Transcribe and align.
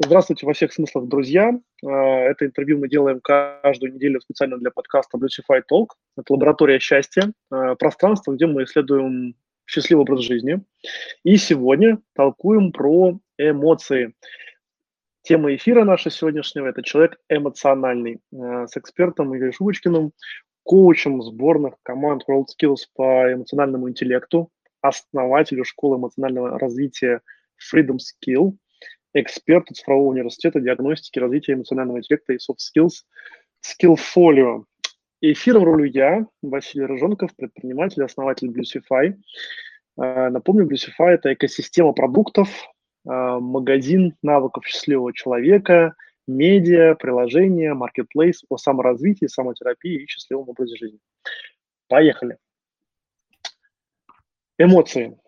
Здравствуйте 0.00 0.46
во 0.46 0.52
всех 0.52 0.72
смыслах, 0.72 1.06
друзья. 1.06 1.52
Это 1.80 2.44
интервью 2.44 2.78
мы 2.78 2.88
делаем 2.88 3.20
каждую 3.20 3.94
неделю 3.94 4.20
специально 4.20 4.58
для 4.58 4.72
подкаста 4.72 5.16
Blueify 5.16 5.62
Talk. 5.70 5.90
Это 6.16 6.32
лаборатория 6.32 6.80
счастья, 6.80 7.32
пространство, 7.78 8.32
где 8.32 8.46
мы 8.46 8.64
исследуем 8.64 9.36
счастливый 9.66 10.02
образ 10.02 10.22
жизни. 10.22 10.60
И 11.22 11.36
сегодня 11.36 11.98
толкуем 12.14 12.72
про 12.72 13.20
эмоции. 13.38 14.14
Тема 15.22 15.54
эфира 15.54 15.84
нашего 15.84 16.10
сегодняшнего– 16.10 16.66
это 16.68 16.82
человек 16.82 17.20
эмоциональный 17.28 18.20
с 18.32 18.76
экспертом 18.76 19.36
Игорем 19.36 19.52
Шубочкиным, 19.52 20.12
коучем 20.64 21.22
сборных 21.22 21.74
команд 21.84 22.24
WorldSkills 22.28 22.86
по 22.96 23.32
эмоциональному 23.32 23.88
интеллекту, 23.88 24.50
основателю 24.80 25.64
школы 25.64 25.98
эмоционального 25.98 26.58
развития 26.58 27.20
Freedom 27.72 27.98
Skill, 27.98 28.56
эксперт 29.14 29.66
цифрового 29.68 30.08
университета 30.08 30.60
диагностики, 30.60 31.18
развития 31.18 31.54
эмоционального 31.54 31.98
интеллекта 31.98 32.32
и 32.32 32.36
soft 32.36 32.58
skills 32.58 33.04
Skillfolio. 33.62 34.64
Эфиром 35.20 35.64
рулю 35.64 35.84
я, 35.84 36.26
Василий 36.42 36.86
Рыжонков, 36.86 37.36
предприниматель, 37.36 38.02
основатель 38.02 38.48
Bluesify. 38.48 39.14
А, 39.98 40.30
напомню, 40.30 40.66
Bluesify– 40.66 41.08
это 41.08 41.34
экосистема 41.34 41.92
продуктов, 41.92 42.48
а, 43.06 43.38
магазин 43.38 44.16
навыков 44.22 44.66
счастливого 44.66 45.12
человека, 45.12 45.94
медиа, 46.26 46.94
приложения, 46.94 47.74
marketplace 47.74 48.44
о 48.48 48.56
саморазвитии, 48.56 49.26
самотерапии 49.26 50.04
и 50.04 50.06
счастливом 50.06 50.48
образе 50.48 50.76
жизни. 50.76 51.00
Поехали. 51.88 52.38
Эмоции. 54.56 55.19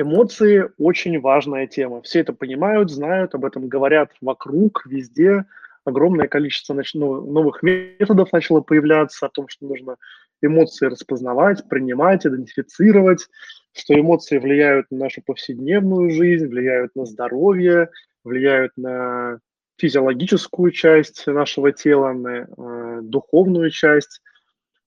Эмоции– 0.00 0.70
очень 0.78 1.20
важная 1.20 1.66
тема. 1.66 2.00
Все 2.02 2.20
это 2.20 2.32
понимают, 2.32 2.90
знают, 2.90 3.34
об 3.34 3.44
этом 3.44 3.68
говорят 3.68 4.12
вокруг, 4.22 4.86
везде. 4.86 5.44
Огромное 5.84 6.26
количество 6.26 6.74
ну, 6.94 7.30
новых 7.30 7.62
методов 7.62 8.32
начало 8.32 8.62
появляться 8.62 9.26
о 9.26 9.28
том, 9.28 9.48
что 9.48 9.66
нужно 9.66 9.96
эмоции 10.40 10.86
распознавать, 10.86 11.68
принимать, 11.68 12.26
идентифицировать, 12.26 13.28
что 13.72 13.98
эмоции 13.98 14.38
влияют 14.38 14.86
на 14.90 14.98
нашу 14.98 15.22
повседневную 15.22 16.10
жизнь, 16.10 16.46
влияют 16.46 16.94
на 16.94 17.04
здоровье, 17.04 17.90
влияют 18.24 18.72
на 18.76 19.40
физиологическую 19.76 20.70
часть 20.70 21.26
нашего 21.26 21.72
тела, 21.72 22.12
на 22.12 22.46
э, 22.46 23.00
духовную 23.02 23.70
часть 23.70 24.22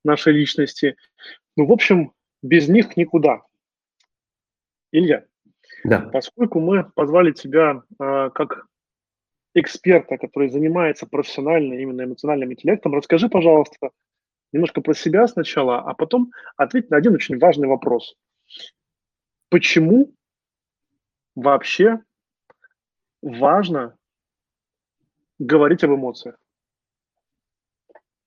нашей 0.03 0.33
личности. 0.33 0.95
Ну, 1.55 1.67
в 1.67 1.71
общем, 1.71 2.13
без 2.41 2.67
них 2.67 2.97
никуда. 2.97 3.41
Илья, 4.93 5.25
да. 5.83 6.01
поскольку 6.13 6.59
мы 6.59 6.83
позвали 6.95 7.31
тебя 7.31 7.81
э, 7.99 8.29
как 8.29 8.67
эксперта, 9.55 10.17
который 10.17 10.49
занимается 10.49 11.07
профессионально 11.07 11.73
именно 11.73 12.03
эмоциональным 12.03 12.53
интеллектом, 12.53 12.93
расскажи, 12.93 13.27
пожалуйста, 13.27 13.89
немножко 14.51 14.81
про 14.81 14.93
себя 14.93 15.27
сначала, 15.27 15.79
а 15.79 15.95
потом 15.95 16.31
ответь 16.57 16.91
на 16.91 16.97
один 16.97 17.15
очень 17.15 17.39
важный 17.39 17.67
вопрос. 17.67 18.15
Почему 19.49 20.13
вообще 21.35 21.99
важно 23.23 23.97
говорить 25.39 25.83
об 25.83 25.91
эмоциях? 25.91 26.37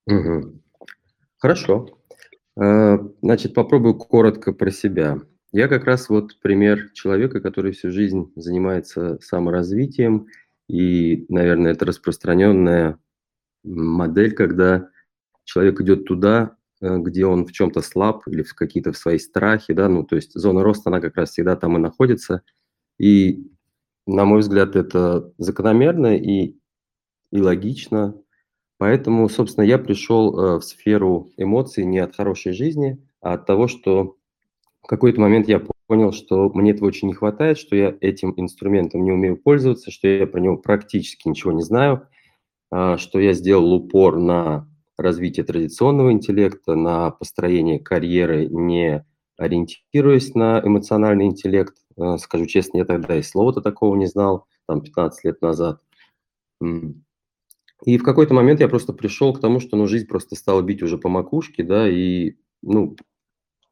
Угу. 0.06 0.62
Хорошо. 1.38 2.00
Э, 2.60 2.98
значит, 3.22 3.54
попробую 3.54 3.94
коротко 3.94 4.52
про 4.52 4.72
себя. 4.72 5.18
Я 5.52 5.68
как 5.68 5.84
раз 5.84 6.08
вот 6.08 6.38
пример 6.40 6.90
человека, 6.92 7.40
который 7.40 7.72
всю 7.72 7.90
жизнь 7.90 8.32
занимается 8.36 9.18
саморазвитием, 9.22 10.26
и, 10.68 11.24
наверное, 11.28 11.72
это 11.72 11.84
распространенная 11.86 12.98
модель, 13.64 14.34
когда 14.34 14.90
человек 15.44 15.80
идет 15.80 16.06
туда, 16.06 16.56
э, 16.80 16.98
где 16.98 17.26
он 17.26 17.46
в 17.46 17.52
чем-то 17.52 17.82
слаб 17.82 18.26
или 18.28 18.42
в 18.42 18.54
какие-то 18.54 18.92
в 18.92 18.98
свои 18.98 19.18
страхи, 19.18 19.72
да, 19.74 19.88
ну, 19.88 20.04
то 20.04 20.16
есть 20.16 20.32
зона 20.34 20.64
роста, 20.64 20.90
она 20.90 21.00
как 21.00 21.16
раз 21.16 21.30
всегда 21.30 21.56
там 21.56 21.76
и 21.76 21.80
находится. 21.80 22.42
И, 22.98 23.46
на 24.06 24.24
мой 24.24 24.40
взгляд, 24.40 24.76
это 24.76 25.32
закономерно 25.38 26.16
и, 26.16 26.56
и 27.32 27.40
логично. 27.42 28.14
Поэтому, 28.78 29.28
собственно, 29.28 29.64
я 29.64 29.78
пришел 29.78 30.38
э, 30.38 30.58
в 30.58 30.62
сферу 30.64 31.32
эмоций 31.36 31.84
не 31.84 32.00
от 32.00 32.16
хорошей 32.16 32.52
жизни, 32.52 33.02
а 33.20 33.34
от 33.34 33.46
того, 33.46 33.68
что 33.68 34.15
в 34.86 34.88
какой-то 34.88 35.20
момент 35.20 35.48
я 35.48 35.60
понял, 35.88 36.12
что 36.12 36.48
мне 36.50 36.70
этого 36.70 36.86
очень 36.86 37.08
не 37.08 37.14
хватает, 37.14 37.58
что 37.58 37.74
я 37.74 37.96
этим 38.00 38.32
инструментом 38.36 39.02
не 39.02 39.10
умею 39.10 39.36
пользоваться, 39.36 39.90
что 39.90 40.06
я 40.06 40.28
про 40.28 40.38
него 40.38 40.58
практически 40.58 41.26
ничего 41.26 41.50
не 41.50 41.62
знаю, 41.62 42.06
а, 42.70 42.96
что 42.96 43.18
я 43.18 43.32
сделал 43.32 43.72
упор 43.74 44.16
на 44.16 44.70
развитие 44.96 45.44
традиционного 45.44 46.12
интеллекта, 46.12 46.76
на 46.76 47.10
построение 47.10 47.80
карьеры, 47.80 48.46
не 48.46 49.04
ориентируясь 49.36 50.36
на 50.36 50.62
эмоциональный 50.64 51.26
интеллект. 51.26 51.74
А, 51.98 52.16
скажу 52.18 52.46
честно, 52.46 52.78
я 52.78 52.84
тогда 52.84 53.16
и 53.16 53.22
слова-то 53.22 53.62
такого 53.62 53.96
не 53.96 54.06
знал, 54.06 54.46
там 54.68 54.82
15 54.82 55.24
лет 55.24 55.42
назад. 55.42 55.80
И 56.62 57.98
в 57.98 58.04
какой-то 58.04 58.34
момент 58.34 58.60
я 58.60 58.68
просто 58.68 58.92
пришел 58.92 59.34
к 59.34 59.40
тому, 59.40 59.58
что 59.58 59.76
ну, 59.76 59.88
жизнь 59.88 60.06
просто 60.06 60.36
стала 60.36 60.62
бить 60.62 60.80
уже 60.80 60.96
по 60.96 61.08
макушке, 61.08 61.64
да, 61.64 61.88
и 61.88 62.36
ну, 62.62 62.94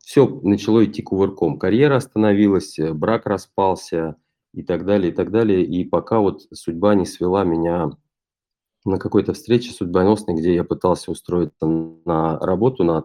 все 0.04 0.26
начало 0.42 0.84
идти 0.84 1.02
кувырком. 1.02 1.58
Карьера 1.58 1.96
остановилась, 1.96 2.78
э, 2.78 2.92
брак 2.92 3.26
распался 3.26 4.16
и 4.52 4.62
так 4.62 4.84
далее, 4.84 5.10
и 5.10 5.14
так 5.14 5.30
далее. 5.30 5.64
И 5.64 5.84
пока 5.84 6.20
вот 6.20 6.42
судьба 6.52 6.94
не 6.94 7.06
свела 7.06 7.44
меня 7.44 7.90
на 8.84 8.98
какой-то 8.98 9.32
встрече 9.32 9.72
судьбоносной, 9.72 10.34
где 10.34 10.54
я 10.54 10.64
пытался 10.64 11.10
устроиться 11.10 11.66
на 11.66 12.38
работу, 12.38 12.84
на 12.84 13.04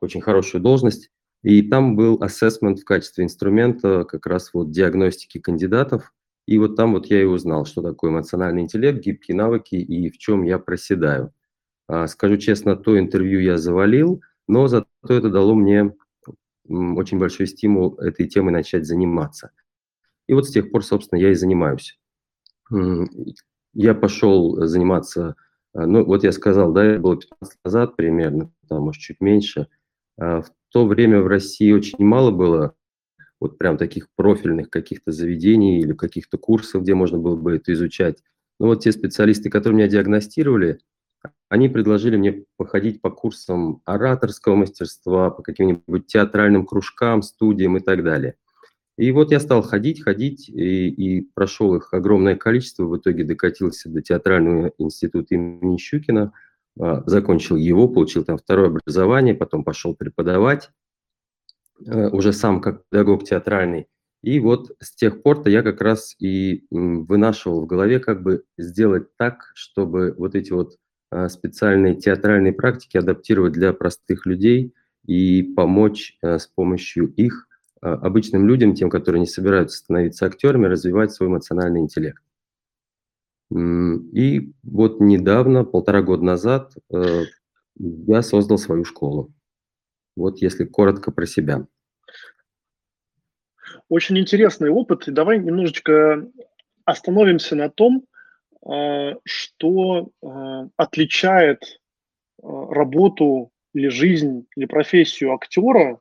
очень 0.00 0.20
хорошую 0.20 0.62
должность. 0.62 1.10
И 1.42 1.62
там 1.62 1.96
был 1.96 2.18
ассессмент 2.20 2.80
в 2.80 2.84
качестве 2.84 3.24
инструмента 3.24 4.04
как 4.04 4.26
раз 4.26 4.50
вот 4.52 4.70
диагностики 4.70 5.38
кандидатов. 5.38 6.12
И 6.46 6.58
вот 6.58 6.76
там 6.76 6.92
вот 6.92 7.06
я 7.06 7.22
и 7.22 7.24
узнал, 7.24 7.64
что 7.64 7.82
такое 7.82 8.10
эмоциональный 8.10 8.62
интеллект, 8.62 9.02
гибкие 9.02 9.36
навыки 9.36 9.74
и 9.74 10.10
в 10.10 10.18
чем 10.18 10.42
я 10.44 10.58
проседаю. 10.58 11.32
А, 11.88 12.06
скажу 12.08 12.36
честно, 12.36 12.76
то 12.76 12.98
интервью 12.98 13.40
я 13.40 13.58
завалил, 13.58 14.22
но 14.48 14.68
зато 14.68 14.86
это 15.08 15.30
дало 15.30 15.54
мне 15.54 15.94
очень 16.68 17.18
большой 17.18 17.46
стимул 17.46 17.94
этой 17.96 18.26
темой 18.26 18.52
начать 18.52 18.86
заниматься. 18.86 19.50
И 20.26 20.34
вот 20.34 20.46
с 20.46 20.52
тех 20.52 20.70
пор, 20.70 20.84
собственно, 20.84 21.18
я 21.18 21.30
и 21.30 21.34
занимаюсь. 21.34 21.98
Я 23.74 23.94
пошел 23.94 24.66
заниматься, 24.66 25.36
а, 25.74 25.86
ну 25.86 26.04
вот 26.04 26.24
я 26.24 26.32
сказал, 26.32 26.72
да, 26.72 26.84
это 26.84 27.00
было 27.00 27.16
15 27.16 27.54
лет 27.54 27.64
назад 27.64 27.96
примерно, 27.96 28.50
там, 28.68 28.82
может, 28.82 29.02
чуть 29.02 29.20
меньше. 29.20 29.68
А, 30.18 30.40
в 30.40 30.50
то 30.70 30.86
время 30.86 31.20
в 31.20 31.26
России 31.26 31.72
очень 31.72 32.02
мало 32.04 32.30
было 32.30 32.74
вот 33.38 33.58
прям 33.58 33.76
таких 33.76 34.08
профильных 34.16 34.70
каких-то 34.70 35.12
заведений 35.12 35.80
или 35.80 35.92
каких-то 35.92 36.38
курсов, 36.38 36.82
где 36.82 36.94
можно 36.94 37.18
было 37.18 37.36
бы 37.36 37.56
это 37.56 37.72
изучать. 37.74 38.22
Но 38.58 38.68
вот 38.68 38.82
те 38.82 38.92
специалисты, 38.92 39.50
которые 39.50 39.76
меня 39.76 39.88
диагностировали, 39.88 40.80
они 41.48 41.68
предложили 41.68 42.16
мне 42.16 42.44
походить 42.56 43.00
по 43.00 43.10
курсам 43.10 43.82
ораторского 43.84 44.56
мастерства, 44.56 45.30
по 45.30 45.42
каким-нибудь 45.42 46.06
театральным 46.06 46.66
кружкам, 46.66 47.22
студиям 47.22 47.76
и 47.76 47.80
так 47.80 48.02
далее. 48.02 48.36
И 48.98 49.12
вот 49.12 49.30
я 49.30 49.40
стал 49.40 49.62
ходить, 49.62 50.02
ходить, 50.02 50.48
и, 50.48 50.88
и 50.88 51.20
прошел 51.34 51.74
их 51.76 51.92
огромное 51.92 52.34
количество, 52.34 52.84
в 52.84 52.96
итоге 52.96 53.24
докатился 53.24 53.90
до 53.90 54.00
театрального 54.00 54.72
института 54.78 55.34
имени 55.34 55.76
Щукина, 55.76 56.32
а, 56.78 57.02
закончил 57.06 57.56
его, 57.56 57.88
получил 57.88 58.24
там 58.24 58.38
второе 58.38 58.68
образование, 58.68 59.34
потом 59.34 59.64
пошел 59.64 59.94
преподавать, 59.94 60.70
э, 61.84 62.08
уже 62.08 62.32
сам 62.32 62.60
как 62.62 62.84
педагог 62.88 63.24
театральный. 63.24 63.86
И 64.22 64.40
вот 64.40 64.74
с 64.80 64.94
тех 64.94 65.22
пор-то 65.22 65.50
я 65.50 65.62
как 65.62 65.80
раз 65.80 66.16
и 66.18 66.66
вынашивал 66.70 67.62
в 67.62 67.66
голове, 67.66 68.00
как 68.00 68.22
бы 68.22 68.44
сделать 68.58 69.14
так, 69.16 69.52
чтобы 69.54 70.14
вот 70.16 70.34
эти 70.34 70.52
вот 70.52 70.76
специальные 71.28 71.94
театральные 71.94 72.52
практики 72.52 72.96
адаптировать 72.96 73.52
для 73.52 73.72
простых 73.72 74.26
людей 74.26 74.74
и 75.06 75.42
помочь 75.42 76.18
а, 76.22 76.38
с 76.38 76.46
помощью 76.46 77.08
их 77.14 77.48
а, 77.80 77.94
обычным 77.94 78.46
людям, 78.46 78.74
тем, 78.74 78.90
которые 78.90 79.20
не 79.20 79.26
собираются 79.26 79.78
становиться 79.78 80.26
актерами, 80.26 80.66
развивать 80.66 81.12
свой 81.12 81.28
эмоциональный 81.28 81.80
интеллект. 81.80 82.22
И 83.52 84.52
вот 84.64 85.00
недавно, 85.00 85.64
полтора 85.64 86.02
года 86.02 86.24
назад, 86.24 86.72
э, 86.92 87.22
я 87.78 88.22
создал 88.22 88.58
свою 88.58 88.84
школу. 88.84 89.32
Вот 90.16 90.38
если 90.42 90.64
коротко 90.64 91.12
про 91.12 91.26
себя. 91.26 91.66
Очень 93.88 94.18
интересный 94.18 94.70
опыт. 94.70 95.04
Давай 95.06 95.38
немножечко 95.38 96.28
остановимся 96.84 97.54
на 97.54 97.70
том, 97.70 98.04
что 99.24 100.10
а, 100.22 100.68
отличает 100.76 101.62
а, 102.42 102.74
работу 102.74 103.52
или 103.74 103.88
жизнь 103.88 104.46
или 104.56 104.66
профессию 104.66 105.34
актера, 105.34 106.00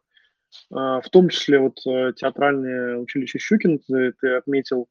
в 0.69 1.03
том 1.11 1.27
числе 1.27 1.59
вот 1.59 1.85
э, 1.85 2.13
театральное 2.15 2.97
училище 2.97 3.39
Щукин, 3.39 3.79
ты, 3.79 4.13
ты 4.13 4.35
отметил, 4.35 4.87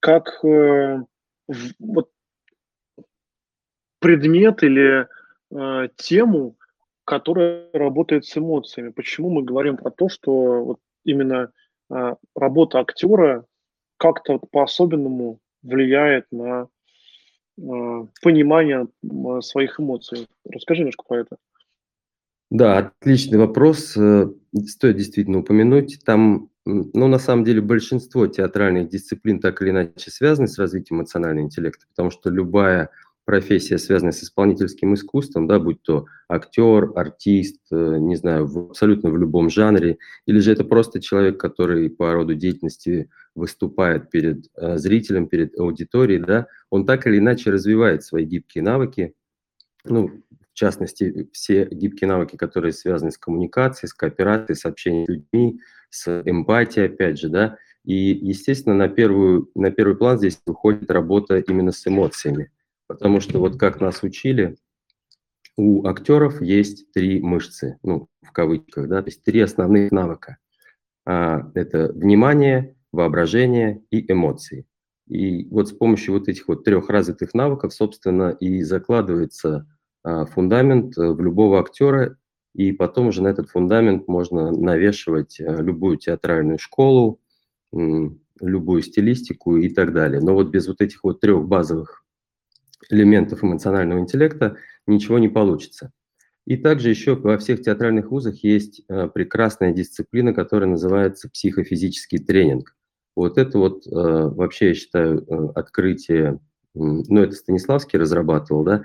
как, 0.00 0.42
э, 0.42 1.02
вот 1.78 2.10
предмет 4.00 4.62
или 4.62 5.06
э, 5.50 5.88
тему, 5.96 6.56
которая 7.04 7.68
работает 7.72 8.24
с 8.24 8.36
эмоциями. 8.36 8.90
Почему 8.90 9.30
мы 9.30 9.42
говорим 9.42 9.76
про 9.76 9.90
то, 9.90 10.08
что 10.08 10.64
вот 10.64 10.80
именно 11.04 11.52
э, 11.90 12.14
работа 12.34 12.80
актера 12.80 13.46
как-то 13.96 14.38
по-особенному 14.38 15.40
влияет 15.62 16.26
на 16.30 16.68
э, 17.58 18.06
понимание 18.22 18.86
своих 19.40 19.80
эмоций? 19.80 20.28
Расскажи 20.44 20.80
немножко 20.80 21.04
про 21.06 21.20
это. 21.20 21.36
Да, 22.50 22.78
отличный 22.78 23.38
вопрос. 23.38 23.96
Э, 23.96 24.28
стоит 24.66 24.96
действительно 24.96 25.38
упомянуть. 25.38 25.98
Там, 26.04 26.50
ну, 26.64 27.08
на 27.08 27.18
самом 27.18 27.44
деле, 27.44 27.60
большинство 27.60 28.26
театральных 28.26 28.88
дисциплин 28.88 29.40
так 29.40 29.60
или 29.62 29.70
иначе 29.70 30.10
связаны 30.10 30.46
с 30.46 30.58
развитием 30.58 31.00
эмоционального 31.00 31.44
интеллекта, 31.44 31.86
потому 31.88 32.10
что 32.10 32.30
любая 32.30 32.90
профессия, 33.26 33.76
связанная 33.76 34.12
с 34.12 34.22
исполнительским 34.22 34.94
искусством, 34.94 35.46
да, 35.48 35.58
будь 35.58 35.82
то 35.82 36.06
актер, 36.28 36.92
артист, 36.94 37.60
э, 37.72 37.96
не 37.98 38.14
знаю, 38.14 38.46
в, 38.46 38.70
абсолютно 38.70 39.10
в 39.10 39.18
любом 39.18 39.50
жанре, 39.50 39.98
или 40.26 40.38
же 40.38 40.52
это 40.52 40.64
просто 40.64 41.00
человек, 41.00 41.38
который 41.38 41.90
по 41.90 42.12
роду 42.12 42.34
деятельности 42.34 43.10
выступает 43.34 44.10
перед 44.10 44.46
э, 44.56 44.78
зрителем, 44.78 45.26
перед 45.26 45.58
аудиторией, 45.58 46.20
да, 46.20 46.46
он 46.70 46.86
так 46.86 47.06
или 47.06 47.18
иначе 47.18 47.50
развивает 47.50 48.04
свои 48.04 48.24
гибкие 48.24 48.62
навыки, 48.62 49.12
ну, 49.84 50.22
в 50.30 50.54
частности, 50.54 51.28
все 51.32 51.66
гибкие 51.70 52.08
навыки, 52.08 52.36
которые 52.36 52.72
связаны 52.72 53.10
с 53.10 53.18
коммуникацией, 53.18 53.90
с 53.90 53.94
кооперацией, 53.94 54.56
с 54.56 54.64
общением 54.64 55.04
с 55.04 55.08
людьми, 55.08 55.60
с 55.90 56.22
эмпатией, 56.24 56.86
опять 56.86 57.18
же, 57.18 57.28
да, 57.28 57.58
и, 57.84 57.94
естественно, 57.94 58.74
на, 58.74 58.88
первую, 58.88 59.50
на 59.54 59.70
первый 59.70 59.96
план 59.96 60.18
здесь 60.18 60.40
выходит 60.46 60.90
работа 60.90 61.38
именно 61.38 61.72
с 61.72 61.86
эмоциями, 61.86 62.50
потому 62.86 63.20
что 63.20 63.38
вот 63.38 63.58
как 63.58 63.80
нас 63.80 64.02
учили, 64.02 64.56
у 65.56 65.86
актеров 65.86 66.42
есть 66.42 66.92
три 66.92 67.20
мышцы, 67.20 67.78
ну, 67.82 68.08
в 68.22 68.32
кавычках, 68.32 68.88
да, 68.88 69.02
то 69.02 69.08
есть 69.08 69.22
три 69.22 69.40
основных 69.40 69.90
навыка. 69.90 70.38
А, 71.06 71.50
это 71.54 71.92
внимание, 71.92 72.76
воображение 72.92 73.82
и 73.90 74.10
эмоции. 74.10 74.66
И 75.08 75.46
вот 75.48 75.68
с 75.68 75.72
помощью 75.72 76.14
вот 76.14 76.28
этих 76.28 76.48
вот 76.48 76.64
трех 76.64 76.90
развитых 76.90 77.32
навыков, 77.32 77.72
собственно, 77.72 78.30
и 78.30 78.62
закладывается 78.62 79.66
а, 80.02 80.26
фундамент 80.26 80.98
э, 80.98 81.10
в 81.10 81.20
любого 81.20 81.60
актера, 81.60 82.18
и 82.54 82.72
потом 82.72 83.08
уже 83.08 83.22
на 83.22 83.28
этот 83.28 83.50
фундамент 83.50 84.08
можно 84.08 84.50
навешивать 84.50 85.38
э, 85.40 85.62
любую 85.62 85.96
театральную 85.98 86.58
школу, 86.58 87.20
любую 87.72 88.82
стилистику 88.82 89.56
и 89.56 89.68
так 89.68 89.92
далее. 89.92 90.20
Но 90.20 90.34
вот 90.34 90.48
без 90.48 90.66
вот 90.66 90.80
этих 90.80 91.04
вот 91.04 91.20
трех 91.20 91.46
базовых 91.46 92.05
элементов 92.90 93.42
эмоционального 93.44 94.00
интеллекта 94.00 94.56
ничего 94.86 95.18
не 95.18 95.28
получится. 95.28 95.92
И 96.46 96.56
также 96.56 96.90
еще 96.90 97.16
во 97.16 97.38
всех 97.38 97.62
театральных 97.62 98.10
вузах 98.10 98.44
есть 98.44 98.82
э, 98.88 99.08
прекрасная 99.12 99.72
дисциплина, 99.72 100.32
которая 100.32 100.68
называется 100.68 101.28
психофизический 101.28 102.18
тренинг. 102.18 102.76
Вот 103.16 103.38
это 103.38 103.58
вот 103.58 103.86
вообще, 103.86 104.68
я 104.68 104.74
считаю, 104.74 105.24
открытие, 105.58 106.38
ну, 106.74 107.22
это 107.22 107.32
Станиславский 107.32 107.98
разрабатывал, 107.98 108.62
да, 108.62 108.84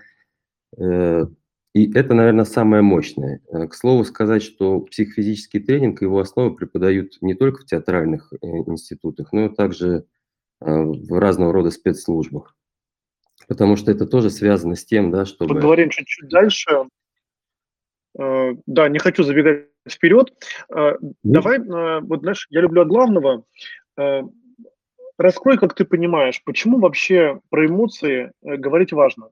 Э, 0.77 1.25
и 1.73 1.91
это, 1.93 2.13
наверное, 2.13 2.45
самое 2.45 2.81
мощное. 2.81 3.41
Э, 3.49 3.67
к 3.67 3.73
слову 3.73 4.03
сказать, 4.03 4.43
что 4.43 4.81
психофизический 4.81 5.61
тренинг, 5.61 6.01
его 6.01 6.19
основы 6.19 6.55
преподают 6.55 7.17
не 7.21 7.33
только 7.33 7.61
в 7.61 7.65
театральных 7.65 8.31
э, 8.33 8.47
институтах, 8.67 9.31
но 9.33 9.45
и 9.45 9.55
также 9.55 10.05
в 10.63 11.19
разного 11.19 11.51
рода 11.53 11.71
спецслужбах. 11.71 12.55
Потому 13.47 13.75
что 13.75 13.91
это 13.91 14.05
тоже 14.05 14.29
связано 14.29 14.75
с 14.75 14.85
тем, 14.85 15.11
да, 15.11 15.25
чтобы... 15.25 15.55
Поговорим 15.55 15.89
чуть-чуть 15.89 16.29
дальше. 16.29 16.85
Да, 18.13 18.89
не 18.89 18.99
хочу 18.99 19.23
забегать 19.23 19.67
вперед. 19.89 20.33
Ну. 20.69 21.13
Давай, 21.23 21.59
вот 21.59 22.21
знаешь, 22.21 22.47
я 22.49 22.61
люблю 22.61 22.81
от 22.81 22.87
главного. 22.87 23.43
Раскрой, 25.17 25.57
как 25.57 25.75
ты 25.75 25.85
понимаешь, 25.85 26.41
почему 26.43 26.79
вообще 26.79 27.39
про 27.49 27.65
эмоции 27.65 28.31
говорить 28.41 28.91
важно? 28.91 29.29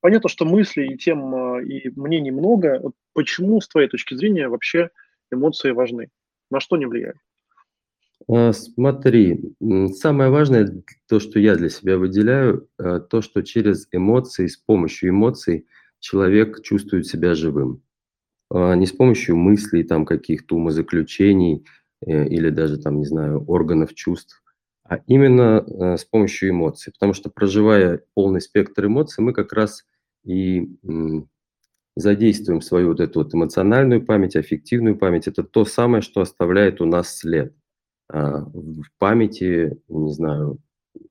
Понятно, 0.00 0.28
что 0.28 0.44
мыслей 0.44 0.94
и 0.94 0.96
тем, 0.96 1.60
и 1.60 1.88
мнений 1.96 2.30
много. 2.30 2.92
Почему, 3.14 3.60
с 3.60 3.68
твоей 3.68 3.88
точки 3.88 4.14
зрения, 4.14 4.48
вообще 4.48 4.90
эмоции 5.32 5.70
важны? 5.70 6.10
На 6.50 6.60
что 6.60 6.76
они 6.76 6.86
влияют? 6.86 7.18
А, 8.26 8.52
смотри, 8.52 9.54
самое 9.92 10.30
важное, 10.30 10.82
то, 11.08 11.20
что 11.20 11.38
я 11.38 11.56
для 11.56 11.68
себя 11.68 11.98
выделяю, 11.98 12.68
то, 12.76 13.22
что 13.22 13.42
через 13.42 13.86
эмоции, 13.92 14.46
с 14.46 14.56
помощью 14.56 15.10
эмоций 15.10 15.66
человек 16.00 16.62
чувствует 16.62 17.06
себя 17.06 17.34
живым. 17.34 17.82
Не 18.52 18.86
с 18.86 18.92
помощью 18.92 19.36
мыслей, 19.36 19.84
там, 19.84 20.06
каких-то 20.06 20.56
умозаключений 20.56 21.66
э, 22.00 22.26
или 22.28 22.48
даже, 22.48 22.78
там, 22.78 22.98
не 22.98 23.04
знаю, 23.04 23.44
органов 23.46 23.94
чувств, 23.94 24.42
а 24.84 25.00
именно 25.06 25.62
э, 25.66 25.96
с 25.98 26.06
помощью 26.06 26.48
эмоций. 26.50 26.90
Потому 26.94 27.12
что 27.12 27.28
проживая 27.28 28.00
полный 28.14 28.40
спектр 28.40 28.86
эмоций, 28.86 29.22
мы 29.22 29.34
как 29.34 29.52
раз 29.52 29.84
и 30.24 30.66
задействуем 31.96 32.62
свою 32.62 32.88
вот 32.88 33.00
эту 33.00 33.18
вот 33.20 33.34
эмоциональную 33.34 34.04
память, 34.04 34.36
аффективную 34.36 34.96
память. 34.96 35.26
Это 35.28 35.42
то 35.42 35.66
самое, 35.66 36.00
что 36.00 36.22
оставляет 36.22 36.80
у 36.80 36.86
нас 36.86 37.18
след 37.18 37.52
а, 37.52 37.57
в 38.08 38.84
памяти, 38.98 39.78
не 39.88 40.12
знаю. 40.12 40.58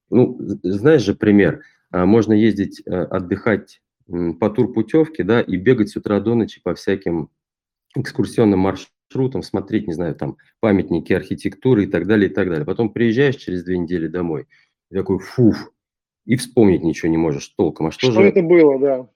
Ну, 0.10 0.38
знаешь 0.64 1.04
же 1.04 1.14
пример. 1.16 1.62
А, 1.92 2.06
можно 2.06 2.34
ездить 2.34 2.82
э, 2.86 2.92
отдыхать 2.92 3.82
по 4.40 4.50
турпутевке, 4.50 5.24
да, 5.24 5.42
и 5.42 5.58
бегать 5.58 5.90
с 5.90 5.96
утра 5.98 6.20
до 6.20 6.34
ночи 6.34 6.62
по 6.64 6.74
всяким 6.74 7.30
экскурсионным 7.96 8.60
маршрутам 8.60 9.44
смотреть, 9.44 9.88
не 9.88 9.94
знаю, 9.94 10.16
там 10.16 10.38
памятники 10.60 11.12
архитектуры 11.14 11.84
и 11.84 11.88
так 11.88 12.08
далее, 12.08 12.30
и 12.30 12.34
так 12.34 12.50
далее. 12.50 12.66
Потом 12.66 12.92
приезжаешь 12.92 13.36
через 13.36 13.64
две 13.64 13.78
недели 13.78 14.08
домой, 14.08 14.48
и 14.92 14.96
такой, 14.96 15.20
фуф, 15.20 15.72
и 16.26 16.36
вспомнить 16.38 16.84
ничего 16.84 17.10
не 17.10 17.18
можешь 17.18 17.48
толком. 17.50 17.88
А 17.88 17.92
что, 17.92 18.12
что 18.12 18.22
же... 18.22 18.28
это 18.28 18.42
было, 18.42 18.80
да. 18.80 19.10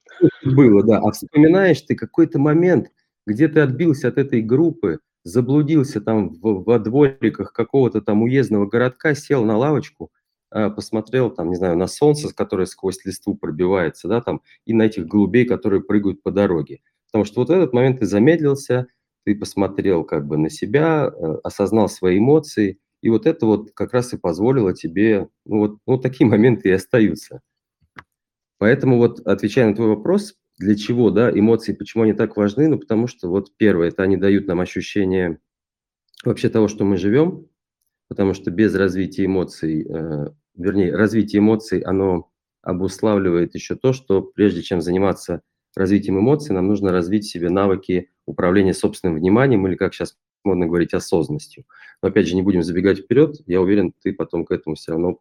Было, 0.43 0.83
да. 0.83 0.99
А 0.99 1.11
вспоминаешь 1.11 1.81
ты 1.81 1.95
какой-то 1.95 2.39
момент, 2.39 2.91
где 3.25 3.47
ты 3.47 3.61
отбился 3.61 4.09
от 4.09 4.17
этой 4.17 4.41
группы, 4.41 4.99
заблудился 5.23 6.01
там 6.01 6.29
в, 6.29 6.63
во 6.63 6.79
двориках 6.79 7.53
какого-то 7.53 8.01
там 8.01 8.23
уездного 8.23 8.65
городка, 8.65 9.13
сел 9.15 9.43
на 9.45 9.57
лавочку, 9.57 10.11
а, 10.49 10.69
посмотрел 10.69 11.29
там, 11.29 11.49
не 11.49 11.55
знаю, 11.55 11.77
на 11.77 11.87
солнце, 11.87 12.33
которое 12.33 12.65
сквозь 12.65 13.03
листву 13.05 13.35
пробивается, 13.35 14.07
да, 14.07 14.21
там, 14.21 14.41
и 14.65 14.73
на 14.73 14.83
этих 14.83 15.07
голубей, 15.07 15.45
которые 15.45 15.81
прыгают 15.81 16.21
по 16.23 16.31
дороге. 16.31 16.81
Потому 17.07 17.25
что 17.25 17.41
вот 17.41 17.49
этот 17.49 17.73
момент 17.73 17.99
ты 17.99 18.05
замедлился, 18.05 18.87
ты 19.25 19.35
посмотрел 19.35 20.03
как 20.03 20.27
бы 20.27 20.37
на 20.37 20.49
себя, 20.49 21.11
э, 21.13 21.33
осознал 21.43 21.89
свои 21.89 22.19
эмоции, 22.19 22.79
и 23.01 23.09
вот 23.09 23.25
это 23.25 23.45
вот 23.45 23.71
как 23.73 23.93
раз 23.93 24.13
и 24.13 24.17
позволило 24.17 24.73
тебе, 24.73 25.27
ну 25.45 25.59
вот, 25.59 25.77
ну, 25.87 25.97
такие 25.97 26.27
моменты 26.27 26.69
и 26.69 26.73
остаются. 26.73 27.41
Поэтому 28.57 28.97
вот, 28.97 29.19
отвечая 29.21 29.69
на 29.69 29.75
твой 29.75 29.87
вопрос, 29.87 30.35
для 30.61 30.75
чего, 30.75 31.09
да, 31.09 31.31
эмоции, 31.31 31.73
почему 31.73 32.03
они 32.03 32.13
так 32.13 32.37
важны, 32.37 32.67
ну, 32.67 32.77
потому 32.77 33.07
что 33.07 33.29
вот 33.29 33.51
первое, 33.57 33.87
это 33.87 34.03
они 34.03 34.15
дают 34.15 34.47
нам 34.47 34.61
ощущение 34.61 35.39
вообще 36.23 36.49
того, 36.49 36.67
что 36.67 36.85
мы 36.85 36.97
живем, 36.97 37.47
потому 38.07 38.35
что 38.35 38.51
без 38.51 38.75
развития 38.75 39.25
эмоций, 39.25 39.87
э, 39.89 40.27
вернее, 40.55 40.95
развитие 40.95 41.39
эмоций, 41.39 41.79
оно 41.79 42.29
обуславливает 42.61 43.55
еще 43.55 43.75
то, 43.75 43.91
что 43.91 44.21
прежде 44.21 44.61
чем 44.61 44.81
заниматься 44.81 45.41
развитием 45.75 46.19
эмоций, 46.19 46.53
нам 46.53 46.67
нужно 46.67 46.91
развить 46.91 47.25
в 47.25 47.31
себе 47.31 47.49
навыки 47.49 48.11
управления 48.27 48.75
собственным 48.75 49.15
вниманием 49.15 49.65
или, 49.65 49.75
как 49.75 49.95
сейчас 49.95 50.15
модно 50.43 50.67
говорить, 50.67 50.93
осознанностью. 50.93 51.65
Но 52.03 52.09
опять 52.09 52.27
же, 52.27 52.35
не 52.35 52.43
будем 52.43 52.61
забегать 52.61 52.99
вперед, 52.99 53.37
я 53.47 53.61
уверен, 53.61 53.93
ты 53.99 54.13
потом 54.13 54.45
к 54.45 54.51
этому 54.51 54.75
все 54.75 54.91
равно 54.91 55.19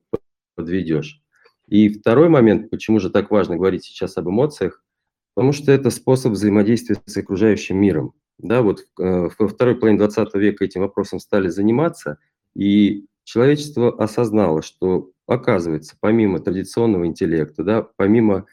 подведешь. 0.55 1.23
И 1.67 1.89
второй 1.89 2.29
момент, 2.29 2.69
почему 2.69 3.01
же 3.01 3.09
так 3.09 3.31
важно 3.31 3.57
говорить 3.57 3.85
сейчас 3.85 4.19
об 4.19 4.29
эмоциях, 4.29 4.83
потому 5.35 5.53
что 5.53 5.73
это 5.73 5.91
способ 5.91 6.33
взаимодействия 6.33 6.97
с 7.05 7.17
окружающим 7.17 7.79
миром. 7.79 8.15
Да, 8.39 8.63
вот 8.63 8.81
э, 8.99 9.29
во 9.39 9.49
второй 9.49 9.77
половине 9.77 9.99
20 9.99 10.35
века 10.35 10.65
этим 10.65 10.81
вопросом 10.81 11.21
стали 11.21 11.49
заниматься, 11.49 12.19
и 12.55 13.07
человечество 13.25 13.97
осознало, 14.03 14.63
что, 14.63 15.11
оказывается, 15.27 15.97
помимо 16.01 16.41
традиционного 16.41 17.07
интеллекта, 17.07 17.65
да, 17.65 17.87
помимо 17.97 18.47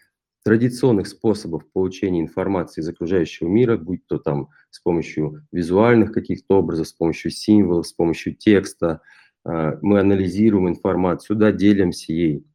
традиционных 0.48 1.08
способов 1.08 1.70
получения 1.74 2.22
информации 2.22 2.82
из 2.82 2.88
окружающего 2.88 3.50
мира, 3.50 3.76
будь 3.76 4.06
то 4.08 4.18
там 4.18 4.48
с 4.70 4.80
помощью 4.80 5.46
визуальных 5.52 6.14
каких-то 6.14 6.60
образов, 6.60 6.88
с 6.88 6.94
помощью 6.94 7.32
символов, 7.32 7.86
с 7.86 7.92
помощью 7.92 8.34
текста, 8.34 9.02
а, 9.44 9.78
мы 9.82 10.00
анализируем 10.00 10.70
информацию, 10.70 11.36
да, 11.36 11.52
делимся 11.52 12.14
ей. 12.14 12.46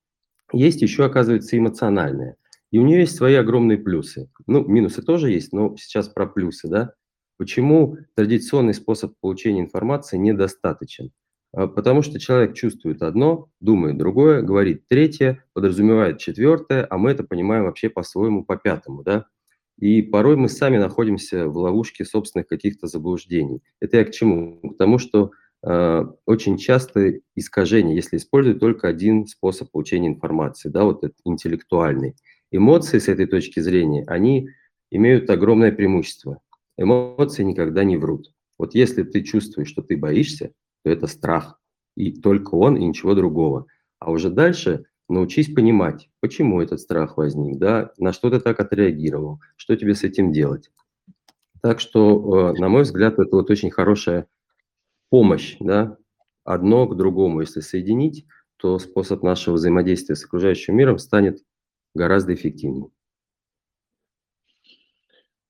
Есть 0.52 0.80
еще, 0.80 1.04
оказывается, 1.04 1.58
эмоциональная. 1.58 2.36
И 2.72 2.78
у 2.78 2.82
нее 2.82 3.00
есть 3.00 3.14
свои 3.14 3.34
огромные 3.34 3.78
плюсы. 3.78 4.30
Ну, 4.46 4.66
минусы 4.66 5.02
тоже 5.02 5.30
есть, 5.30 5.52
но 5.52 5.76
сейчас 5.76 6.08
про 6.08 6.26
плюсы, 6.26 6.68
да. 6.68 6.94
Почему 7.36 7.98
традиционный 8.16 8.74
способ 8.74 9.14
получения 9.20 9.60
информации 9.60 10.16
недостаточен? 10.16 11.12
А, 11.52 11.66
потому 11.66 12.00
что 12.00 12.18
человек 12.18 12.54
чувствует 12.54 13.02
одно, 13.02 13.50
думает 13.60 13.98
другое, 13.98 14.40
говорит 14.40 14.88
третье, 14.88 15.44
подразумевает 15.52 16.18
четвертое, 16.18 16.86
а 16.88 16.96
мы 16.96 17.10
это 17.10 17.24
понимаем 17.24 17.64
вообще 17.64 17.90
по-своему, 17.90 18.42
по 18.42 18.56
пятому, 18.56 19.02
да. 19.02 19.26
И 19.78 20.00
порой 20.00 20.36
мы 20.36 20.48
сами 20.48 20.78
находимся 20.78 21.48
в 21.48 21.56
ловушке 21.58 22.04
собственных 22.06 22.46
каких-то 22.46 22.86
заблуждений. 22.86 23.62
Это 23.80 23.98
я 23.98 24.04
к 24.04 24.12
чему? 24.12 24.60
К 24.62 24.78
тому, 24.78 24.98
что 24.98 25.32
э, 25.62 26.04
очень 26.24 26.56
часто 26.56 27.20
искажение, 27.34 27.96
если 27.96 28.16
использовать 28.16 28.60
только 28.60 28.88
один 28.88 29.26
способ 29.26 29.70
получения 29.70 30.08
информации, 30.08 30.70
да, 30.70 30.84
вот 30.84 31.04
этот 31.04 31.18
интеллектуальный. 31.24 32.14
Эмоции 32.52 32.98
с 32.98 33.08
этой 33.08 33.26
точки 33.26 33.60
зрения, 33.60 34.04
они 34.06 34.50
имеют 34.90 35.28
огромное 35.30 35.72
преимущество. 35.72 36.40
Эмоции 36.76 37.42
никогда 37.42 37.82
не 37.82 37.96
врут. 37.96 38.32
Вот 38.58 38.74
если 38.74 39.02
ты 39.02 39.22
чувствуешь, 39.22 39.68
что 39.68 39.82
ты 39.82 39.96
боишься, 39.96 40.52
то 40.84 40.90
это 40.90 41.06
страх. 41.06 41.58
И 41.96 42.12
только 42.12 42.54
он, 42.54 42.76
и 42.76 42.84
ничего 42.84 43.14
другого. 43.14 43.66
А 43.98 44.10
уже 44.10 44.30
дальше 44.30 44.84
научись 45.08 45.52
понимать, 45.52 46.10
почему 46.20 46.60
этот 46.60 46.80
страх 46.80 47.16
возник, 47.16 47.58
да, 47.58 47.92
на 47.98 48.12
что 48.12 48.30
ты 48.30 48.40
так 48.40 48.60
отреагировал, 48.60 49.40
что 49.56 49.74
тебе 49.76 49.94
с 49.94 50.04
этим 50.04 50.32
делать. 50.32 50.70
Так 51.62 51.80
что, 51.80 52.50
э, 52.50 52.58
на 52.58 52.68
мой 52.68 52.82
взгляд, 52.82 53.18
это 53.18 53.36
вот 53.36 53.50
очень 53.50 53.70
хорошая 53.70 54.26
помощь, 55.10 55.56
да, 55.60 55.96
одно 56.44 56.86
к 56.86 56.96
другому. 56.96 57.40
Если 57.40 57.60
соединить, 57.60 58.26
то 58.56 58.78
способ 58.78 59.22
нашего 59.22 59.54
взаимодействия 59.54 60.16
с 60.16 60.24
окружающим 60.24 60.76
миром 60.76 60.98
станет 60.98 61.38
гораздо 61.94 62.34
эффективнее. 62.34 62.90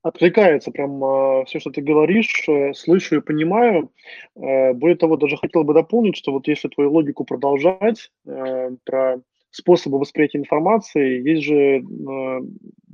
Откликается 0.03 0.73
прям 0.73 1.03
э, 1.05 1.45
все, 1.47 1.61
что 1.61 1.71
ты 1.71 1.81
говоришь, 1.81 2.49
э, 2.49 2.75
слышу 2.75 3.17
и 3.17 3.21
понимаю. 3.21 3.93
Э, 4.35 4.73
более 4.73 4.97
того, 4.97 5.17
даже 5.17 5.37
хотел 5.37 5.63
бы 5.63 5.75
дополнить, 5.75 6.17
что 6.17 6.33
вот 6.33 6.49
если 6.49 6.69
твою 6.69 6.93
логику 6.93 7.25
продолжать 7.25 8.11
э, 8.27 8.71
про 8.85 9.21
способы 9.51 10.01
восприятия 10.01 10.39
информации, 10.39 11.23
есть 11.23 11.45
же 11.45 11.55
э, 11.55 12.41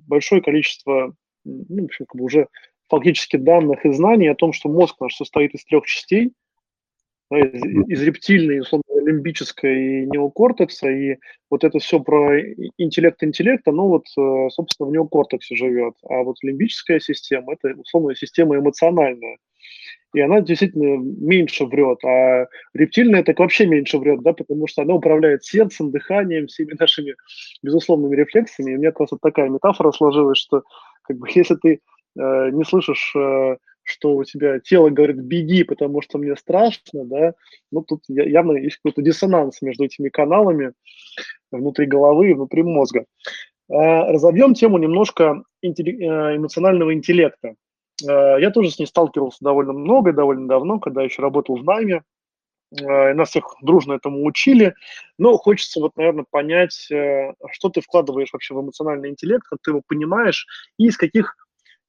большое 0.06 0.42
количество, 0.42 1.14
ну, 1.44 1.82
в 1.82 1.84
общем, 1.84 2.04
как 2.04 2.18
бы 2.18 2.24
уже 2.24 2.48
фактически 2.88 3.36
данных 3.36 3.86
и 3.86 3.92
знаний 3.92 4.28
о 4.28 4.34
том, 4.34 4.52
что 4.52 4.68
мозг 4.68 5.00
наш 5.00 5.14
состоит 5.14 5.54
из 5.54 5.64
трех 5.64 5.86
частей– 5.86 6.32
из, 7.30 7.62
из 7.88 8.02
рептильной, 8.02 8.60
условно, 8.60 8.84
лимбической 9.06 10.06
неокортекса, 10.06 10.88
и 10.88 11.16
вот 11.50 11.64
это 11.64 11.78
все 11.78 12.00
про 12.00 12.40
интеллект 12.78 13.22
интеллекта, 13.22 13.72
ну 13.72 13.88
вот, 13.88 14.06
э, 14.18 14.48
собственно, 14.50 14.88
в 14.88 14.92
неокортексе 14.92 15.56
живет. 15.56 15.94
А 16.08 16.22
вот 16.22 16.36
лимбическая 16.42 17.00
система– 17.00 17.52
это, 17.60 17.74
условно, 17.78 18.14
система 18.14 18.56
эмоциональная. 18.56 19.38
И 20.14 20.20
она 20.20 20.40
действительно 20.40 20.96
меньше 20.96 21.66
врет, 21.66 22.02
а 22.02 22.46
рептильная 22.72 23.22
так 23.22 23.38
вообще 23.38 23.66
меньше 23.66 23.98
врет, 23.98 24.22
да, 24.22 24.32
потому 24.32 24.66
что 24.66 24.82
она 24.82 24.94
управляет 24.94 25.44
сердцем, 25.44 25.90
дыханием, 25.90 26.46
всеми 26.46 26.74
нашими 26.78 27.14
безусловными 27.62 28.16
рефлексами. 28.16 28.72
И 28.72 28.76
у 28.76 28.78
меня 28.78 28.90
как 28.90 29.00
раз 29.00 29.12
вот 29.12 29.20
такая 29.20 29.50
метафора 29.50 29.92
сложилась, 29.92 30.38
что 30.38 30.62
как 31.02 31.18
бы 31.18 31.28
если 31.34 31.56
ты 31.56 31.80
э, 32.18 32.50
не 32.52 32.64
слышишь 32.64 33.12
э, 33.14 33.56
что 33.88 34.16
у 34.16 34.24
тебя 34.24 34.60
тело 34.60 34.90
говорит 34.90 35.16
«беги, 35.16 35.64
потому 35.64 36.02
что 36.02 36.18
мне 36.18 36.36
страшно», 36.36 37.04
да, 37.04 37.34
ну, 37.72 37.82
тут 37.82 38.02
явно 38.08 38.52
есть 38.52 38.76
какой-то 38.76 39.02
диссонанс 39.02 39.62
между 39.62 39.84
этими 39.84 40.08
каналами 40.08 40.72
внутри 41.50 41.86
головы 41.86 42.30
и 42.30 42.34
внутри 42.34 42.62
мозга. 42.62 43.06
А, 43.70 44.10
разобьем 44.12 44.54
тему 44.54 44.78
немножко 44.78 45.42
э, 45.62 45.66
эмоционального 45.66 46.94
интеллекта. 46.94 47.54
А, 48.06 48.36
я 48.38 48.50
тоже 48.50 48.70
с 48.70 48.78
ней 48.78 48.86
сталкивался 48.86 49.38
довольно 49.40 49.72
много, 49.72 50.12
довольно 50.12 50.48
давно, 50.48 50.78
когда 50.78 51.02
еще 51.02 51.22
работал 51.22 51.56
в 51.56 51.64
найме. 51.64 52.02
А, 52.80 53.14
нас 53.14 53.30
всех 53.30 53.56
дружно 53.62 53.94
этому 53.94 54.24
учили, 54.24 54.74
но 55.18 55.36
хочется 55.36 55.80
вот, 55.80 55.96
наверное, 55.96 56.26
понять, 56.30 56.90
э, 56.90 57.32
что 57.52 57.68
ты 57.68 57.80
вкладываешь 57.80 58.32
вообще 58.32 58.54
в 58.54 58.60
эмоциональный 58.60 59.10
интеллект, 59.10 59.44
как 59.46 59.58
ты 59.62 59.70
его 59.70 59.82
понимаешь, 59.86 60.46
и 60.78 60.86
из 60.86 60.96
каких, 60.96 61.36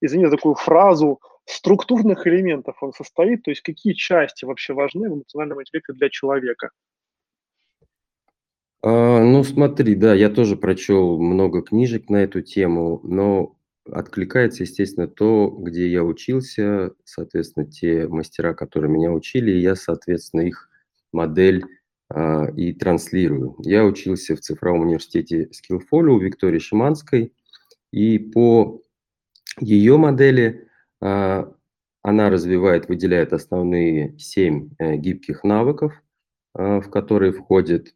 извини 0.01 0.29
такую 0.29 0.56
фразу, 0.56 1.20
структурных 1.50 2.27
элементов 2.27 2.77
он 2.82 2.94
состоит, 2.94 3.44
то 3.44 3.51
есть 3.51 3.62
какие 3.62 3.94
части 3.94 4.46
вообще 4.46 4.74
важны 4.74 5.10
в 5.10 5.15
эмоциональном 5.15 5.62
интеллекте 5.62 5.94
для 5.94 6.10
человека? 6.10 6.70
А, 8.82 9.24
ну, 9.24 9.44
смотри, 9.44 9.96
да, 9.96 10.13
я 10.13 10.29
тоже 10.29 10.56
прочел 10.56 11.20
много 11.20 11.62
книжек 11.62 12.10
на 12.10 12.18
эту 12.18 12.41
тему, 12.41 13.01
но 13.03 13.58
откликается, 13.91 14.63
естественно, 14.63 15.08
то, 15.08 15.50
где 15.50 15.88
я 15.88 16.03
учился, 16.03 16.91
соответственно, 17.03 17.65
те 17.65 18.08
мастера, 18.08 18.53
которые 18.53 18.91
меня 18.91 19.12
учили, 19.12 19.51
и 19.51 19.60
я, 19.60 19.75
соответственно, 19.75 20.41
их 20.41 20.70
модель 21.12 21.65
а, 22.10 22.46
и 22.56 22.74
транслирую. 22.74 23.56
Я 23.60 23.84
учился 23.86 24.36
в 24.36 24.39
цифровом 24.39 24.82
университете 24.82 25.50
Skillfolio 25.50 26.12
у 26.12 26.20
Виктории 26.20 26.60
Шиманской, 26.60 27.34
и 27.91 28.20
по 28.20 28.82
ее 29.60 29.98
модели 29.98 30.69
она 31.01 32.29
развивает, 32.29 32.88
выделяет 32.88 33.34
основные 33.34 34.18
семь 34.18 34.70
э, 34.79 34.96
гибких 34.96 35.44
навыков, 35.44 35.94
а, 36.53 36.82
в 36.82 36.89
которые 36.89 37.32
входит 37.32 37.94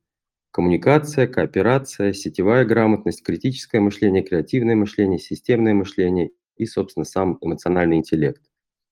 коммуникация, 0.52 1.28
кооперация, 1.28 2.14
сетевая 2.14 2.66
грамотность, 2.66 3.24
критическое 3.24 3.80
мышление, 3.80 4.24
креативное 4.24 4.76
мышление, 4.76 5.20
системное 5.20 5.74
мышление 5.74 6.32
и, 6.58 6.66
собственно, 6.66 7.06
сам 7.06 7.38
эмоциональный 7.42 7.98
интеллект. 7.98 8.42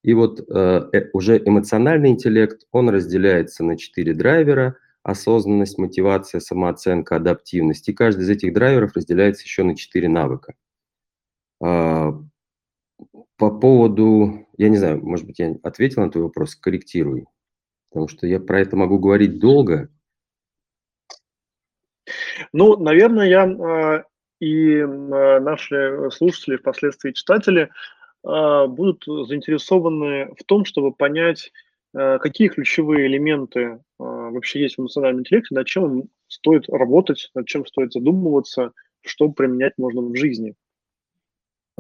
И 0.03 0.13
вот 0.13 0.39
э, 0.39 0.89
э 0.93 1.09
уже 1.13 1.37
эмоциональный 1.37 2.09
интеллект, 2.09 2.63
он 2.71 2.89
разделяется 2.89 3.63
на 3.63 3.77
четыре 3.77 4.13
драйвера– 4.13 4.75
осознанность, 5.03 5.77
мотивация, 5.77 6.39
самооценка, 6.39 7.15
адаптивность. 7.15 7.87
И 7.89 7.93
каждый 7.93 8.21
из 8.21 8.29
этих 8.29 8.53
драйверов 8.53 8.93
разделяется 8.95 9.43
еще 9.43 9.63
на 9.63 9.75
четыре 9.75 10.09
навыка. 10.09 10.55
А, 13.41 13.49
по 13.49 13.59
поводу, 13.59 14.47
я 14.57 14.69
не 14.69 14.77
знаю, 14.77 15.03
может 15.03 15.25
быть, 15.25 15.39
я 15.39 15.55
ответил 15.63 16.03
на 16.03 16.11
твой 16.11 16.25
вопрос, 16.25 16.55
корректируй, 16.55 17.25
потому 17.89 18.07
что 18.07 18.27
я 18.27 18.39
про 18.39 18.61
это 18.61 18.75
могу 18.75 18.99
говорить 18.99 19.39
долго. 19.39 19.89
Ну, 22.53 22.77
наверное, 22.77 23.27
я 23.27 23.45
э, 23.47 24.03
и 24.39 24.77
э, 24.77 24.85
наши 24.85 26.09
слушатели, 26.11 26.57
впоследствии 26.57 27.11
читатели, 27.11 27.69
э, 28.23 28.67
будут 28.67 29.03
заинтересованы 29.05 30.33
в 30.35 30.43
том, 30.45 30.65
чтобы 30.65 30.93
понять, 30.93 31.51
какие 31.93 32.47
ключевые 32.47 33.05
элементы 33.07 33.83
вообще 33.99 34.61
есть 34.61 34.77
в 34.77 34.81
эмоциональном 34.81 35.23
интеллекте, 35.23 35.53
над 35.53 35.67
чем 35.67 36.03
стоит 36.27 36.69
работать, 36.69 37.29
над 37.35 37.47
чем 37.47 37.65
стоит 37.65 37.91
задумываться, 37.91 38.71
что 39.01 39.27
применять 39.27 39.73
можно 39.77 40.01
в 40.01 40.15
жизни. 40.15 40.55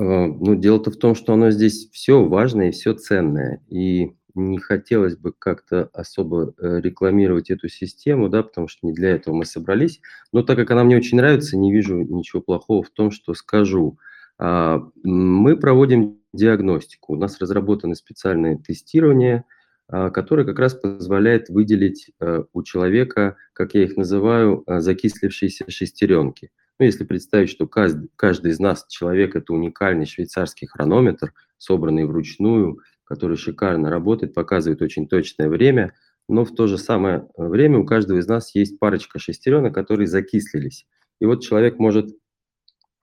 А, 0.01 0.27
ну, 0.27 0.55
дело-то 0.55 0.89
в 0.89 0.97
том, 0.97 1.13
что 1.13 1.33
оно 1.33 1.51
здесь 1.51 1.89
все 1.91 2.23
важное 2.25 2.69
и 2.69 2.71
все 2.71 2.93
ценное. 2.93 3.61
И 3.69 4.15
не 4.33 4.57
хотелось 4.57 5.15
бы 5.15 5.31
как-то 5.37 5.89
особо 5.93 6.53
э, 6.57 6.79
рекламировать 6.81 7.51
эту 7.51 7.67
систему, 7.67 8.27
да, 8.29 8.41
потому 8.43 8.67
что 8.67 8.87
не 8.87 8.93
для 8.93 9.09
этого 9.11 9.35
мы 9.35 9.45
собрались. 9.45 10.01
Но 10.31 10.41
так 10.41 10.57
как 10.57 10.71
она 10.71 10.83
мне 10.83 10.97
очень 10.97 11.17
нравится, 11.17 11.57
не 11.57 11.71
вижу 11.71 11.97
ничего 12.01 12.41
плохого 12.41 12.81
в 12.81 12.89
том, 12.89 13.11
что 13.11 13.35
скажу. 13.35 13.99
А, 14.39 14.81
мы 15.03 15.55
проводим 15.55 16.19
диагностику. 16.33 17.13
У 17.13 17.17
нас 17.17 17.39
разработаны 17.39 17.95
специальные 17.95 18.57
тестирования, 18.57 19.45
а, 19.87 20.09
которые 20.09 20.47
как 20.47 20.57
раз 20.57 20.73
позволяет 20.73 21.49
выделить 21.49 22.09
э, 22.19 22.43
у 22.53 22.63
человека, 22.63 23.35
как 23.53 23.75
я 23.75 23.83
их 23.83 23.97
называю, 23.97 24.63
закислившиеся 24.65 25.69
шестеренки– 25.69 26.49
ну, 26.81 26.85
если 26.85 27.03
представить, 27.03 27.51
что 27.51 27.67
каждый, 27.67 28.09
каждый 28.15 28.53
из 28.53 28.59
нас, 28.59 28.87
человек, 28.89 29.35
это 29.35 29.53
уникальный 29.53 30.07
швейцарский 30.07 30.65
хронометр, 30.65 31.31
собранный 31.59 32.05
вручную, 32.05 32.79
который 33.03 33.37
шикарно 33.37 33.91
работает, 33.91 34.33
показывает 34.33 34.81
очень 34.81 35.07
точное 35.07 35.47
время, 35.47 35.93
но 36.27 36.43
в 36.43 36.55
то 36.55 36.65
же 36.65 36.79
самое 36.79 37.27
время 37.37 37.77
у 37.77 37.85
каждого 37.85 38.17
из 38.17 38.25
нас 38.25 38.55
есть 38.55 38.79
парочка 38.79 39.19
шестеренок, 39.19 39.75
которые 39.75 40.07
закислились. 40.07 40.87
И 41.19 41.25
вот 41.25 41.43
человек 41.43 41.77
может 41.77 42.15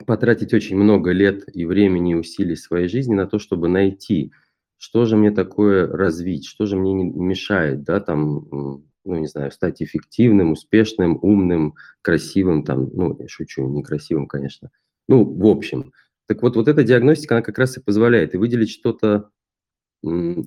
потратить 0.04 0.52
очень 0.52 0.76
много 0.76 1.12
лет 1.12 1.44
и 1.54 1.64
времени, 1.64 2.14
и 2.14 2.16
усилий 2.16 2.56
своей 2.56 2.88
жизни 2.88 3.14
на 3.14 3.28
то, 3.28 3.38
чтобы 3.38 3.68
найти, 3.68 4.32
что 4.76 5.04
же 5.04 5.16
мне 5.16 5.30
такое 5.30 5.87
развить, 5.87 6.47
что 6.47 6.66
же 6.66 6.76
мне 6.76 6.94
мешает, 6.94 7.85
да, 7.85 8.00
там, 8.00 8.82
ну, 9.09 9.19
не 9.19 9.27
знаю, 9.27 9.50
стать 9.50 9.83
эффективным, 9.83 10.53
успешным, 10.53 11.19
умным, 11.23 11.75
красивым, 12.03 12.65
там, 12.65 12.91
ну, 12.93 13.17
я 13.19 13.29
шучу, 13.29 13.67
некрасивым, 13.69 14.27
конечно. 14.27 14.71
Ну, 15.09 15.25
в 15.25 15.47
общем. 15.47 15.93
Так 16.27 16.43
вот, 16.43 16.57
вот 16.57 16.69
эта 16.69 16.85
диагностика, 16.85 17.37
она 17.37 17.43
как 17.43 17.59
раз 17.59 17.77
и 17.77 17.83
позволяет. 17.83 18.35
И 18.35 18.38
выделить 18.38 18.71
что-то 18.71 19.31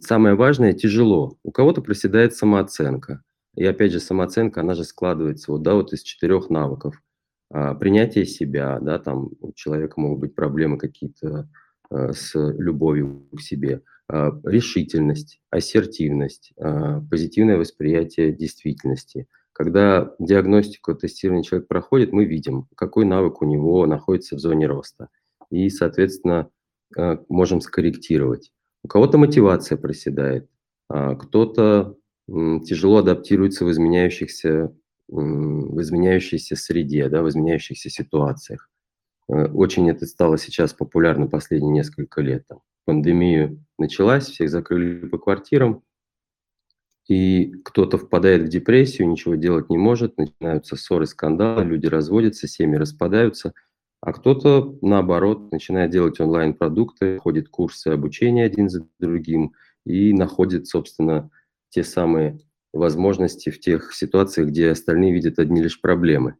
самое 0.02 0.36
важное 0.36 0.74
тяжело. 0.74 1.38
У 1.44 1.52
кого-то 1.52 1.82
проседает 1.82 2.36
самооценка. 2.36 3.22
И 3.56 3.66
опять 3.66 3.92
же, 3.92 4.00
самооценка, 4.00 4.62
она 4.62 4.76
же 4.76 4.84
складывается 4.84 5.52
вот, 5.52 5.62
да, 5.62 5.74
вот 5.74 5.92
из 5.92 6.04
четырех 6.04 6.50
навыков. 6.50 7.02
А, 7.50 7.74
принятие 7.74 8.26
себя, 8.26 8.80
да, 8.80 8.98
там 8.98 9.32
у 9.42 9.52
человека 9.54 10.00
могут 10.00 10.20
быть 10.20 10.36
проблемы 10.36 10.78
какие-то 10.78 11.50
э, 11.90 12.14
с 12.14 12.34
любовью 12.36 13.28
к 13.36 13.42
себе, 13.42 13.82
а, 14.01 14.01
решительность, 14.44 15.40
ассертивность, 15.50 16.54
а, 16.58 17.02
позитивное 17.02 17.58
восприятие 17.58 18.34
действительности. 18.34 19.28
Когда 19.54 20.14
диагностику, 20.20 20.96
тестирование 20.96 21.44
человек 21.44 21.68
проходит, 21.68 22.12
мы 22.12 22.26
видим, 22.26 22.68
какой 22.76 23.06
навык 23.06 23.42
у 23.42 23.46
него 23.46 23.86
находится 23.86 24.36
в 24.36 24.40
зоне 24.40 24.68
роста. 24.68 25.10
И, 25.50 25.70
соответственно, 25.70 26.50
можем 27.30 27.62
скорректировать. 27.62 28.52
У 28.84 28.88
кого-то 28.88 29.18
мотивация 29.18 29.78
проседает, 29.78 30.50
кто-то 30.90 31.98
тяжело 32.28 32.98
адаптируется 32.98 33.66
в 33.66 33.72
изменяющихся 33.72 34.74
в 35.12 35.82
изменяющейся 35.82 36.56
среде, 36.56 37.10
да, 37.10 37.22
в 37.22 37.30
изменяющихся 37.30 37.90
ситуациях. 37.90 38.70
Э, 39.28 39.48
очень 39.48 39.90
это 39.90 40.06
стало 40.06 40.38
сейчас 40.38 40.74
популярно 40.74 41.28
последние 41.28 41.74
несколько 41.74 42.22
лет. 42.22 42.48
Там, 42.48 42.62
пандемия 42.86 43.58
началась, 43.78 44.28
всех 44.28 44.50
закрыли 44.50 45.08
по 45.08 45.18
квартирам, 45.18 45.84
и 47.08 47.52
кто-то 47.66 47.98
впадает 47.98 48.44
в 48.44 48.48
депрессию, 48.48 49.10
ничего 49.10 49.36
делать 49.36 49.70
не 49.70 49.78
может, 49.78 50.18
начинаются 50.18 50.76
ссоры, 50.76 51.06
скандалы, 51.06 51.64
люди 51.64 51.88
разводятся, 51.88 52.48
семьи 52.48 52.78
распадаются, 52.78 53.54
а 54.02 54.14
кто-то, 54.14 54.78
наоборот, 54.82 55.52
начинает 55.52 55.92
делать 55.92 56.20
онлайн-продукты, 56.20 57.18
ходит 57.20 57.50
курсы 57.50 57.90
обучения 57.90 58.46
один 58.46 58.70
за 58.70 58.88
другим 59.00 59.54
и 59.86 60.14
находит, 60.14 60.68
собственно, 60.68 61.30
те 61.70 61.84
самые 61.84 62.40
возможности 62.74 63.50
в 63.50 63.60
тех 63.60 63.94
ситуациях, 63.94 64.50
где 64.50 64.70
остальные 64.72 65.14
видят 65.14 65.38
одни 65.38 65.62
лишь 65.62 65.82
проблемы. 65.82 66.36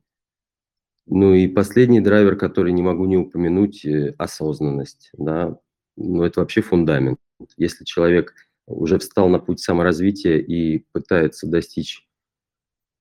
Ну 1.08 1.34
и 1.34 1.48
последний 1.48 2.00
драйвер, 2.00 2.38
который 2.38 2.72
не 2.72 2.82
могу 2.82 3.06
не 3.06 3.18
упомянуть, 3.18 3.84
э, 3.86 4.16
осознанность. 4.18 5.10
Да? 5.18 5.60
Ну 6.04 6.24
это 6.24 6.40
вообще 6.40 6.62
фундамент. 6.62 7.20
Если 7.58 7.86
человек 7.86 8.34
уже 8.68 9.00
встал 9.00 9.30
на 9.30 9.40
путь 9.40 9.60
саморазвития 9.60 10.38
и 10.38 10.80
пытается 10.92 11.48
достичь, 11.48 12.08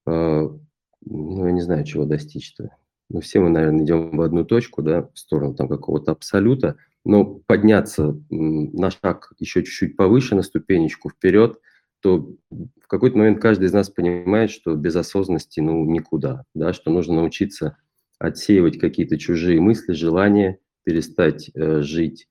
э, 0.07 0.11
ну 0.11 1.47
я 1.47 1.53
не 1.53 1.61
знаю, 1.61 1.85
чего 1.85 2.05
достичь-то. 2.05 2.71
Ну 3.09 3.21
все 3.21 3.41
мы, 3.41 3.51
наверное, 3.51 3.85
идем 3.85 4.17
в 4.17 4.21
одну 4.21 4.45
точку, 4.45 4.83
да, 4.83 5.09
в 5.15 5.19
сторону 5.19 5.55
там 5.55 5.69
какого-то 5.69 6.13
абсолюта, 6.13 6.77
но 7.05 7.25
подняться 7.25 8.21
на 8.31 8.91
шаг 8.91 9.33
еще 9.39 9.63
чуть-чуть 9.63 9.97
повыше, 9.97 10.35
на 10.35 10.43
ступенечку 10.43 11.11
вперед– 11.11 11.59
то 12.01 12.35
в 12.51 12.87
какой-то 12.89 13.19
момент 13.19 13.41
каждый 13.41 13.67
из 13.67 13.73
нас 13.73 13.91
понимает, 13.91 14.51
что 14.51 14.75
без 14.75 14.97
осознанности 14.97 15.61
ну 15.61 15.85
никуда, 15.85 16.45
да, 16.55 16.73
что 16.73 16.91
нужно 16.91 17.15
научиться 17.15 17.77
отсеивать 18.19 18.79
какие-то 18.79 19.19
чужие 19.19 19.61
мысли, 19.61 19.93
желания, 19.93 20.59
перестать 20.85 21.51
э, 21.55 21.83
жить 21.83 22.27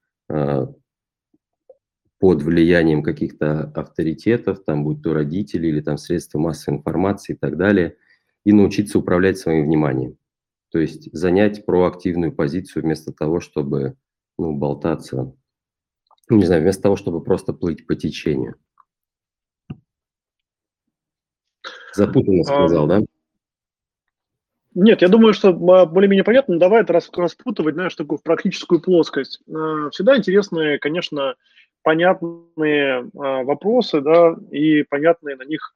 под 2.20 2.44
влиянием 2.44 3.02
каких-то 3.02 3.72
авторитетов, 3.76 4.64
там, 4.66 4.84
будь 4.84 5.02
то 5.02 5.14
родители 5.14 5.68
или 5.68 5.82
там 5.82 5.98
средства 5.98 6.38
массовой 6.38 6.78
информации 6.78 7.34
и 7.34 7.38
так 7.38 7.58
далее, 7.58 7.96
и 8.44 8.52
научиться 8.52 9.00
управлять 9.00 9.38
своим 9.38 9.66
вниманием. 9.66 10.18
То 10.72 10.80
есть 10.80 11.10
занять 11.14 11.66
проактивную 11.66 12.34
позицию 12.34 12.84
вместо 12.84 13.12
того, 13.12 13.40
чтобы 13.40 13.96
ну, 14.38 14.54
болтаться, 14.54 15.34
не 16.30 16.46
знаю, 16.46 16.62
вместо 16.62 16.84
того, 16.84 16.96
чтобы 16.96 17.24
просто 17.24 17.54
плыть 17.54 17.88
по 17.88 17.96
течению. 17.96 18.56
Запутанно 21.96 22.44
сказал, 22.44 22.88
да? 22.88 23.02
Нет, 24.76 25.02
я 25.02 25.08
думаю, 25.08 25.34
что 25.34 25.50
а, 25.50 25.86
более-менее 25.86 26.24
понятно. 26.24 26.54
Но 26.54 26.60
давай 26.60 26.84
это 26.84 26.94
распутывать, 26.94 27.76
знаешь, 27.76 27.96
такую 27.96 28.20
практическую 28.20 28.82
плоскость. 28.82 29.42
А, 29.50 29.90
всегда 29.90 30.18
интересные, 30.18 30.80
конечно, 30.80 31.36
понятные 31.84 33.10
а, 33.18 33.44
вопросы, 33.44 34.02
да, 34.02 34.36
и 34.52 34.84
понятные 34.84 35.36
на 35.36 35.44
них 35.44 35.74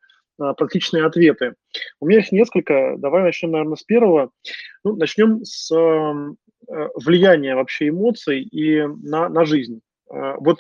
практичные 0.58 1.06
ответы. 1.06 1.54
У 2.00 2.08
меня 2.08 2.20
их 2.20 2.32
несколько. 2.32 2.96
Давай 2.98 3.22
начнем, 3.22 3.52
наверное, 3.52 3.76
с 3.76 3.84
первого. 3.84 4.32
Ну, 4.84 4.96
начнем 4.96 5.46
с 5.46 5.70
влияния 6.96 7.56
вообще 7.56 7.90
эмоций 7.90 8.42
и 8.42 8.82
на, 8.82 9.30
на 9.30 9.46
жизнь. 9.46 9.82
Вот 10.08 10.58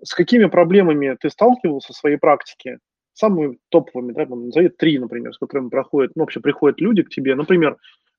с 0.00 0.14
какими 0.14 0.44
проблемами 0.44 1.16
ты 1.20 1.28
сталкивался 1.28 1.92
в 1.92 1.96
своей 1.96 2.18
практике? 2.18 2.78
Самыми 3.16 3.58
топовыми, 3.70 4.12
да, 4.12 4.26
назови 4.26 4.68
три, 4.68 4.98
например, 4.98 5.32
с 5.32 5.38
которыми 5.38 5.70
проходят, 5.70 6.12
ну, 6.14 6.22
вообще 6.22 6.40
приходят 6.40 6.80
люди 6.80 7.02
к 7.02 7.08
тебе, 7.08 7.34
например, 7.34 7.76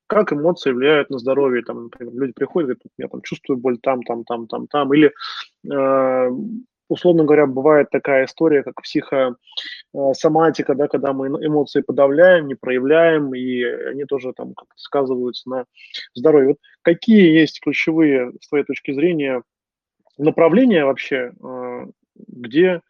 как 0.07 0.33
эмоции 0.33 0.71
влияют 0.71 1.09
на 1.09 1.19
здоздоровье, 1.19 1.63
там, 1.63 1.83
например, 1.83 2.13
люди 2.15 2.33
приходят, 2.33 2.67
говорят, 2.67 2.81
я 2.97 3.07
там 3.07 3.21
чувствую 3.21 3.57
боль 3.57 3.77
там, 3.77 4.01
там, 4.03 4.23
там, 4.23 4.47
там, 4.47 4.67
там, 4.67 4.93
или, 4.93 5.13
э, 5.71 6.31
условно 6.89 7.25
говоря, 7.25 7.45
бывает 7.45 7.89
такая 7.91 8.25
история, 8.25 8.63
как 8.63 8.81
психосоматика, 8.81 10.73
да, 10.73 10.87
когда 10.87 11.13
мы 11.13 11.27
эмоции 11.27 11.81
подавляем, 11.81 12.47
не 12.47 12.55
проявляем, 12.55 13.35
и 13.35 13.61
они 13.63 14.05
тоже 14.05 14.33
там 14.33 14.53
сказываются 14.75 15.47
на 15.49 15.65
здоровье. 16.15 16.49
Вот 16.49 16.57
какие 16.81 17.37
есть 17.37 17.59
ключевые, 17.59 18.31
с 18.41 18.47
твоей 18.47 18.65
точки 18.65 18.93
зрения, 18.93 19.43
направления 20.17 20.85
вообще, 20.85 21.33
э, 21.39 21.85
где 22.15 22.81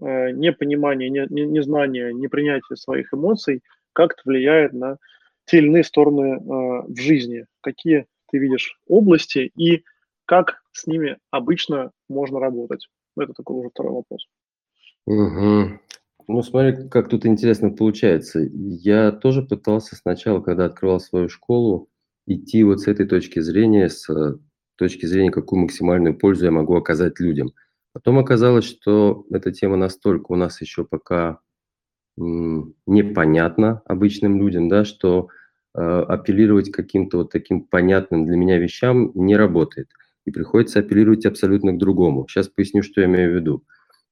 Э, 0.00 0.30
непонимание, 0.30 1.10
не, 1.10 1.26
не, 1.28 1.44
незнание, 1.44 2.14
непринятие 2.14 2.76
своих 2.76 3.12
эмоций 3.12 3.62
как-то 3.92 4.22
влияет 4.24 4.72
на 4.72 4.98
те 5.44 5.58
или 5.58 5.66
иные 5.66 5.82
стороны 5.82 6.36
э, 6.36 6.38
в 6.38 6.96
жизни. 6.96 7.46
Какие 7.62 8.06
ты 8.30 8.38
видишь 8.38 8.78
области 8.86 9.50
и 9.56 9.84
как 10.24 10.62
с 10.72 10.86
ними 10.86 11.18
обычно 11.30 11.90
можно 12.08 12.38
работать? 12.38 12.88
Это 13.16 13.32
такой 13.32 13.56
уже 13.56 13.70
второй 13.70 13.92
вопрос. 13.92 14.26
Угу. 15.06 15.80
Ну, 16.28 16.42
смотри, 16.42 16.88
как 16.88 17.08
тут 17.08 17.26
интересно 17.26 17.70
получается. 17.70 18.40
Я 18.52 19.10
тоже 19.10 19.42
пытался 19.42 19.96
сначала, 19.96 20.40
когда 20.40 20.66
открывал 20.66 21.00
свою 21.00 21.28
школу, 21.28 21.88
идти 22.26 22.62
вот 22.62 22.80
с 22.80 22.86
этой 22.86 23.06
точки 23.06 23.40
зрения, 23.40 23.88
с 23.88 24.08
э, 24.10 24.36
точки 24.76 25.06
зрения, 25.06 25.32
какую 25.32 25.62
максимальную 25.62 26.16
пользу 26.16 26.44
я 26.44 26.52
могу 26.52 26.76
оказать 26.76 27.18
людям– 27.18 27.52
Потом 27.92 28.18
оказалось, 28.18 28.64
что 28.64 29.26
эта 29.30 29.52
тема 29.52 29.76
настолько 29.76 30.32
у 30.32 30.36
нас 30.36 30.60
еще 30.60 30.84
пока 30.84 31.40
непонятна 32.16 33.82
обычным 33.84 34.40
людям, 34.40 34.68
да, 34.68 34.84
что 34.84 35.28
э, 35.74 35.80
апеллировать 35.80 36.70
каким-то 36.72 37.18
вот 37.18 37.30
таким 37.30 37.62
понятным 37.62 38.26
для 38.26 38.36
меня 38.36 38.58
вещам 38.58 39.12
не 39.14 39.36
работает. 39.36 39.88
И 40.24 40.30
приходится 40.30 40.80
апеллировать 40.80 41.26
абсолютно 41.26 41.72
к 41.72 41.78
другому. 41.78 42.26
Сейчас 42.28 42.48
поясню, 42.48 42.82
что 42.82 43.00
я 43.00 43.06
имею 43.06 43.32
в 43.32 43.34
виду. 43.36 43.64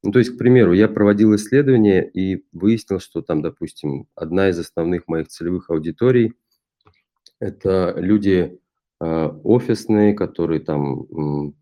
Ну, 0.02 0.12
то 0.12 0.20
есть, 0.20 0.30
к 0.30 0.38
примеру, 0.38 0.72
я 0.72 0.88
проводил 0.88 1.34
исследование 1.34 2.08
и 2.08 2.44
выяснил, 2.52 3.00
что 3.00 3.22
там, 3.22 3.42
допустим, 3.42 4.06
одна 4.14 4.50
из 4.50 4.58
основных 4.58 5.08
моих 5.08 5.28
целевых 5.28 5.70
аудиторий– 5.70 6.34
это 7.40 7.94
люди 7.98 8.60
э, 9.00 9.26
офисные, 9.42 10.14
которые 10.14 10.60
там 10.60 11.54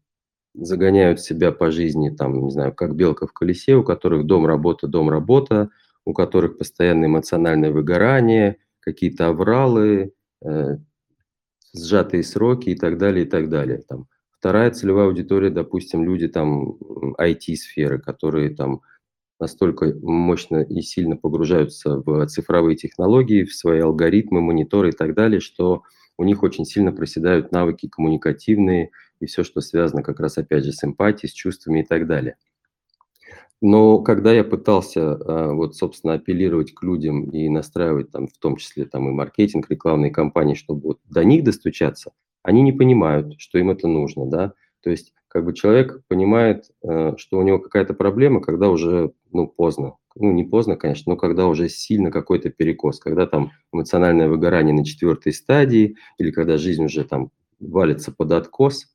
загоняют 0.54 1.20
себя 1.20 1.52
по 1.52 1.70
жизни, 1.70 2.10
там, 2.10 2.44
не 2.44 2.50
знаю, 2.50 2.72
как 2.72 2.94
белка 2.94 3.26
в 3.26 3.32
колесе, 3.32 3.74
у 3.74 3.84
которых 3.84 4.24
дом, 4.24 4.46
работа, 4.46 4.86
дом, 4.86 5.10
работа, 5.10 5.70
у 6.04 6.12
которых 6.12 6.58
постоянное 6.58 7.08
эмоциональное 7.08 7.72
выгорание, 7.72 8.58
какие-то 8.80 9.28
авралы, 9.28 10.12
э, 10.44 10.76
сжатые 11.74 12.22
сроки 12.22 12.70
и 12.70 12.76
так 12.76 12.98
далее, 12.98 13.26
и 13.26 13.28
так 13.28 13.48
далее. 13.48 13.82
Там. 13.88 14.06
Вторая 14.30 14.70
целевая 14.70 15.06
аудитория, 15.06 15.50
допустим, 15.50 16.04
люди 16.04 16.28
там 16.28 16.76
IT-сферы, 17.18 17.98
которые 17.98 18.50
там 18.54 18.82
настолько 19.40 19.94
мощно 20.02 20.58
и 20.58 20.80
сильно 20.82 21.16
погружаются 21.16 22.02
в 22.04 22.26
цифровые 22.26 22.76
технологии, 22.76 23.44
в 23.44 23.54
свои 23.54 23.80
алгоритмы, 23.80 24.40
мониторы 24.40 24.90
и 24.90 24.92
так 24.92 25.14
далее, 25.14 25.40
что 25.40 25.82
у 26.16 26.24
них 26.24 26.42
очень 26.42 26.64
сильно 26.64 26.92
проседают 26.92 27.50
навыки 27.50 27.88
коммуникативные, 27.88 28.90
и 29.24 29.26
все, 29.26 29.42
что 29.42 29.60
связано 29.60 30.02
как 30.02 30.20
раз 30.20 30.38
опять 30.38 30.64
же 30.64 30.72
с 30.72 30.84
эмпатией, 30.84 31.30
с 31.30 31.32
чувствами 31.32 31.80
и 31.80 31.84
так 31.84 32.06
далее. 32.06 32.36
Но 33.60 34.00
когда 34.00 34.32
я 34.32 34.44
пытался 34.44 35.12
а, 35.12 35.52
вот, 35.54 35.74
собственно, 35.74 36.14
апеллировать 36.14 36.74
к 36.74 36.82
людям 36.82 37.30
и 37.30 37.48
настраивать 37.48 38.10
там, 38.10 38.28
в 38.28 38.36
том 38.38 38.56
числе 38.56 38.84
там 38.84 39.08
и 39.08 39.12
маркетинг, 39.12 39.70
рекламные 39.70 40.10
кампании, 40.10 40.54
чтобы 40.54 40.82
вот 40.82 40.98
до 41.08 41.24
них 41.24 41.44
достучаться, 41.44 42.12
они 42.42 42.60
не 42.60 42.72
понимают, 42.72 43.34
что 43.38 43.58
им 43.58 43.70
это 43.70 43.88
нужно, 43.88 44.26
да. 44.26 44.52
То 44.82 44.90
есть 44.90 45.14
как 45.28 45.46
бы 45.46 45.54
человек 45.54 46.02
понимает, 46.08 46.66
а, 46.84 47.16
что 47.16 47.38
у 47.38 47.42
него 47.42 47.58
какая-то 47.58 47.94
проблема, 47.94 48.42
когда 48.42 48.68
уже, 48.68 49.12
ну, 49.32 49.48
поздно. 49.48 49.96
Ну, 50.14 50.30
не 50.30 50.44
поздно, 50.44 50.76
конечно, 50.76 51.12
но 51.12 51.16
когда 51.16 51.46
уже 51.46 51.68
сильно 51.68 52.10
какой-то 52.10 52.50
перекос, 52.50 53.00
когда 53.00 53.26
там 53.26 53.50
эмоциональное 53.72 54.28
выгорание 54.28 54.74
на 54.74 54.84
четвертой 54.84 55.32
стадии 55.32 55.96
или 56.18 56.30
когда 56.30 56.58
жизнь 56.58 56.84
уже 56.84 57.04
там 57.04 57.30
валится 57.60 58.12
под 58.12 58.32
откос– 58.32 58.90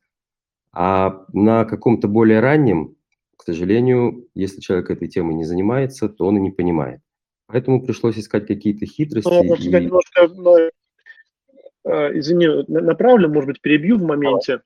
а 0.71 1.25
на 1.33 1.65
каком-то 1.65 2.07
более 2.07 2.39
раннем, 2.39 2.95
к 3.37 3.43
сожалению, 3.43 4.27
если 4.35 4.59
человек 4.59 4.91
этой 4.91 5.07
темой 5.07 5.35
не 5.35 5.45
занимается, 5.45 6.09
то 6.09 6.25
он 6.25 6.37
и 6.37 6.41
не 6.41 6.51
понимает. 6.51 7.01
Поэтому 7.47 7.83
пришлось 7.83 8.17
искать 8.17 8.45
какие-то 8.45 8.85
хитрости. 8.85 9.29
Ну, 9.29 9.55
и... 9.55 9.67
немножко, 9.67 10.27
ну, 10.27 10.57
э, 10.57 12.19
извини, 12.19 12.47
направлю, 12.67 13.29
может 13.29 13.47
быть, 13.47 13.61
перебью 13.61 13.97
в 13.97 14.03
моменте. 14.03 14.61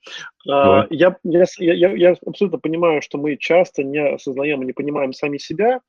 Давай. 0.45 0.87
Я, 0.89 1.15
я, 1.23 1.45
я, 1.59 1.91
я 1.93 2.15
абсолютно 2.25 2.59
понимаю, 2.59 3.01
что 3.01 3.17
мы 3.17 3.37
часто 3.37 3.83
не 3.83 3.99
осознаем 3.99 4.63
и 4.63 4.65
не 4.65 4.73
понимаем 4.73 5.13
сами 5.13 5.37
себя, 5.37 5.79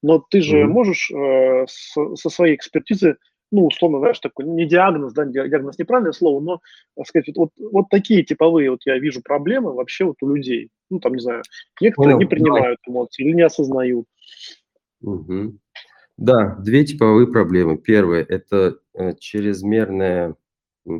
но 0.00 0.24
ты 0.30 0.40
же 0.40 0.62
mm-hmm. 0.62 0.66
можешь 0.66 1.10
э, 1.10 1.66
со 1.66 2.30
своей 2.30 2.54
экспертизы 2.54 3.16
ну, 3.52 3.66
условно, 3.66 3.98
знаешь, 3.98 4.18
такой, 4.18 4.46
не 4.46 4.66
диагноз, 4.66 5.12
да, 5.12 5.26
диагноз 5.26 5.78
неправильное 5.78 6.12
слово, 6.12 6.40
но, 6.40 6.60
так 6.96 7.06
сказать, 7.06 7.36
вот, 7.36 7.50
вот 7.58 7.88
такие 7.90 8.24
типовые 8.24 8.70
вот 8.70 8.80
я 8.86 8.98
вижу 8.98 9.20
проблемы 9.22 9.74
вообще 9.74 10.04
вот 10.04 10.16
у 10.22 10.34
людей. 10.34 10.70
Ну, 10.90 10.98
там, 10.98 11.14
не 11.14 11.20
знаю, 11.20 11.42
некоторые 11.80 12.16
Понял. 12.16 12.18
не 12.18 12.26
принимают 12.26 12.80
эмоции 12.88 13.24
или 13.24 13.34
не 13.34 13.42
осознают. 13.42 14.06
Угу. 15.02 15.58
Да, 16.16 16.56
две 16.56 16.84
типовые 16.84 17.26
проблемы. 17.26 17.76
Первое– 17.76 18.24
это 18.28 18.78
э, 18.94 19.14
чрезмерная 19.20 20.34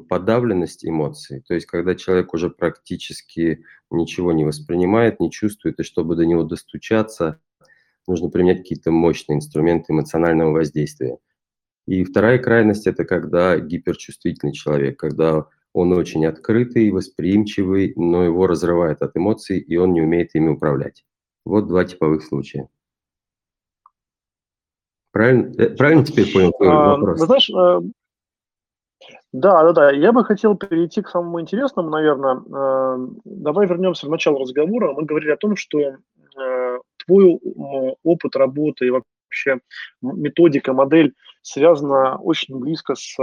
подавленность 0.08 0.84
эмоций, 0.84 1.42
то 1.46 1.54
есть 1.54 1.66
когда 1.66 1.96
человек 1.96 2.32
уже 2.34 2.50
практически 2.50 3.64
ничего 3.90 4.32
не 4.32 4.44
воспринимает, 4.44 5.18
не 5.18 5.28
чувствует, 5.28 5.80
и 5.80 5.82
чтобы 5.82 6.14
до 6.14 6.24
него 6.24 6.44
достучаться, 6.44 7.40
нужно 8.06 8.28
применять 8.28 8.58
какие-то 8.58 8.92
мощные 8.92 9.38
инструменты 9.38 9.92
эмоционального 9.92 10.52
воздействия. 10.52 11.18
И 11.86 12.04
вторая 12.04 12.38
крайность– 12.38 12.86
это 12.88 13.04
когда 13.04 13.58
гиперчувствительный 13.58 14.52
человек, 14.52 14.98
когда 14.98 15.46
он 15.72 15.92
очень 15.92 16.24
открытый, 16.26 16.90
восприимчивый, 16.90 17.92
но 17.96 18.24
его 18.24 18.46
разрывает 18.46 19.02
от 19.02 19.16
эмоций, 19.16 19.58
и 19.58 19.76
он 19.76 19.92
не 19.92 20.02
умеет 20.02 20.34
ими 20.34 20.50
управлять. 20.50 21.04
Вот 21.44 21.66
два 21.66 21.84
типовых 21.84 22.22
случая. 22.22 22.68
Правильно, 25.10 25.52
э, 25.58 25.76
правильно 25.76 26.04
теперь 26.04 26.32
понял 26.32 26.52
твой 26.52 26.68
а, 26.68 26.96
вопрос? 26.96 27.20
Вы 27.20 27.26
знаешь, 27.26 27.50
э, 27.50 27.80
да, 29.32 29.62
да, 29.64 29.72
да. 29.72 29.90
Я 29.90 30.12
бы 30.12 30.24
хотел 30.24 30.56
перейти 30.56 31.02
к 31.02 31.08
самому 31.08 31.40
интересному, 31.40 31.90
наверное. 31.90 32.36
Э, 32.36 33.08
давай 33.24 33.66
вернемся 33.66 34.06
в 34.06 34.10
начало 34.10 34.40
разговора. 34.40 34.92
Мы 34.92 35.04
говорили 35.04 35.30
о 35.30 35.36
том, 35.36 35.56
что 35.56 35.96
твой 37.04 37.38
опыт 38.04 38.36
работы 38.36 38.86
и 38.86 38.90
вообще 38.90 39.60
методика, 40.00 40.72
модель 40.72 41.14
связана 41.42 42.16
очень 42.18 42.58
близко 42.58 42.94
с 42.94 43.16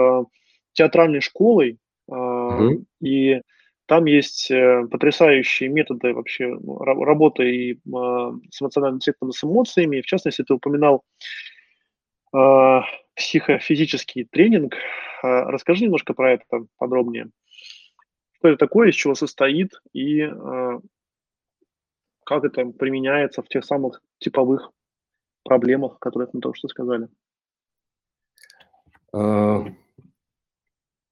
театральной 0.73 1.21
школой. 1.21 1.79
Угу. 2.07 2.85
И 3.01 3.41
там 3.85 4.05
есть 4.05 4.51
потрясающие 4.91 5.69
методы 5.69 6.13
вообще 6.13 6.47
ну, 6.47 6.77
работы 6.79 7.55
и 7.55 7.73
с 7.75 8.61
эмоциональным 8.61 8.97
интеллектом, 8.97 9.31
с 9.31 9.43
эмоциями. 9.43 10.01
В 10.01 10.05
частности, 10.05 10.43
ты 10.43 10.53
упоминал 10.53 11.03
э, 12.35 12.81
психофизический 13.15 14.25
тренинг. 14.25 14.75
Э, 15.23 15.43
расскажи 15.45 15.85
немножко 15.85 16.13
про 16.13 16.33
это 16.33 16.65
подробнее. 16.77 17.29
Что 18.37 18.49
это 18.49 18.57
такое, 18.57 18.89
из 18.89 18.95
чего 18.95 19.15
состоит 19.15 19.73
и 19.93 20.21
э, 20.21 20.79
как 22.25 22.43
это 22.43 22.65
применяется 22.65 23.41
в 23.41 23.49
тех 23.49 23.65
самых 23.65 24.01
типовых 24.19 24.71
проблемах, 25.43 25.99
которые 25.99 26.29
мы 26.31 26.41
только 26.41 26.57
что 26.57 26.67
сказали? 26.67 27.07
А, 29.13 29.65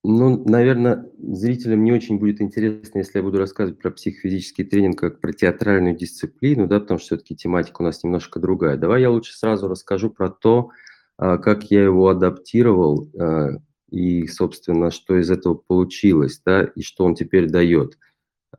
ну, 0.03 0.43
наверное, 0.45 1.09
зрителям 1.17 1.83
не 1.83 1.91
очень 1.91 2.17
будет 2.19 2.41
интересно, 2.41 2.99
если 2.99 3.17
я 3.17 3.23
буду 3.23 3.39
рассказывать 3.39 3.79
про 3.79 3.91
психофизический 3.91 4.63
тренинг 4.63 4.99
как 4.99 5.19
про 5.19 5.33
театральную 5.33 5.95
дисциплину, 5.97 6.67
да, 6.67 6.79
потому 6.79 6.99
что 6.99 7.07
все-таки 7.07 7.35
тематика 7.35 7.81
у 7.81 7.85
нас 7.85 8.03
немножко 8.03 8.39
другая. 8.39 8.77
Давай 8.77 9.01
я 9.01 9.09
лучше 9.09 9.35
сразу 9.35 9.67
расскажу 9.67 10.09
про 10.09 10.29
то, 10.29 10.69
а, 11.17 11.37
как 11.37 11.71
я 11.71 11.83
его 11.83 12.07
адаптировал 12.09 13.09
а, 13.19 13.57
и, 13.89 14.27
собственно, 14.27 14.91
что 14.91 15.17
из 15.17 15.29
этого 15.31 15.55
получилось, 15.55 16.41
да, 16.45 16.63
и 16.63 16.81
что 16.81 17.03
он 17.03 17.15
теперь 17.15 17.49
дает. 17.49 17.97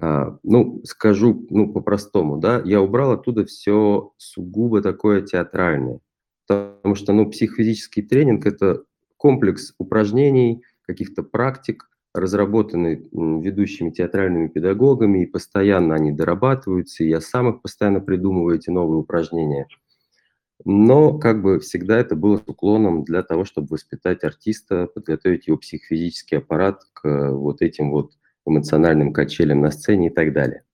Ну, 0.00 0.82
скажу, 0.84 1.46
ну, 1.50 1.72
по-простому, 1.72 2.36
да, 2.36 2.60
я 2.64 2.80
убрал 2.82 3.12
оттуда 3.12 3.46
все 3.46 4.12
сугубо 4.18 4.82
такое 4.82 5.22
театральное, 5.22 6.00
потому 6.46 6.94
что, 6.94 7.12
ну, 7.14 7.28
психофизический 7.28 8.02
тренинг– 8.02 8.46
это 8.46 8.84
комплекс 9.18 9.74
упражнений, 9.78 10.62
каких-то 10.86 11.22
практик, 11.22 11.90
разработанные 12.14 13.06
ведущими 13.12 13.90
театральными 13.90 14.48
педагогами, 14.48 15.22
и 15.22 15.26
постоянно 15.26 15.94
они 15.94 16.12
дорабатываются, 16.12 17.04
и 17.04 17.08
я 17.08 17.20
сам 17.20 17.50
их 17.50 17.60
постоянно 17.60 18.00
придумываю, 18.00 18.56
эти 18.56 18.70
новые 18.70 19.00
упражнения– 19.00 19.66
но 20.64 21.18
как 21.18 21.40
бы 21.42 21.60
всегда 21.60 21.98
это 21.98 22.16
было 22.16 22.38
с 22.38 22.42
уклоном 22.46 23.04
для 23.04 23.22
того, 23.22 23.44
чтобы 23.44 23.68
воспитать 23.70 24.24
артиста, 24.24 24.86
подготовить 24.86 25.46
его 25.46 25.56
психофизический 25.56 26.38
аппарат 26.38 26.82
к 26.94 27.30
вот 27.32 27.62
этим 27.62 27.90
вот 27.90 28.12
эмоциональным 28.44 29.12
качелям 29.12 29.60
на 29.60 29.70
сцене 29.70 30.08
и 30.08 30.10
так 30.10 30.32
далее. 30.32 30.64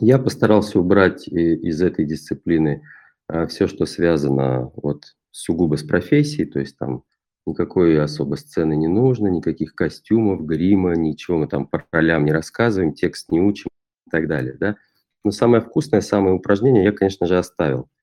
Я 0.00 0.18
постарался 0.18 0.78
убрать 0.78 1.28
из 1.28 1.82
этой 1.82 2.06
дисциплины 2.06 2.82
а, 3.28 3.46
все, 3.46 3.66
что 3.66 3.84
связано 3.84 4.70
вот 4.76 5.14
сугубо 5.30 5.76
с 5.76 5.82
профессией, 5.82 6.46
то 6.46 6.60
есть 6.60 6.78
там 6.78 7.04
никакой 7.46 8.00
особо 8.00 8.36
сцены 8.36 8.76
не 8.76 8.88
нужно, 8.88 9.28
никаких 9.28 9.74
костюмов, 9.74 10.44
грима, 10.44 10.94
ничего 10.94 11.38
мы 11.38 11.48
там 11.48 11.66
по 11.66 11.84
ролям 11.90 12.24
не 12.24 12.32
рассказываем, 12.32 12.94
текст 12.94 13.30
не 13.30 13.40
учим 13.40 13.70
и 14.06 14.10
так 14.10 14.28
далее, 14.28 14.56
да. 14.58 14.76
Но 15.24 15.30
самое 15.30 15.62
вкусное, 15.62 16.00
самое 16.00 16.34
упражнение 16.34 16.84
я, 16.84 16.92
конечно 16.92 17.26
же, 17.26 17.38
оставил– 17.38 17.88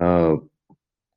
а, 0.00 0.38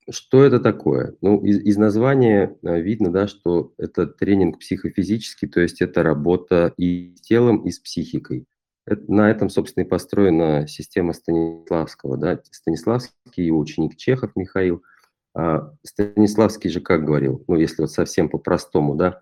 что 0.09 0.43
это 0.43 0.59
такое? 0.59 1.15
Ну, 1.21 1.43
из, 1.43 1.59
из 1.59 1.77
названия 1.77 2.57
а, 2.63 2.77
видно, 2.79 3.11
да, 3.11 3.27
что 3.27 3.73
это 3.77 4.07
тренинг 4.07 4.59
психофизический, 4.59 5.47
то 5.47 5.61
есть 5.61 5.81
это 5.81 6.01
работа 6.01 6.73
и 6.77 7.13
с 7.15 7.21
телом, 7.21 7.65
и 7.65 7.71
с 7.71 7.79
психикой. 7.79 8.47
Это, 8.87 9.11
на 9.11 9.29
этом, 9.29 9.49
собственно, 9.49 9.83
и 9.83 9.87
построена 9.87 10.67
система 10.67 11.13
Станиславского. 11.13 12.17
Да? 12.17 12.41
Станиславский, 12.49 13.45
его 13.45 13.59
ученик 13.59 13.95
Чехов 13.95 14.31
Михаил. 14.35 14.83
А 15.33 15.73
Станиславский 15.83 16.69
же 16.69 16.81
как 16.81 17.05
говорил, 17.05 17.43
ну, 17.47 17.55
если 17.55 17.83
вот 17.83 17.91
совсем 17.91 18.29
по-простому, 18.29 18.95
да, 18.95 19.21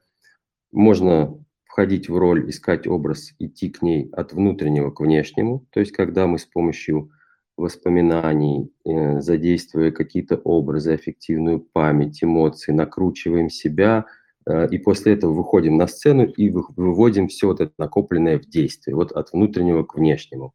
можно 0.71 1.37
входить 1.65 2.09
в 2.09 2.17
роль, 2.17 2.49
искать 2.49 2.87
образ, 2.87 3.33
идти 3.39 3.69
к 3.69 3.81
ней 3.81 4.09
от 4.11 4.33
внутреннего 4.33 4.91
к 4.91 5.01
внешнему, 5.01 5.67
то 5.71 5.79
есть 5.79 5.91
когда 5.91 6.25
мы 6.25 6.39
с 6.39 6.45
помощью 6.45 7.11
воспоминаний, 7.59 8.71
э, 8.85 9.21
задействуя 9.21 9.91
какие-то 9.91 10.37
образы, 10.37 10.93
аффективную 10.93 11.59
память, 11.59 12.23
эмоции, 12.23 12.71
накручиваем 12.71 13.49
себя, 13.49 14.05
э, 14.45 14.67
и 14.71 14.77
после 14.77 15.13
этого 15.13 15.33
выходим 15.33 15.77
на 15.77 15.87
сцену 15.87 16.25
и 16.25 16.49
выводим 16.49 17.27
все 17.27 17.47
вот 17.47 17.61
это 17.61 17.73
накопленное 17.77 18.39
в 18.39 18.45
действие, 18.45 18.95
вот 18.95 19.11
от 19.11 19.31
внутреннего 19.33 19.83
к 19.83 19.95
внешнему. 19.95 20.53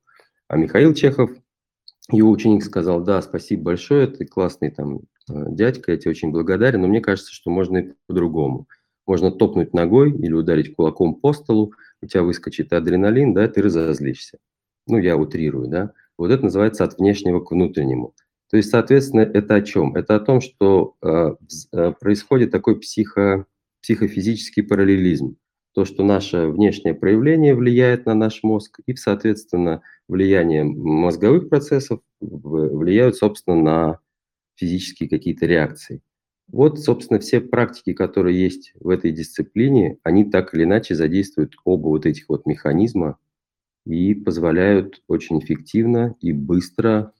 А 0.49 0.57
Михаил 0.57 0.95
Чехов, 0.95 1.31
его 2.11 2.31
ученик 2.31 2.65
сказал, 2.65 3.03
да, 3.03 3.23
спасибо 3.23 3.65
большое, 3.65 4.07
ты 4.07 4.27
классный 4.27 4.71
там 4.71 5.01
дядька, 5.29 5.93
я 5.93 5.99
тебе 5.99 6.11
очень 6.11 6.31
благодарен, 6.31 6.81
но 6.81 6.89
мне 6.89 7.01
кажется, 7.01 7.33
что 7.33 7.51
можно 7.51 7.79
и 7.79 7.93
по-другому. 8.07 8.67
Можно 9.07 9.31
топнуть 9.31 9.75
ногой 9.75 10.13
или 10.13 10.33
ударить 10.33 10.75
кулаком 10.75 11.15
по 11.15 11.33
столу, 11.33 11.73
у 12.01 12.07
тебя 12.07 12.23
выскочит 12.23 12.73
адреналин, 12.73 13.35
да, 13.35 13.49
ты 13.49 13.63
разозлишься. 13.63 14.39
Ну, 14.87 14.99
я 14.99 15.17
утрирую, 15.17 15.69
да. 15.69 15.93
Вот 16.17 16.31
это 16.31 16.45
называется 16.45 16.85
от 16.85 16.99
внешнего 16.99 17.41
к 17.41 17.51
внутреннему. 17.51 18.15
То 18.51 18.57
есть, 18.57 18.71
соответственно, 18.71 19.23
это 19.23 19.57
о 19.57 19.63
чем? 19.63 19.97
Это 19.97 20.17
о 20.17 20.21
том, 20.21 20.41
что 20.41 20.95
э, 21.03 21.35
происходит 22.01 22.51
такой 22.51 22.79
психо, 22.79 23.47
психофизический 23.83 24.63
параллелизм. 24.63 25.37
То, 25.75 25.85
что 25.85 26.05
наше 26.05 26.47
внешнее 26.47 26.95
проявление 26.95 27.57
влияет 27.57 28.07
на 28.07 28.15
наш 28.15 28.45
мозг, 28.45 28.79
и, 28.87 28.95
соответственно, 28.95 29.83
влияние 30.09 30.63
мозговых 30.63 31.49
процессов 31.49 32.01
влияют, 32.21 33.17
собственно, 33.17 33.57
на 33.57 33.99
физические 34.57 35.09
какие-то 35.09 35.47
реакции. 35.47 36.03
Вот, 36.49 36.79
собственно, 36.79 37.21
все 37.21 37.41
практики, 37.41 37.95
которые 37.95 38.41
есть 38.41 38.73
в 38.79 38.91
этой 38.91 39.13
дисциплине, 39.13 39.99
они 40.03 40.25
так 40.25 40.55
или 40.55 40.65
иначе 40.65 40.95
задействуют 40.95 41.55
оба 41.65 41.89
вот 41.89 42.07
этих 42.07 42.29
вот 42.29 42.47
механизма 42.47 43.19
и 43.87 44.15
позволяют 44.15 45.03
очень 45.09 45.39
эффективно 45.41 46.17
и 46.21 46.33
быстро 46.33 47.13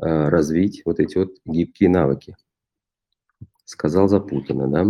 э, 0.00 0.28
развить 0.28 0.82
вот 0.84 1.00
эти 1.00 1.18
вот 1.18 1.32
гибкие 1.44 1.88
навыки. 1.88 2.36
Сказал 3.64 4.08
запутанно, 4.08 4.68
да? 4.68 4.84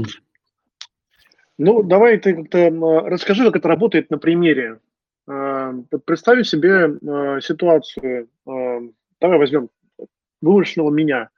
Ну, 1.57 1.83
давай 1.83 2.19
ты 2.19 2.35
как-то 2.35 2.71
расскажи, 3.09 3.45
как 3.45 3.57
это 3.57 3.69
работает 3.69 4.11
на 4.11 4.19
примере. 4.19 4.81
Э, 5.27 5.73
представь 6.05 6.47
себе 6.47 6.99
э, 7.01 7.41
ситуацию, 7.41 8.29
давай 8.45 9.39
возьмем 9.39 9.71
выборочного 10.43 10.91
меня. 10.91 11.31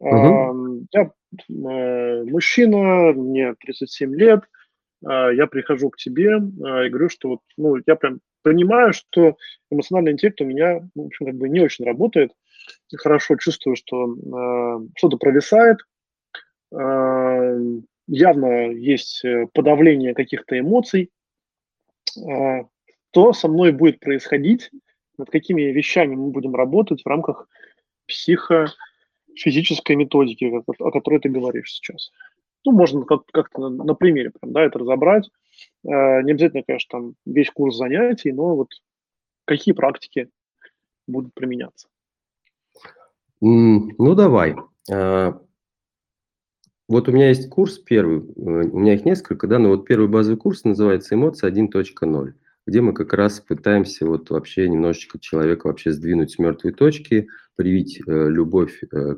Угу. 0.00 0.86
Я 0.92 1.10
мужчина, 1.48 3.12
мне 3.12 3.54
37 3.54 4.14
лет, 4.14 4.40
я 5.02 5.46
прихожу 5.46 5.90
к 5.90 5.96
тебе 5.96 6.38
и 6.38 6.88
говорю, 6.88 7.08
что 7.08 7.28
вот, 7.28 7.40
ну, 7.56 7.76
я 7.86 7.96
прям 7.96 8.20
понимаю, 8.42 8.92
что 8.92 9.36
эмоциональный 9.70 10.12
интеллект 10.12 10.40
у 10.40 10.44
меня, 10.44 10.80
в 10.94 11.00
общем, 11.00 11.26
как 11.26 11.34
бы 11.36 11.48
не 11.48 11.60
очень 11.60 11.84
работает. 11.84 12.32
Хорошо 12.96 13.36
чувствую, 13.36 13.76
что 13.76 14.14
э, 14.14 14.88
что-то 14.96 15.16
провисает. 15.16 15.78
Э, 16.72 17.58
явно 18.06 18.70
есть 18.70 19.24
э, 19.24 19.46
подавление 19.52 20.14
каких-то 20.14 20.58
эмоций, 20.58 21.10
э, 22.18 22.64
со 23.32 23.48
мной 23.48 23.72
будет 23.72 24.00
происходить, 24.00 24.70
над 25.18 25.30
какими 25.30 25.62
вещами 25.62 26.14
мы 26.14 26.30
будем 26.30 26.54
работать 26.54 27.02
в 27.02 27.08
рамках 27.08 27.48
психофизической 29.40 29.96
методики, 29.96 30.44
о 30.44 30.90
которой 30.90 31.20
ты 31.20 31.30
говоришь 31.30 31.72
сейчас. 31.72 32.12
Ну, 32.64 32.72
можно 32.72 33.04
как- 33.04 33.26
как-то 33.32 33.70
на, 33.70 33.94
примере 33.94 34.30
прям, 34.30 34.52
да, 34.52 34.64
это 34.64 34.78
разобрать. 34.78 35.30
Э, 35.84 36.22
не 36.22 36.32
обязательно, 36.32 36.62
конечно, 36.62 36.98
там 36.98 37.14
весь 37.24 37.50
курс 37.50 37.76
занятий, 37.76 38.32
но 38.32 38.54
вот 38.54 38.68
какие 39.46 39.74
практики 39.74 40.28
будут 41.06 41.32
применяться. 41.32 41.88
Ну, 43.40 44.14
давай. 44.14 44.56
А, 44.92 45.40
вот 46.86 47.08
у 47.08 47.12
меня 47.12 47.28
есть 47.28 47.48
курс 47.48 47.78
первый, 47.78 48.18
э, 48.18 48.68
у 48.68 48.78
меня 48.78 48.94
их 48.94 49.06
несколько, 49.06 49.46
да, 49.46 49.58
но 49.58 49.70
вот 49.70 49.86
первый 49.86 50.08
базовый 50.08 50.38
курс 50.38 50.64
называется 50.64 51.14
«Эмоции 51.14 51.48
1.0», 51.48 52.34
где 52.66 52.80
мы 52.82 52.92
как 52.92 53.14
раз 53.14 53.40
пытаемся 53.40 54.06
вот 54.06 54.28
вообще 54.28 54.68
немножечко 54.68 55.18
человека 55.18 55.68
вообще 55.68 55.92
сдвинуть 55.92 56.32
с 56.32 56.38
мертвой 56.38 56.72
точки, 56.72 57.28
привить 57.56 58.00
э, 58.00 58.28
любовь 58.28 58.82
э, 58.92 59.16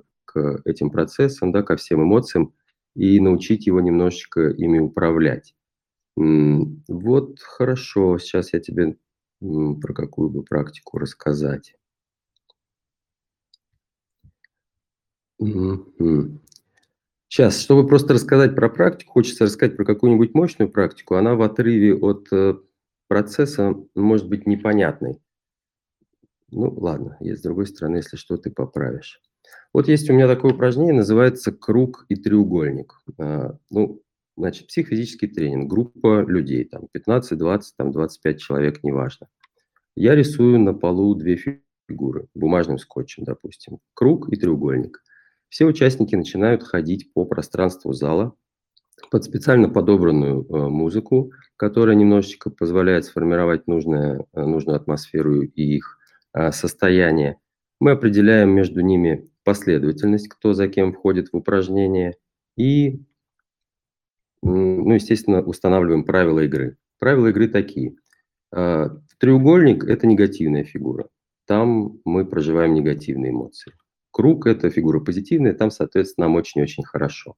этим 0.64 0.90
процессам, 0.90 1.52
да, 1.52 1.62
ко 1.62 1.76
всем 1.76 2.02
эмоциям 2.02 2.54
и 2.94 3.20
научить 3.20 3.66
его 3.66 3.80
немножечко 3.80 4.48
ими 4.50 4.78
управлять. 4.78 5.54
Вот 6.16 7.40
хорошо, 7.40 8.18
сейчас 8.18 8.52
я 8.52 8.60
тебе 8.60 8.96
про 9.40 9.94
какую 9.94 10.30
бы 10.30 10.42
практику 10.42 10.98
рассказать. 10.98 11.74
Сейчас, 17.28 17.60
чтобы 17.60 17.88
просто 17.88 18.12
рассказать 18.12 18.54
про 18.54 18.68
практику, 18.68 19.12
хочется 19.12 19.44
рассказать 19.44 19.76
про 19.76 19.86
какую-нибудь 19.86 20.34
мощную 20.34 20.70
практику. 20.70 21.14
Она 21.14 21.34
в 21.34 21.40
отрыве 21.40 21.94
от 21.94 22.28
э, 22.30 22.56
процесса 23.08 23.74
может 23.94 24.28
быть 24.28 24.46
непонятной. 24.46 25.18
Ну, 26.50 26.70
ладно, 26.76 27.16
и 27.20 27.34
с 27.34 27.40
другой 27.40 27.66
стороны, 27.66 27.96
если 27.96 28.16
что, 28.18 28.36
ты 28.36 28.50
поправишь. 28.50 29.22
Вот 29.72 29.88
есть 29.88 30.08
у 30.10 30.12
меня 30.12 30.28
такое 30.28 30.52
упражнение, 30.52 30.94
называется 30.94 31.52
«Круг 31.52 32.04
и 32.08 32.16
треугольник». 32.16 33.00
А, 33.18 33.56
ну, 33.70 34.02
значит, 34.36 34.68
психофизический 34.68 35.28
тренинг, 35.28 35.70
группа 35.70 36.22
людей, 36.22 36.64
там 36.64 36.88
15, 36.92 37.38
20, 37.38 37.76
там 37.76 37.92
25 37.92 38.40
человек, 38.40 38.82
неважно. 38.82 39.28
Я 39.96 40.14
рисую 40.14 40.58
на 40.58 40.74
полу 40.74 41.14
две 41.14 41.36
фигуры, 41.88 42.28
бумажным 42.34 42.78
скотчем, 42.78 43.24
допустим, 43.24 43.78
круг 43.94 44.32
и 44.32 44.36
треугольник. 44.36 45.02
Все 45.48 45.66
участники 45.66 46.14
начинают 46.14 46.62
ходить 46.62 47.12
по 47.12 47.24
пространству 47.24 47.92
зала 47.92 48.34
под 49.10 49.24
специально 49.24 49.68
подобранную 49.68 50.44
э, 50.44 50.68
музыку, 50.68 51.32
которая 51.56 51.96
немножечко 51.96 52.50
позволяет 52.50 53.04
сформировать 53.04 53.66
нужное, 53.66 54.24
э, 54.32 54.44
нужную 54.44 54.76
атмосферу 54.76 55.42
и 55.42 55.62
их 55.62 55.98
э, 56.34 56.52
состояние. 56.52 57.38
Мы 57.80 57.92
определяем 57.92 58.50
между 58.50 58.80
ними 58.80 59.28
последовательность, 59.44 60.28
кто 60.28 60.52
за 60.52 60.68
кем 60.68 60.92
входит 60.92 61.28
в 61.32 61.36
упражнение, 61.36 62.14
и, 62.56 63.00
ну, 64.42 64.92
естественно, 64.92 65.42
устанавливаем 65.42 66.04
правила 66.04 66.40
игры. 66.40 66.76
Правила 66.98 67.28
игры 67.28 67.48
такие. 67.48 67.96
Треугольник– 68.50 69.84
это 69.88 70.06
негативная 70.06 70.64
фигура. 70.64 71.08
Там 71.46 72.00
мы 72.04 72.24
проживаем 72.26 72.74
негативные 72.74 73.30
эмоции. 73.30 73.72
Круг– 74.10 74.46
это 74.48 74.68
фигура 74.68 75.00
позитивная, 75.00 75.54
там, 75.54 75.70
соответственно, 75.70 76.26
нам 76.26 76.36
очень-очень 76.36 76.84
хорошо. 76.84 77.36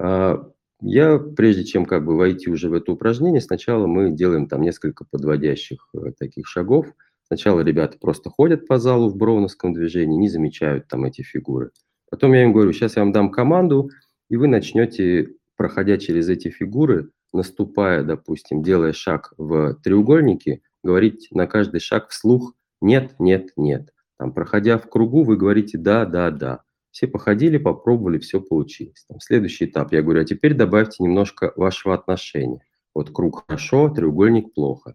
А, 0.00 0.50
я, 0.80 1.18
прежде 1.18 1.64
чем 1.64 1.86
как 1.86 2.04
бы 2.04 2.16
войти 2.16 2.50
уже 2.50 2.68
в 2.68 2.74
это 2.74 2.92
упражнение, 2.92 3.40
сначала 3.40 3.86
мы 3.86 4.10
делаем 4.10 4.48
там 4.48 4.62
несколько 4.62 5.04
подводящих 5.04 5.88
э, 5.94 6.12
таких 6.18 6.46
шагов. 6.46 6.86
Сначала 7.26 7.60
ребята 7.60 7.98
просто 7.98 8.30
ходят 8.30 8.66
по 8.66 8.78
залу 8.78 9.08
в 9.08 9.16
броуновском 9.16 9.72
движении, 9.72 10.18
не 10.18 10.28
замечают 10.28 10.88
там 10.88 11.04
эти 11.04 11.22
фигуры. 11.22 11.70
Потом 12.10 12.32
я 12.32 12.44
им 12.44 12.52
говорю, 12.52 12.72
сейчас 12.72 12.96
я 12.96 13.02
вам 13.02 13.12
дам 13.12 13.30
команду, 13.30 13.90
и 14.28 14.36
вы 14.36 14.46
начнете, 14.46 15.30
проходя 15.56 15.96
через 15.98 16.28
эти 16.28 16.48
фигуры, 16.48 17.10
наступая, 17.32 18.04
допустим, 18.04 18.62
делая 18.62 18.92
шаг 18.92 19.32
в 19.36 19.74
треугольнике, 19.82 20.60
говорить 20.82 21.28
на 21.32 21.46
каждый 21.46 21.80
шаг 21.80 22.10
вслух 22.10 22.54
«нет, 22.80 23.14
нет, 23.18 23.50
нет». 23.56 23.90
Там, 24.18 24.32
проходя 24.32 24.78
в 24.78 24.88
кругу, 24.88 25.24
вы 25.24 25.36
говорите 25.36 25.78
«да, 25.78 26.04
да, 26.04 26.30
да». 26.30 26.62
Все 26.90 27.08
походили, 27.08 27.58
попробовали, 27.58 28.18
все 28.18 28.40
получилось. 28.40 29.04
Там, 29.08 29.18
следующий 29.18 29.64
этап, 29.64 29.92
я 29.92 30.02
говорю, 30.02 30.20
а 30.20 30.24
теперь 30.24 30.54
добавьте 30.54 31.02
немножко 31.02 31.52
вашего 31.56 31.94
отношения. 31.94 32.60
Вот 32.94 33.10
круг 33.10 33.44
хорошо, 33.48 33.88
треугольник 33.88 34.54
плохо. 34.54 34.94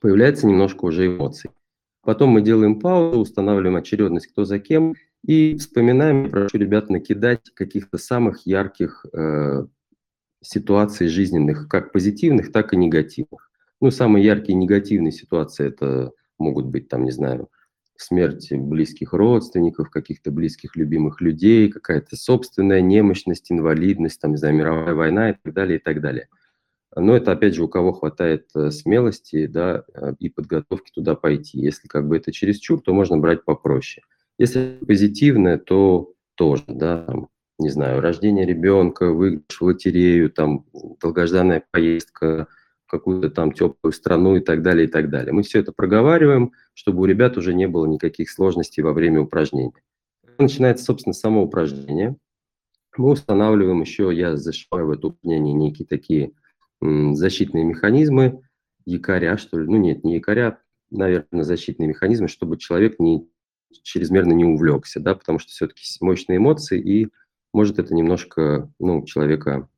Появляется 0.00 0.46
немножко 0.46 0.84
уже 0.84 1.06
эмоций. 1.06 1.50
Потом 2.02 2.30
мы 2.30 2.42
делаем 2.42 2.80
паузу, 2.80 3.20
устанавливаем 3.20 3.76
очередность 3.76 4.28
кто 4.28 4.44
за 4.44 4.58
кем 4.58 4.94
и 5.24 5.56
вспоминаем, 5.56 6.30
прошу 6.30 6.56
ребят 6.58 6.88
накидать 6.90 7.50
каких-то 7.54 7.98
самых 7.98 8.46
ярких 8.46 9.04
э, 9.12 9.66
ситуаций 10.40 11.08
жизненных, 11.08 11.68
как 11.68 11.92
позитивных, 11.92 12.52
так 12.52 12.72
и 12.72 12.76
негативных. 12.76 13.50
Ну, 13.80 13.90
самые 13.90 14.24
яркие 14.24 14.56
негативные 14.56 15.12
ситуации 15.12 15.68
это 15.68 16.12
могут 16.38 16.66
быть, 16.66 16.88
там, 16.88 17.04
не 17.04 17.10
знаю, 17.10 17.48
смерть 17.96 18.52
близких 18.52 19.12
родственников, 19.12 19.90
каких-то 19.90 20.30
близких 20.30 20.76
любимых 20.76 21.20
людей, 21.20 21.68
какая-то 21.68 22.16
собственная 22.16 22.80
немощность, 22.80 23.50
инвалидность, 23.50 24.20
там, 24.20 24.32
не 24.32 24.36
знаю, 24.36 24.54
мировая 24.54 24.94
война 24.94 25.30
и 25.30 25.34
так 25.34 25.52
далее, 25.52 25.78
и 25.78 25.82
так 25.82 26.00
далее. 26.00 26.28
Но 26.96 27.16
это, 27.16 27.32
опять 27.32 27.54
же, 27.54 27.64
у 27.64 27.68
кого 27.68 27.92
хватает 27.92 28.48
э, 28.54 28.70
смелости 28.70 29.46
да, 29.46 29.84
э, 29.94 30.14
и 30.18 30.30
подготовки 30.30 30.90
туда 30.90 31.14
пойти. 31.14 31.58
Если 31.58 31.86
как 31.86 32.08
бы 32.08 32.16
это 32.16 32.32
чересчур, 32.32 32.80
то 32.80 32.94
можно 32.94 33.18
брать 33.18 33.44
попроще. 33.44 34.04
Если 34.38 34.78
позитивное, 34.86 35.58
то 35.58 36.12
тоже, 36.34 36.64
да, 36.66 37.04
там, 37.04 37.28
не 37.58 37.70
знаю, 37.70 38.00
рождение 38.00 38.46
ребенка, 38.46 39.12
выигрыш 39.12 39.60
в 39.60 39.62
лотерею, 39.62 40.30
там, 40.30 40.64
долгожданная 41.00 41.64
поездка, 41.70 42.46
какую-то 42.86 43.30
там 43.30 43.52
теплую 43.52 43.92
страну 43.92 44.36
и 44.36 44.40
так 44.40 44.62
далее, 44.62 44.86
и 44.86 44.90
так 44.90 45.10
далее. 45.10 45.32
Мы 45.32 45.42
все 45.42 45.60
это 45.60 45.72
проговариваем, 45.72 46.52
чтобы 46.72 47.02
у 47.02 47.04
ребят 47.04 47.36
уже 47.36 47.52
не 47.52 47.68
было 47.68 47.86
никаких 47.86 48.30
сложностей 48.30 48.82
во 48.82 48.92
время 48.92 49.20
упражнения. 49.20 49.72
Начинается, 50.38 50.84
собственно, 50.84 51.12
само 51.12 51.42
упражнение. 51.42 52.16
Мы 52.96 53.10
устанавливаем 53.10 53.80
еще, 53.82 54.10
я 54.12 54.36
зашиваю 54.36 54.86
в 54.86 54.90
это 54.90 55.08
упражнение 55.08 55.52
некие 55.52 55.86
такие 55.86 56.32
защитные 56.80 57.64
механизмы, 57.64 58.42
якоря, 58.84 59.36
что 59.36 59.58
ли, 59.58 59.66
ну 59.66 59.76
нет, 59.76 60.04
не 60.04 60.14
якоря, 60.14 60.60
наверное, 60.90 61.42
защитные 61.42 61.88
механизмы, 61.88 62.28
чтобы 62.28 62.58
человек 62.58 62.98
не 62.98 63.28
чрезмерно 63.82 64.32
не 64.32 64.44
увлекся, 64.44 65.00
да, 65.00 65.14
потому 65.14 65.38
что 65.38 65.50
все-таки 65.50 65.82
мощные 66.00 66.38
эмоции, 66.38 66.80
и 66.80 67.08
может 67.52 67.78
это 67.78 67.94
немножко, 67.94 68.70
ну, 68.78 69.04
человека, 69.04 69.68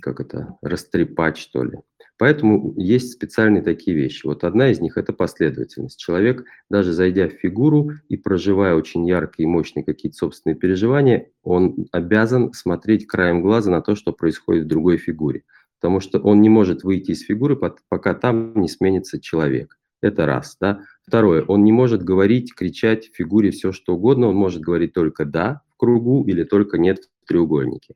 как 0.00 0.20
это, 0.20 0.56
растрепать, 0.62 1.38
что 1.38 1.64
ли. 1.64 1.78
Поэтому 2.18 2.74
есть 2.76 3.12
специальные 3.12 3.62
такие 3.62 3.96
вещи. 3.96 4.26
Вот 4.26 4.42
одна 4.42 4.70
из 4.70 4.80
них– 4.80 4.96
это 4.96 5.12
последовательность. 5.12 6.00
Человек, 6.00 6.44
даже 6.68 6.92
зайдя 6.92 7.28
в 7.28 7.32
фигуру 7.32 7.92
и 8.08 8.16
проживая 8.16 8.74
очень 8.74 9.06
яркие 9.06 9.48
и 9.48 9.50
мощные 9.50 9.84
какие-то 9.84 10.18
собственные 10.18 10.56
переживания, 10.56 11.30
он 11.44 11.86
обязан 11.92 12.52
смотреть 12.52 13.06
краем 13.06 13.40
глаза 13.40 13.70
на 13.70 13.82
то, 13.82 13.94
что 13.94 14.12
происходит 14.12 14.64
в 14.64 14.68
другой 14.68 14.98
фигуре. 14.98 15.44
Потому 15.80 16.00
что 16.00 16.18
он 16.18 16.40
не 16.40 16.48
может 16.48 16.82
выйти 16.82 17.12
из 17.12 17.22
фигуры, 17.22 17.56
пока 17.56 18.14
там 18.14 18.60
не 18.60 18.68
сменится 18.68 19.20
человек. 19.20 19.78
Это 20.00 20.26
раз. 20.26 20.56
Да? 20.60 20.80
Второе, 21.06 21.44
он 21.44 21.64
не 21.64 21.72
может 21.72 22.02
говорить, 22.02 22.54
кричать 22.54 23.08
в 23.08 23.16
фигуре 23.16 23.50
все, 23.50 23.72
что 23.72 23.94
угодно. 23.94 24.28
Он 24.28 24.36
может 24.36 24.60
говорить 24.60 24.92
только 24.92 25.24
«да» 25.24 25.62
в 25.68 25.76
кругу 25.76 26.24
или 26.26 26.44
только 26.44 26.78
«нет» 26.78 26.98
в 27.22 27.26
треугольнике. 27.26 27.94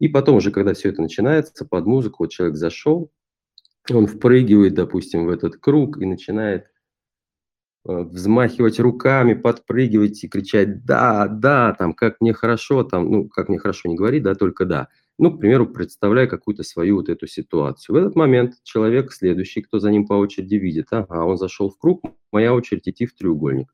И 0.00 0.08
потом 0.08 0.36
уже, 0.36 0.50
когда 0.50 0.74
все 0.74 0.88
это 0.90 1.02
начинается, 1.02 1.66
под 1.66 1.86
музыку 1.86 2.24
вот 2.24 2.30
человек 2.30 2.56
зашел, 2.56 3.10
он 3.90 4.06
впрыгивает, 4.06 4.74
допустим, 4.74 5.26
в 5.26 5.30
этот 5.30 5.56
круг 5.56 6.00
и 6.00 6.06
начинает 6.06 6.66
э, 7.86 8.02
взмахивать 8.02 8.80
руками, 8.80 9.34
подпрыгивать 9.34 10.24
и 10.24 10.28
кричать 10.28 10.84
«да, 10.84 11.28
да», 11.28 11.74
там, 11.74 11.92
как 11.92 12.20
мне 12.20 12.32
хорошо, 12.32 12.84
там, 12.84 13.10
ну, 13.10 13.28
как 13.28 13.48
мне 13.48 13.58
хорошо 13.58 13.88
не 13.88 13.96
говорить, 13.96 14.22
да, 14.22 14.34
только 14.34 14.64
«да». 14.64 14.88
Ну, 15.18 15.30
к 15.30 15.38
примеру, 15.38 15.66
представляя 15.68 16.26
какую-то 16.26 16.64
свою 16.64 16.96
вот 16.96 17.08
эту 17.08 17.26
ситуацию. 17.26 17.94
В 17.94 17.98
этот 17.98 18.16
момент 18.16 18.54
человек 18.64 19.12
следующий, 19.12 19.62
кто 19.62 19.78
за 19.78 19.90
ним 19.90 20.06
по 20.06 20.14
очереди 20.14 20.56
видит, 20.56 20.88
ага, 20.90 21.24
он 21.24 21.36
зашел 21.36 21.70
в 21.70 21.78
круг, 21.78 22.02
моя 22.32 22.52
очередь 22.52 22.88
идти 22.88 23.06
в 23.06 23.14
треугольник. 23.14 23.72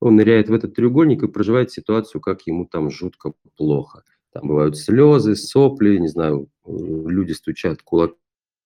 Он 0.00 0.16
ныряет 0.16 0.48
в 0.48 0.54
этот 0.54 0.74
треугольник 0.74 1.22
и 1.22 1.28
проживает 1.28 1.70
ситуацию, 1.70 2.20
как 2.20 2.42
ему 2.46 2.66
там 2.66 2.90
жутко 2.90 3.34
плохо. 3.56 4.02
Там 4.32 4.48
бывают 4.48 4.76
слезы, 4.76 5.36
сопли, 5.36 5.98
не 5.98 6.08
знаю, 6.08 6.48
люди 6.66 7.32
стучат 7.32 7.82
кулак, 7.82 8.12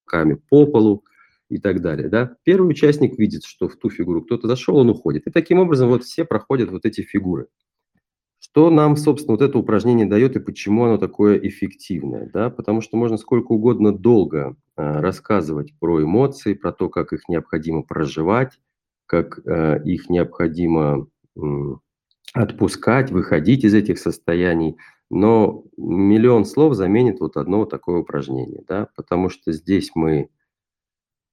руками 0.04 0.34
по 0.48 0.66
полу 0.66 1.04
и 1.48 1.58
так 1.58 1.80
далее. 1.80 2.08
Да? 2.08 2.36
Первый 2.44 2.70
участник 2.70 3.18
видит, 3.18 3.44
что 3.44 3.68
в 3.68 3.76
ту 3.76 3.90
фигуру 3.90 4.22
кто-то 4.22 4.46
зашел, 4.46 4.76
он 4.76 4.90
уходит. 4.90 5.26
И 5.26 5.30
таким 5.30 5.58
образом 5.58 5.88
вот 5.88 6.04
все 6.04 6.24
проходят 6.24 6.70
вот 6.70 6.86
эти 6.86 7.02
фигуры. 7.02 7.48
Что 8.54 8.70
нам, 8.70 8.96
собственно, 8.96 9.36
вот 9.36 9.42
это 9.42 9.58
упражнение 9.58 10.06
дает 10.06 10.36
и 10.36 10.40
почему 10.40 10.84
оно 10.84 10.96
такое 10.96 11.36
эффективное? 11.38 12.30
Да? 12.32 12.50
Потому 12.50 12.82
что 12.82 12.96
можно 12.96 13.16
сколько 13.16 13.50
угодно 13.50 13.92
долго 13.92 14.54
э, 14.76 15.00
рассказывать 15.00 15.76
про 15.80 16.04
эмоции, 16.04 16.54
про 16.54 16.70
то, 16.70 16.88
как 16.88 17.12
их 17.12 17.28
необходимо 17.28 17.82
проживать, 17.82 18.60
как 19.06 19.40
э, 19.44 19.82
их 19.84 20.08
необходимо 20.08 21.08
отпускать, 22.32 23.10
выходить 23.10 23.64
из 23.64 23.74
этих 23.74 23.98
состояний. 23.98 24.76
Но 25.10 25.64
миллион 25.76 26.44
слов 26.44 26.74
заменит 26.74 27.18
вот 27.18 27.36
одно 27.36 27.58
вот 27.58 27.70
такое 27.70 27.98
упражнение, 27.98 28.62
да? 28.68 28.86
потому 28.94 29.30
что 29.30 29.50
здесь 29.50 29.90
мы 29.96 30.28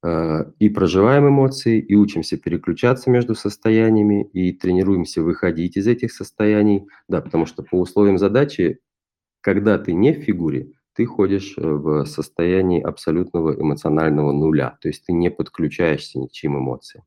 и 0.04 0.68
проживаем 0.68 1.28
эмоции, 1.28 1.78
и 1.78 1.94
учимся 1.94 2.36
переключаться 2.36 3.08
между 3.08 3.36
состояниями, 3.36 4.24
и 4.32 4.52
тренируемся 4.52 5.22
выходить 5.22 5.76
из 5.76 5.86
этих 5.86 6.12
состояний. 6.12 6.88
Да, 7.08 7.20
потому 7.20 7.46
что 7.46 7.62
по 7.62 7.76
условиям 7.76 8.18
задачи, 8.18 8.80
когда 9.40 9.78
ты 9.78 9.92
не 9.92 10.12
в 10.12 10.22
фигуре, 10.22 10.72
ты 10.94 11.06
ходишь 11.06 11.54
э, 11.56 11.62
в 11.62 12.04
состоянии 12.04 12.80
абсолютного 12.80 13.58
эмоционального 13.60 14.32
нуля, 14.32 14.76
то 14.80 14.88
есть 14.88 15.06
ты 15.06 15.12
не 15.12 15.30
подключаешься 15.30 16.18
ни 16.18 16.26
к 16.26 16.32
чьим 16.32 16.58
эмоциям. 16.58 17.04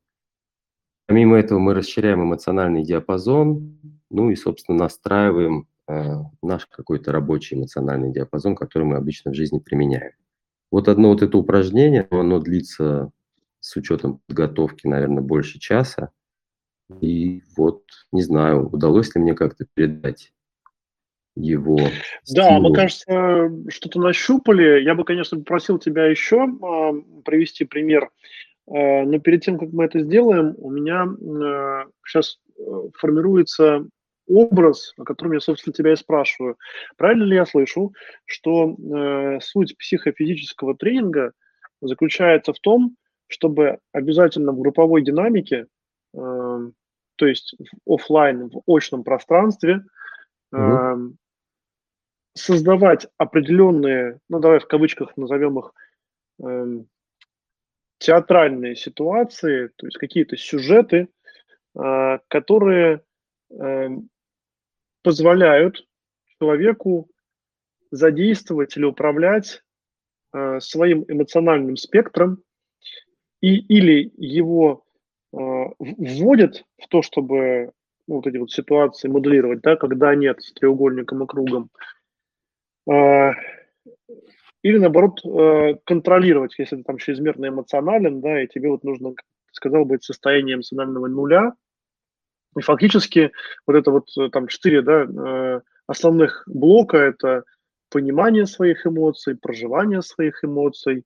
Помимо 1.06 1.36
этого 1.36 1.58
мы 1.60 1.74
расширяем 1.74 2.22
эмоциональный 2.22 2.82
диапазон, 2.82 3.78
ну 4.10 4.30
и, 4.30 4.36
собственно, 4.36 4.78
настраиваем 4.78 5.68
э, 5.88 6.14
наш 6.42 6.66
какой-то 6.66 7.12
рабочий 7.12 7.56
эмоциональный 7.56 8.12
диапазон, 8.12 8.56
который 8.56 8.84
мы 8.84 8.96
обычно 8.96 9.30
в 9.30 9.34
жизни 9.34 9.60
применяем. 9.60 10.12
Вот 10.70 10.88
одно 10.88 11.10
вот 11.10 11.22
это 11.22 11.38
упражнение, 11.38 12.06
оно 12.10 12.38
длится 12.40 13.10
с 13.60 13.76
учетом 13.76 14.20
подготовки, 14.26 14.86
наверное, 14.86 15.22
больше 15.22 15.58
часа. 15.58 16.10
И 17.00 17.42
вот, 17.56 17.82
не 18.12 18.22
знаю, 18.22 18.68
удалось 18.68 19.14
ли 19.14 19.20
мне 19.20 19.34
как-то 19.34 19.66
передать 19.74 20.32
его. 21.34 21.78
Да, 22.34 22.48
силу. 22.48 22.60
мы, 22.68 22.74
кажется, 22.74 23.50
что-то 23.68 24.00
нащупали. 24.00 24.82
Я 24.82 24.94
бы, 24.94 25.04
конечно, 25.04 25.38
попросил 25.38 25.78
тебя 25.78 26.06
еще 26.06 26.46
э, 26.46 27.20
привести 27.24 27.64
пример. 27.64 28.10
Э, 28.68 29.04
но 29.04 29.18
перед 29.18 29.44
тем, 29.44 29.58
как 29.58 29.70
мы 29.72 29.84
это 29.84 30.00
сделаем, 30.00 30.54
у 30.58 30.70
меня 30.70 31.06
сейчас 32.06 32.38
э, 32.58 32.62
формируется 32.94 33.86
образ, 34.28 34.92
о 34.96 35.04
котором 35.04 35.32
я, 35.32 35.40
собственно, 35.40 35.72
тебя 35.72 35.92
и 35.92 35.96
спрашиваю. 35.96 36.56
Правильно 36.96 37.24
ли 37.24 37.36
я 37.36 37.46
слышу, 37.46 37.94
что 38.24 38.76
э, 38.76 39.40
суть 39.40 39.76
психофизического 39.78 40.76
тренинга 40.76 41.32
заключается 41.80 42.52
в 42.52 42.60
том, 42.60 42.96
чтобы 43.28 43.78
обязательно 43.92 44.52
в 44.52 44.60
групповой 44.60 45.02
динамике, 45.02 45.66
э, 46.14 46.70
то 47.16 47.26
есть 47.26 47.56
в 47.84 47.92
офлайн, 47.92 48.50
в 48.50 48.62
очном 48.66 49.04
пространстве, 49.04 49.84
э, 50.52 50.56
угу. 50.56 51.16
создавать 52.34 53.06
определенные, 53.16 54.20
ну 54.28 54.40
давай 54.40 54.58
в 54.58 54.66
кавычках 54.66 55.16
назовем 55.16 55.58
их, 55.58 55.72
э, 56.44 56.82
театральные 57.98 58.76
ситуации, 58.76 59.68
то 59.76 59.86
есть 59.86 59.96
какие-то 59.96 60.36
сюжеты, 60.36 61.08
э, 61.74 62.18
которые 62.28 63.02
позволяют 65.06 65.86
человеку 66.40 67.08
задействовать 67.92 68.76
или 68.76 68.84
управлять 68.84 69.62
э, 70.32 70.58
своим 70.58 71.04
эмоциональным 71.06 71.76
спектром 71.76 72.42
и 73.40 73.54
или 73.54 74.12
его 74.16 74.84
э, 75.32 75.36
вводят 75.78 76.64
в 76.82 76.88
то, 76.88 77.02
чтобы 77.02 77.70
ну, 78.08 78.16
вот 78.16 78.26
эти 78.26 78.36
вот 78.36 78.50
ситуации 78.50 79.06
моделировать, 79.06 79.60
да, 79.60 79.76
когда 79.76 80.12
нет 80.16 80.42
с 80.42 80.52
треугольником 80.54 81.22
и 81.22 81.26
кругом, 81.28 81.70
э, 82.90 83.30
или 84.64 84.78
наоборот 84.78 85.24
э, 85.24 85.76
контролировать, 85.84 86.58
если 86.58 86.78
ты 86.78 86.82
там 86.82 86.98
чрезмерно 86.98 87.46
эмоционален, 87.46 88.20
да, 88.20 88.42
и 88.42 88.48
тебе 88.48 88.70
вот 88.70 88.82
нужно, 88.82 89.14
сказал, 89.52 89.84
быть 89.84 90.02
состоянием 90.02 90.58
эмоционального 90.58 91.06
нуля, 91.06 91.52
и 92.56 92.62
фактически 92.62 93.32
вот 93.66 93.76
это 93.76 93.90
вот 93.90 94.08
э, 94.18 94.28
там 94.30 94.48
четыре 94.48 94.82
да, 94.82 95.04
э, 95.04 95.60
основных 95.86 96.42
блока– 96.46 96.96
это 96.98 97.44
понимание 97.90 98.46
своих 98.46 98.86
эмоций, 98.86 99.36
проживание 99.36 100.02
своих 100.02 100.42
эмоций, 100.42 101.04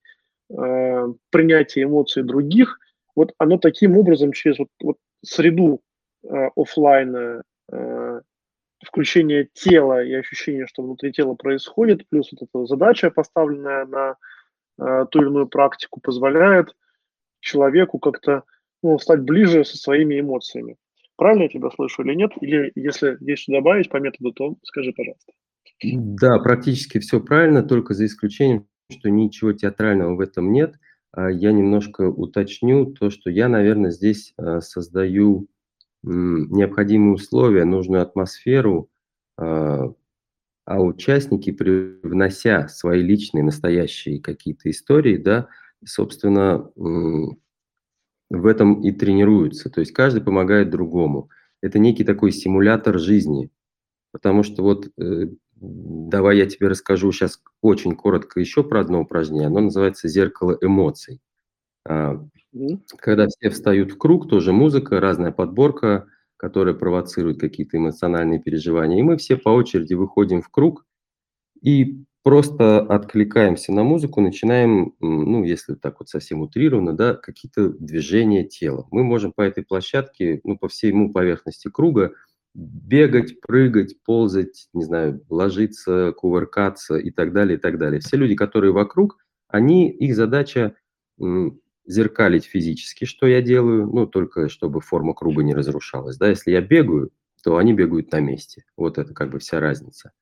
э, 0.51 1.07
принятие 1.31 1.85
эмоций 1.85 2.23
других. 2.23 2.79
Вот 3.17 3.33
оно 3.39 3.59
таким 3.59 3.99
образом 3.99 4.33
через 4.33 4.59
вот, 4.59 4.69
вот 4.83 4.97
среду 5.23 5.83
офлайна, 6.55 7.43
включение 8.85 9.49
тела 9.55 10.03
и 10.03 10.13
ощущение, 10.13 10.67
что 10.67 10.83
внутри 10.83 11.13
тела 11.13 11.35
происходит, 11.35 12.07
плюс 12.09 12.31
вот 12.33 12.43
эта 12.43 12.67
задача, 12.67 13.11
поставленная 13.11 13.87
на 13.87 15.07
ту 15.07 15.21
или 15.21 15.29
иную 15.29 15.49
практику, 15.49 16.01
позволяет 16.01 16.75
человеку 17.41 17.99
как-то 17.99 18.45
ну, 18.83 18.99
стать 18.99 19.21
ближе 19.21 19.65
со 19.65 19.77
своими 19.79 20.21
эмоциями. 20.21 20.77
Правильно 21.21 21.43
я 21.43 21.49
тебя 21.51 21.69
слышу 21.71 22.03
или 22.03 22.15
нет? 22.15 22.31
Или 22.41 22.73
если 22.75 23.19
есть 23.21 23.43
что 23.43 23.53
добавить 23.53 23.91
по 23.91 23.99
методу, 23.99 24.33
то 24.33 24.57
скажи, 24.63 24.91
пожалуйста. 24.95 25.35
Да, 25.83 26.39
практически 26.39 26.99
все 26.99 27.21
правильно, 27.21 27.63
только 27.63 27.93
за 27.93 28.07
исключением, 28.07 28.67
что 28.91 29.11
ничего 29.11 29.53
театрального 29.53 30.15
в 30.15 30.21
этом 30.21 30.51
нет. 30.51 30.77
А 31.13 31.31
я 31.31 31.53
немножко 31.53 32.09
уточню 32.09 32.87
то, 32.87 33.11
что 33.11 33.29
я, 33.29 33.49
наверное, 33.49 33.91
здесь 33.91 34.33
а, 34.39 34.63
создаю 34.63 35.47
необходимые 36.03 37.17
условия, 37.17 37.67
нужную 37.67 38.01
атмосферу, 38.01 38.89
а, 39.37 39.93
а 40.65 40.81
участники, 40.81 41.53
привнося 41.53 42.67
свои 42.69 43.03
личные, 43.03 43.45
настоящие 43.45 44.23
какие-то 44.23 44.71
истории, 44.71 45.19
да, 45.19 45.49
собственно, 45.85 46.71
в 48.31 48.47
этом 48.47 48.81
и 48.83 48.93
тренируются. 48.93 49.71
То 49.71 49.81
есть 49.81 49.93
каждый 49.93 50.23
помогает 50.23 50.71
другому. 50.71 51.31
Это 51.61 51.79
некий 51.79 52.05
такой 52.05 52.33
симулятор 52.33 52.99
жизни. 52.99 53.51
Потому 54.13 54.43
что 54.43 54.63
вот 54.63 54.89
э, 54.99 55.29
давай 55.57 56.39
я 56.39 56.47
тебе 56.47 56.69
расскажу 56.69 57.13
сейчас 57.13 57.43
очень 57.61 57.95
коротко 57.95 58.41
еще 58.41 58.65
про 58.65 58.81
одно 58.81 59.03
упражнение. 59.03 59.49
Оно 59.49 59.61
называется 59.61 60.09
«Зеркало 60.09 60.57
эмоций». 60.61 61.21
А, 61.89 62.25
когда 62.99 63.27
все 63.29 63.51
встают 63.51 63.93
в 63.93 63.99
круг, 63.99 64.29
тоже 64.29 64.53
музыка, 64.53 65.01
разная 65.01 65.33
подборка, 65.33 66.07
которая 66.37 66.75
провоцирует 66.75 67.39
какие-то 67.39 67.77
эмоциональные 67.77 68.41
переживания. 68.41 68.99
И 68.99 69.03
мы 69.03 69.17
все 69.17 69.37
по 69.37 69.51
очереди 69.51 69.95
выходим 69.95 70.41
в 70.41 70.49
круг 70.49 70.85
и 71.63 72.05
просто 72.23 72.81
откликаемся 72.81 73.73
на 73.73 73.83
музыку, 73.85 74.21
начинаем, 74.21 74.95
ну, 75.01 75.45
если 75.45 75.75
так 75.75 76.01
вот 76.01 76.09
совсем 76.09 76.41
утрированно, 76.43 76.93
да, 76.95 77.15
какие-то 77.15 77.71
движения 77.71 78.45
тела. 78.45 78.87
Мы 78.91 79.05
можем 79.05 79.33
по 79.33 79.43
этой 79.43 79.65
площадке, 79.65 80.41
ну, 80.45 80.59
по 80.59 80.69
всему 80.69 81.13
поверхности 81.13 81.69
круга 81.69 82.13
бегать, 82.55 83.41
прыгать, 83.41 83.95
ползать, 84.05 84.69
не 84.73 84.85
знаю, 84.85 85.25
ложиться, 85.29 86.13
кувыркаться 86.17 86.97
и 86.97 87.11
так 87.11 87.33
далее, 87.33 87.57
и 87.59 87.61
так 87.61 87.79
далее. 87.79 88.01
Все 88.01 88.17
люди, 88.17 88.35
которые 88.35 88.73
вокруг, 88.73 89.19
они, 89.49 89.89
их 89.91 90.15
задача 90.17 90.75
зеркалить 91.87 92.45
физически, 92.45 93.05
что 93.05 93.27
я 93.27 93.43
делаю, 93.43 93.87
ну, 93.87 94.07
только 94.07 94.49
чтобы 94.49 94.81
форма 94.81 95.15
круга 95.15 95.43
не 95.43 95.55
разрушалась. 95.55 96.17
Да, 96.17 96.29
если 96.29 96.51
я 96.53 96.61
бегаю, 96.61 97.11
то 97.43 97.57
они 97.57 97.73
бегают 97.73 98.13
на 98.13 98.21
месте. 98.21 98.65
Вот 98.77 98.99
это 98.99 99.15
как 99.15 99.31
бы 99.31 99.39
вся 99.39 99.61
разница. 99.61 100.13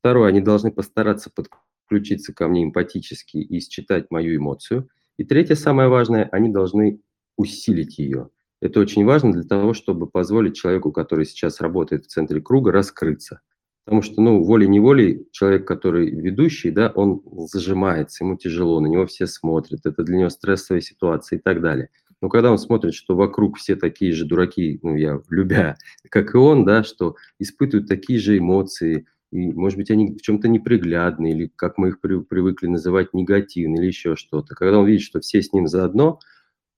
Второе, 0.00 0.28
они 0.28 0.40
должны 0.40 0.70
постараться 0.70 1.30
подключиться 1.30 2.32
ко 2.32 2.48
мне 2.48 2.64
эмпатически 2.64 3.38
и 3.38 3.60
считать 3.60 4.10
мою 4.10 4.36
эмоцию. 4.36 4.88
И 5.16 5.24
третье, 5.24 5.54
самое 5.54 5.88
важное, 5.88 6.28
они 6.30 6.48
должны 6.48 7.00
усилить 7.36 7.98
ее. 7.98 8.30
Это 8.60 8.80
очень 8.80 9.04
важно 9.04 9.32
для 9.32 9.44
того, 9.44 9.72
чтобы 9.72 10.08
позволить 10.08 10.56
человеку, 10.56 10.92
который 10.92 11.24
сейчас 11.24 11.60
работает 11.60 12.04
в 12.04 12.08
центре 12.08 12.40
круга, 12.40 12.72
раскрыться. 12.72 13.40
Потому 13.84 14.02
что, 14.02 14.20
ну, 14.20 14.42
волей-неволей 14.42 15.26
человек, 15.32 15.66
который 15.66 16.10
ведущий, 16.10 16.70
да, 16.70 16.92
он 16.94 17.22
зажимается, 17.50 18.22
ему 18.22 18.36
тяжело, 18.36 18.80
на 18.80 18.86
него 18.86 19.06
все 19.06 19.26
смотрят, 19.26 19.86
это 19.86 20.02
для 20.02 20.18
него 20.18 20.28
стрессовая 20.28 20.82
ситуация 20.82 21.38
и 21.38 21.42
так 21.42 21.62
далее. 21.62 21.88
Но 22.20 22.28
когда 22.28 22.50
он 22.50 22.58
смотрит, 22.58 22.94
что 22.94 23.16
вокруг 23.16 23.56
все 23.56 23.76
такие 23.76 24.12
же 24.12 24.24
дураки, 24.26 24.78
ну, 24.82 24.94
я 24.94 25.20
любя, 25.30 25.78
как 26.10 26.34
и 26.34 26.36
он, 26.38 26.64
да, 26.64 26.82
что 26.84 27.16
испытывают 27.38 27.88
такие 27.88 28.18
же 28.18 28.36
эмоции, 28.36 29.06
и, 29.30 29.52
может 29.52 29.78
быть, 29.78 29.90
они 29.90 30.14
в 30.14 30.22
чем-то 30.22 30.48
неприглядны, 30.48 31.32
или, 31.32 31.50
как 31.54 31.78
мы 31.78 31.88
их 31.88 32.00
при, 32.00 32.20
привыкли 32.20 32.66
называть, 32.66 33.12
негативны, 33.12 33.76
или 33.76 33.86
еще 33.86 34.16
что-то. 34.16 34.54
Когда 34.54 34.78
он 34.78 34.86
видит, 34.86 35.02
что 35.02 35.20
все 35.20 35.42
с 35.42 35.52
ним 35.52 35.66
заодно, 35.66 36.18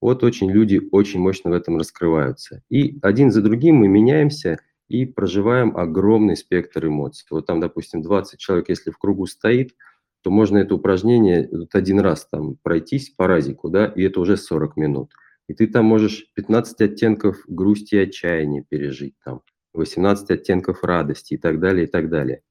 вот 0.01 0.24
очень 0.24 0.51
люди 0.51 0.81
очень 0.91 1.20
мощно 1.20 1.51
в 1.51 1.55
этом 1.55 1.77
раскрываются. 1.77 2.62
И 2.70 2.99
один 3.03 3.31
за 3.31 3.43
другим 3.43 3.77
мы 3.77 3.89
меняемся 3.89 4.59
и 4.89 5.07
проживаем 5.07 5.77
огромный 5.77 6.37
спектр 6.37 6.87
эмоций. 6.87 7.27
Вот 7.31 7.47
там, 7.47 7.61
допустим, 7.61 8.03
20 8.03 8.39
человек, 8.39 8.68
если 8.68 8.91
в 8.91 8.99
кругу 8.99 9.27
стоит, 9.27 9.74
то 10.22 10.31
можно 10.31 10.59
это 10.59 10.74
упражнение 10.74 11.49
вот 11.51 11.74
один 11.74 12.01
раз 12.01 12.27
там 12.31 12.57
пройтись 12.62 13.11
по 13.11 13.27
разику, 13.27 13.68
да, 13.68 13.87
и 13.87 14.03
это 14.03 14.20
уже 14.20 14.37
40 14.37 14.77
минут. 14.77 15.12
И 15.49 15.55
ты 15.55 15.66
там 15.66 15.85
можешь 15.85 16.27
15 16.35 16.81
оттенков 16.81 17.39
грусти 17.47 17.95
и 17.97 17.99
отчаяния 17.99 18.64
пережить 18.68 19.14
там 19.24 19.43
18 19.74 20.31
оттенков 20.31 20.83
радости 20.85 21.35
и 21.35 21.37
так 21.37 21.61
далее, 21.61 21.87
и 21.87 21.91
так 21.91 22.09
далее. 22.09 22.43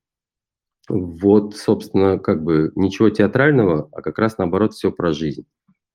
Вот, 0.89 1.55
собственно, 1.55 2.17
как 2.17 2.43
бы 2.43 2.71
ничего 2.75 3.11
театрального, 3.11 3.87
а 3.91 4.01
как 4.01 4.17
раз 4.17 4.37
наоборот 4.39 4.73
все 4.73 4.91
про 4.91 5.13
жизнь. 5.13 5.45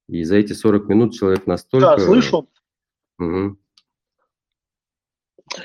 И 0.08 0.22
за 0.22 0.36
эти 0.36 0.52
40 0.52 0.88
минут 0.88 1.14
человек 1.14 1.46
настолько... 1.46 1.86
Да, 1.86 1.98
слышу. 1.98 2.48
Угу. 3.18 3.58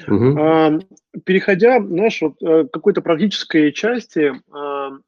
Угу. 0.08 0.82
Переходя, 1.26 1.80
знаешь, 1.80 2.22
вот, 2.22 2.42
э, 2.42 2.68
какой-то 2.72 3.02
практической 3.02 3.72
части 3.72 4.34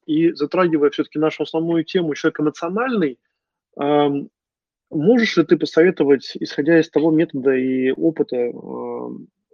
и 0.06 0.32
затрагивая 0.34 0.90
все-таки 0.92 1.20
нашу 1.20 1.44
основную 1.44 1.84
тему, 1.84 2.16
человек 2.16 2.40
эмоциональный, 2.40 3.20
можешь 4.90 5.38
ли 5.38 5.44
ты 5.44 5.58
посоветовать, 5.58 6.34
исходя 6.40 6.80
из 6.80 6.90
того 6.90 7.12
метода 7.12 7.56
и 7.56 7.92
опыта, 7.92 8.52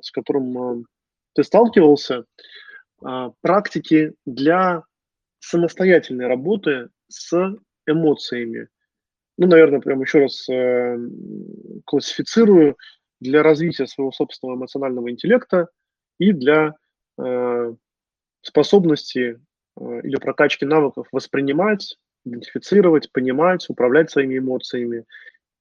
с 0.02 0.12
которым 0.12 0.86
ты 1.34 1.44
сталкивался, 1.44 2.26
практики 3.42 4.14
для 4.26 4.84
самостоятельной 5.40 6.28
работы 6.28 6.90
с 7.08 7.56
эмоциями? 7.86 8.68
Ну, 9.38 9.48
наверное, 9.48 9.80
прям 9.80 10.02
еще 10.02 10.20
раз 10.20 10.50
э, 10.50 10.98
классифицирую 11.86 12.76
для 13.20 13.44
развития 13.44 13.86
своего 13.86 14.12
собственного 14.12 14.58
эмоционального 14.58 15.12
интеллекта 15.12 15.68
и 16.18 16.32
для 16.32 16.74
э, 17.20 17.74
способности 18.42 19.40
э, 19.80 20.02
или 20.04 20.16
прокачки 20.16 20.66
навыков 20.66 21.08
воспринимать, 21.12 21.98
идентифицировать, 22.26 23.12
понимать, 23.12 23.70
управлять 23.70 24.10
своими 24.10 24.40
эмоциями 24.40 25.06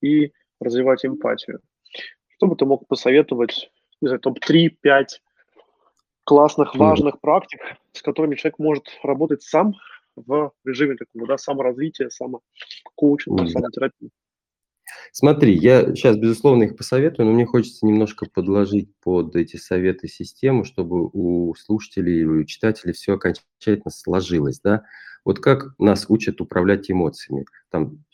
и 0.01 0.33
развивать 0.59 1.05
эмпатию. 1.05 1.61
Что 2.29 2.47
бы 2.47 2.57
ты 2.57 2.65
мог 2.65 2.89
посоветовать, 2.89 3.71
не 4.01 4.09
знаю, 4.09 4.21
топ-3, 4.21 4.71
5 4.81 5.23
классных, 6.27 6.75
важных 6.75 7.21
практик, 7.21 7.61
с 7.93 8.03
которыми 8.03 8.35
человек 8.35 8.59
может 8.59 8.85
работать 9.03 9.43
сам 9.43 9.75
в 10.17 10.53
режиме 10.65 10.97
такого, 10.97 11.27
да, 11.27 11.39
саморазвития, 11.39 12.11
самокоучинга, 12.11 13.45
mm. 13.45 13.49
самотерапии? 13.49 14.11
Смотри, 15.13 15.55
я 15.55 15.95
сейчас, 15.95 16.17
безусловно, 16.17 16.65
их 16.65 16.77
посоветую, 16.77 17.27
но 17.27 17.33
мне 17.33 17.47
хочется 17.47 17.87
немножко 17.87 18.27
подложить 18.27 18.91
под 19.03 19.37
эти 19.37 19.57
советы 19.57 20.09
систему, 20.09 20.65
чтобы 20.65 21.09
у 21.13 21.55
слушателей, 21.55 22.25
у 22.25 22.45
читателей 22.45 22.93
все 22.93 23.15
окончательно 23.15 23.91
сложилось, 23.91 24.61
да. 24.61 24.83
Вот 25.25 25.41
как 25.41 25.75
нас 25.79 26.07
учат 26.09 26.41
управлять 26.41 26.91
эмоциями. 26.91 27.47
Там 27.71 28.05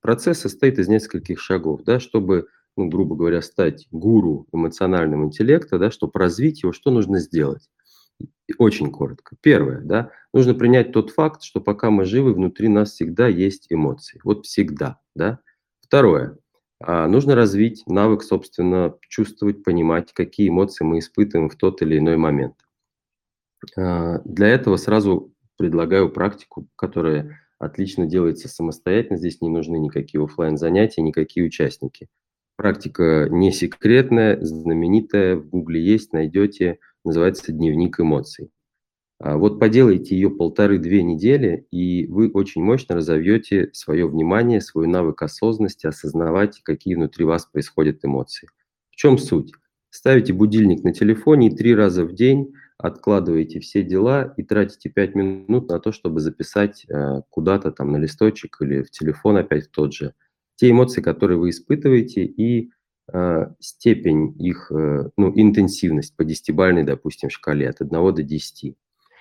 процесс 0.00 0.40
состоит 0.40 0.78
из 0.78 0.88
нескольких 0.88 1.40
шагов, 1.40 1.82
да, 1.84 2.00
чтобы, 2.00 2.48
ну, 2.76 2.88
грубо 2.88 3.16
говоря, 3.16 3.42
стать 3.42 3.86
гуру 3.90 4.46
эмоционального 4.52 5.24
интеллекта, 5.24 5.78
да, 5.78 5.90
чтобы 5.90 6.18
развить 6.18 6.62
его, 6.62 6.72
что 6.72 6.90
нужно 6.90 7.18
сделать? 7.18 7.68
Очень 8.58 8.90
коротко. 8.90 9.36
Первое, 9.42 9.80
да, 9.80 10.10
нужно 10.32 10.54
принять 10.54 10.92
тот 10.92 11.10
факт, 11.10 11.42
что 11.42 11.60
пока 11.60 11.90
мы 11.90 12.04
живы, 12.04 12.32
внутри 12.32 12.68
нас 12.68 12.92
всегда 12.92 13.28
есть 13.28 13.66
эмоции. 13.70 14.20
Вот 14.24 14.46
всегда, 14.46 15.00
да. 15.14 15.40
Второе. 15.80 16.38
А, 16.80 17.08
нужно 17.08 17.34
развить 17.34 17.82
навык, 17.86 18.22
собственно, 18.22 18.94
чувствовать, 19.08 19.64
понимать, 19.64 20.12
какие 20.12 20.48
эмоции 20.48 20.84
мы 20.84 20.98
испытываем 20.98 21.48
в 21.48 21.56
тот 21.56 21.82
или 21.82 21.98
иной 21.98 22.16
момент. 22.16 22.54
А, 23.76 24.20
для 24.24 24.48
этого 24.48 24.76
сразу 24.76 25.32
предлагаю 25.56 26.10
практику, 26.10 26.68
которая 26.76 27.40
отлично 27.58 28.06
делается 28.06 28.48
самостоятельно. 28.48 29.16
Здесь 29.18 29.40
не 29.40 29.48
нужны 29.48 29.78
никакие 29.78 30.22
офлайн 30.22 30.56
занятия, 30.56 31.02
никакие 31.02 31.46
участники. 31.46 32.08
Практика 32.56 33.28
не 33.30 33.52
секретная, 33.52 34.42
знаменитая, 34.42 35.36
в 35.36 35.48
гугле 35.48 35.82
есть, 35.84 36.12
найдете, 36.12 36.78
называется 37.04 37.52
«Дневник 37.52 38.00
эмоций». 38.00 38.50
А, 39.18 39.36
вот 39.36 39.58
поделайте 39.58 40.14
ее 40.14 40.30
полторы-две 40.30 41.02
недели, 41.02 41.66
и 41.70 42.06
вы 42.06 42.30
очень 42.30 42.62
мощно 42.62 42.96
разовьете 42.96 43.70
свое 43.72 44.06
внимание, 44.08 44.60
свой 44.60 44.86
навык 44.86 45.22
осознанности, 45.22 45.86
осознавать, 45.86 46.60
какие 46.62 46.94
внутри 46.94 47.24
вас 47.24 47.46
происходят 47.46 48.04
эмоции. 48.04 48.48
В 48.90 48.96
чем 48.96 49.18
суть? 49.18 49.52
Ставите 49.90 50.32
будильник 50.32 50.84
на 50.84 50.92
телефоне 50.92 51.48
и 51.48 51.56
три 51.56 51.74
раза 51.74 52.04
в 52.04 52.14
день 52.14 52.52
откладываете 52.78 53.60
все 53.60 53.82
дела 53.82 54.34
и 54.36 54.42
тратите 54.42 54.90
пять 54.90 55.14
минут 55.14 55.68
на 55.70 55.78
то, 55.78 55.92
чтобы 55.92 56.20
записать 56.20 56.84
э, 56.88 57.22
куда-то 57.30 57.72
там 57.72 57.92
на 57.92 57.96
листочек 57.96 58.58
или 58.60 58.82
в 58.82 58.90
телефон 58.90 59.38
опять 59.38 59.70
тот 59.70 59.94
же 59.94 60.12
те 60.56 60.70
эмоции, 60.70 61.00
которые 61.00 61.38
вы 61.38 61.50
испытываете, 61.50 62.24
и 62.24 62.70
э, 63.12 63.46
степень 63.60 64.34
их, 64.38 64.70
э, 64.72 65.10
ну, 65.16 65.32
интенсивность 65.34 66.16
по 66.16 66.24
десятибальной, 66.24 66.82
допустим, 66.82 67.30
шкале 67.30 67.68
от 67.68 67.80
1 67.80 68.14
до 68.14 68.22
10. 68.22 68.76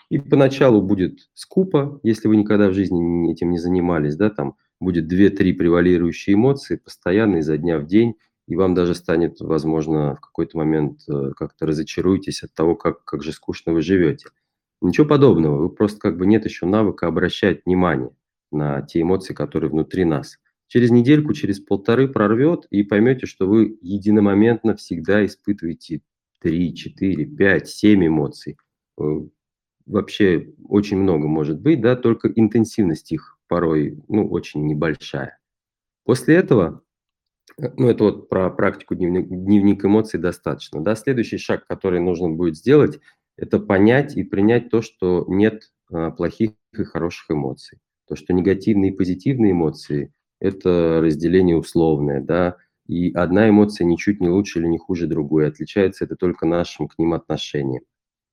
И 0.09 0.19
поначалу 0.19 0.81
будет 0.81 1.29
скупо, 1.33 1.99
если 2.03 2.27
вы 2.27 2.37
никогда 2.37 2.69
в 2.69 2.73
жизни 2.73 3.31
этим 3.31 3.51
не 3.51 3.57
занимались, 3.57 4.15
да, 4.15 4.29
там 4.29 4.55
будет 4.79 5.11
2-3 5.11 5.53
превалирующие 5.53 6.35
эмоции 6.35 6.75
постоянно 6.75 7.37
изо 7.37 7.57
дня 7.57 7.79
в 7.79 7.85
день, 7.85 8.15
и 8.47 8.55
вам 8.55 8.75
даже 8.75 8.93
станет, 8.93 9.39
возможно, 9.39 10.15
в 10.15 10.21
какой-то 10.21 10.57
момент 10.57 10.99
э, 11.09 11.31
как-то 11.35 11.65
разочаруетесь 11.65 12.43
от 12.43 12.53
того, 12.53 12.75
как, 12.75 13.03
как 13.03 13.23
же 13.23 13.31
скучно 13.31 13.73
вы 13.73 13.81
живете. 13.81 14.29
Ничего 14.81 15.07
подобного, 15.07 15.57
вы 15.57 15.69
просто 15.69 15.99
как 15.99 16.17
бы 16.17 16.27
нет 16.27 16.45
еще 16.45 16.67
навыка 16.67 17.07
обращать 17.07 17.65
внимание 17.65 18.11
на 18.51 18.81
те 18.83 19.01
эмоции, 19.01 19.33
которые 19.33 19.71
внутри 19.71 20.05
нас. 20.05 20.37
Через 20.67 20.89
недельку, 20.89 21.33
через 21.33 21.59
полторы 21.59 22.07
прорвет, 22.07 22.65
и 22.71 22.83
поймете, 22.83 23.27
что 23.27 23.47
вы 23.47 23.77
единомоментно 23.81 24.75
всегда 24.75 25.25
испытываете 25.25 26.01
3, 26.41 26.73
4, 26.73 27.25
5, 27.25 27.67
7 27.69 28.07
эмоций. 28.07 28.57
Э, 28.99 29.03
вообще 29.85 30.53
очень 30.67 30.97
много 30.97 31.27
может 31.27 31.59
быть, 31.59 31.81
да, 31.81 31.95
только 31.95 32.29
интенсивность 32.29 33.11
их 33.11 33.37
порой, 33.47 34.03
ну, 34.07 34.27
очень 34.27 34.65
небольшая. 34.65 35.37
После 36.03 36.35
этого, 36.35 36.81
э, 37.61 37.69
ну, 37.77 37.87
это 37.87 38.05
вот 38.05 38.29
про 38.29 38.49
практику 38.49 38.95
дневник, 38.95 39.27
дневник 39.27 39.85
эмоций 39.85 40.19
достаточно, 40.19 40.81
да. 40.83 40.95
Следующий 40.95 41.37
шаг, 41.37 41.67
который 41.67 41.99
нужно 41.99 42.29
будет 42.29 42.57
сделать, 42.57 42.99
это 43.37 43.59
понять 43.59 44.17
и 44.17 44.23
принять 44.23 44.69
то, 44.69 44.81
что 44.81 45.25
нет 45.27 45.71
а, 45.91 46.11
плохих 46.11 46.51
и 46.73 46.83
хороших 46.83 47.29
эмоций. 47.31 47.79
То, 48.07 48.15
что 48.15 48.33
негативные 48.33 48.91
и 48.91 48.95
позитивные 48.95 49.51
эмоции– 49.51 50.11
это 50.39 50.99
разделение 51.01 51.57
условное, 51.57 52.21
да, 52.21 52.57
и 52.87 53.11
одна 53.13 53.49
эмоция 53.49 53.85
ничуть 53.85 54.21
не 54.21 54.29
лучше 54.29 54.59
или 54.59 54.67
не 54.67 54.77
хуже 54.77 55.07
другой. 55.07 55.47
Отличается 55.47 56.05
это 56.05 56.15
только 56.15 56.45
нашим 56.45 56.87
к 56.87 56.97
ним 56.99 57.13
отношением. 57.13 57.81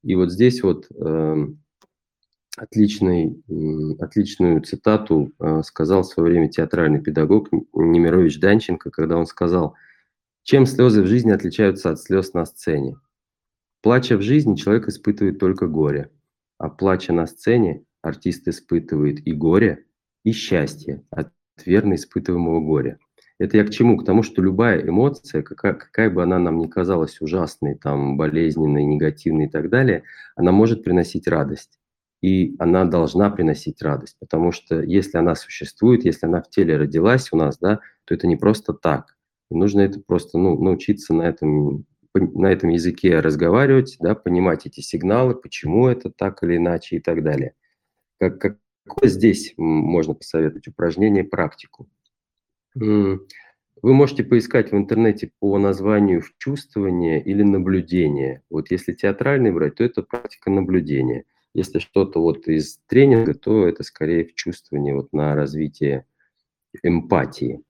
И 0.02 0.14
вот 0.14 0.30
здесь 0.30 0.62
вот 0.62 0.88
э, 0.90 1.46
отличный, 2.56 3.42
отличную 3.98 4.60
цитату 4.62 5.32
э, 5.38 5.62
сказал 5.64 6.02
в 6.02 6.06
свое 6.06 6.30
время 6.30 6.48
театральный 6.48 7.00
педагог 7.00 7.50
Немирович 7.72 8.40
Данченко, 8.40 8.90
когда 8.90 9.16
он 9.16 9.26
сказал, 9.26 9.74
чем 10.42 10.66
слезы 10.66 11.02
в 11.02 11.06
жизни 11.06 11.30
отличаются 11.30 11.90
от 11.90 12.00
слез 12.00 12.34
на 12.34 12.44
сцене? 12.44 12.96
Плача 13.80 14.16
в 14.16 14.22
жизни 14.22 14.56
человек 14.56 14.88
испытывает 14.88 15.38
только 15.38 15.66
горе, 15.66 16.10
а 16.58 16.68
плача 16.68 17.12
на 17.12 17.26
сцене 17.26 17.84
артист 18.02 18.46
испытывает 18.48 19.26
и 19.26 19.32
горе, 19.32 19.86
и 20.24 20.32
счастье 20.32 21.04
от 21.10 21.32
верно 21.64 21.94
испытываемого 21.94 22.60
горя. 22.60 22.98
Это 23.38 23.56
я 23.56 23.64
к 23.64 23.70
чему? 23.70 23.96
К 23.96 24.04
тому, 24.04 24.22
что 24.22 24.40
любая 24.40 24.86
эмоция, 24.86 25.42
какая, 25.42 25.74
какая 25.74 26.10
бы 26.10 26.22
она 26.22 26.38
нам 26.38 26.58
ни 26.58 26.68
казалась 26.68 27.20
ужасной, 27.20 27.74
там, 27.74 28.16
болезненной, 28.16 28.84
негативной 28.84 29.46
и 29.46 29.48
так 29.48 29.68
далее, 29.68 30.04
она 30.36 30.52
может 30.52 30.84
приносить 30.84 31.26
радость. 31.26 31.80
И 32.20 32.54
она 32.60 32.84
должна 32.84 33.30
приносить 33.30 33.82
радость, 33.82 34.16
потому 34.20 34.52
что 34.52 34.80
если 34.80 35.18
она 35.18 35.34
существует, 35.34 36.04
если 36.04 36.26
она 36.26 36.40
в 36.40 36.48
теле 36.50 36.76
родилась 36.76 37.32
у 37.32 37.36
нас, 37.36 37.58
да, 37.58 37.80
то 38.04 38.14
это 38.14 38.28
не 38.28 38.36
просто 38.36 38.74
так. 38.74 39.16
И 39.50 39.56
нужно 39.56 39.80
это 39.80 39.98
просто 39.98 40.38
ну, 40.38 40.56
научиться 40.62 41.12
на 41.12 41.22
этом, 41.22 41.84
на 42.14 42.46
этом 42.46 42.68
языке 42.68 43.18
разговаривать, 43.18 43.96
да, 43.98 44.14
понимать 44.14 44.66
эти 44.66 44.80
сигналы, 44.80 45.34
почему 45.34 45.88
это 45.88 46.10
так 46.10 46.44
или 46.44 46.58
иначе 46.58 46.96
и 46.96 47.00
так 47.00 47.24
далее. 47.24 47.54
Как, 48.20 48.38
какое 48.86 49.08
здесь 49.08 49.54
можно 49.56 50.14
посоветовать 50.14 50.68
упражнение, 50.68 51.24
практику? 51.24 51.88
Вы 52.74 53.94
можете 53.94 54.22
поискать 54.22 54.70
в 54.70 54.76
интернете 54.76 55.32
по 55.40 55.58
названию 55.58 56.20
«вчувствование» 56.20 57.20
или 57.20 57.42
«наблюдение». 57.42 58.42
Вот 58.48 58.70
если 58.70 58.92
театральный 58.92 59.50
брать, 59.50 59.74
то 59.74 59.84
это 59.84 60.02
практика 60.02 60.50
наблюдения. 60.50 61.24
Если 61.52 61.80
что-то 61.80 62.20
вот 62.20 62.46
из 62.46 62.78
тренинга, 62.86 63.34
то 63.34 63.66
это 63.66 63.82
скорее 63.82 64.24
вчувствование 64.24 64.94
вот 64.94 65.12
на 65.12 65.34
развитие 65.34 66.06
эмпатии. 66.82 67.62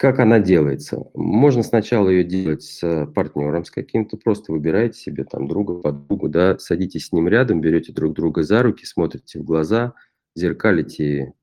Как 0.00 0.18
она 0.18 0.38
делается? 0.38 1.10
Можно 1.12 1.62
сначала 1.62 2.08
ее 2.08 2.24
делать 2.24 2.62
с 2.62 3.06
партнером, 3.14 3.66
с 3.66 3.70
каким-то, 3.70 4.16
просто 4.16 4.50
выбираете 4.50 4.98
себе 4.98 5.24
там 5.24 5.46
друга, 5.46 5.74
подругу, 5.74 6.30
да, 6.30 6.58
садитесь 6.58 7.08
с 7.08 7.12
ним 7.12 7.28
рядом, 7.28 7.60
берете 7.60 7.92
друг 7.92 8.14
друга 8.14 8.42
за 8.42 8.62
руки, 8.62 8.86
смотрите 8.86 9.40
в 9.40 9.44
глаза, 9.44 9.92
зеркалите 10.34 11.34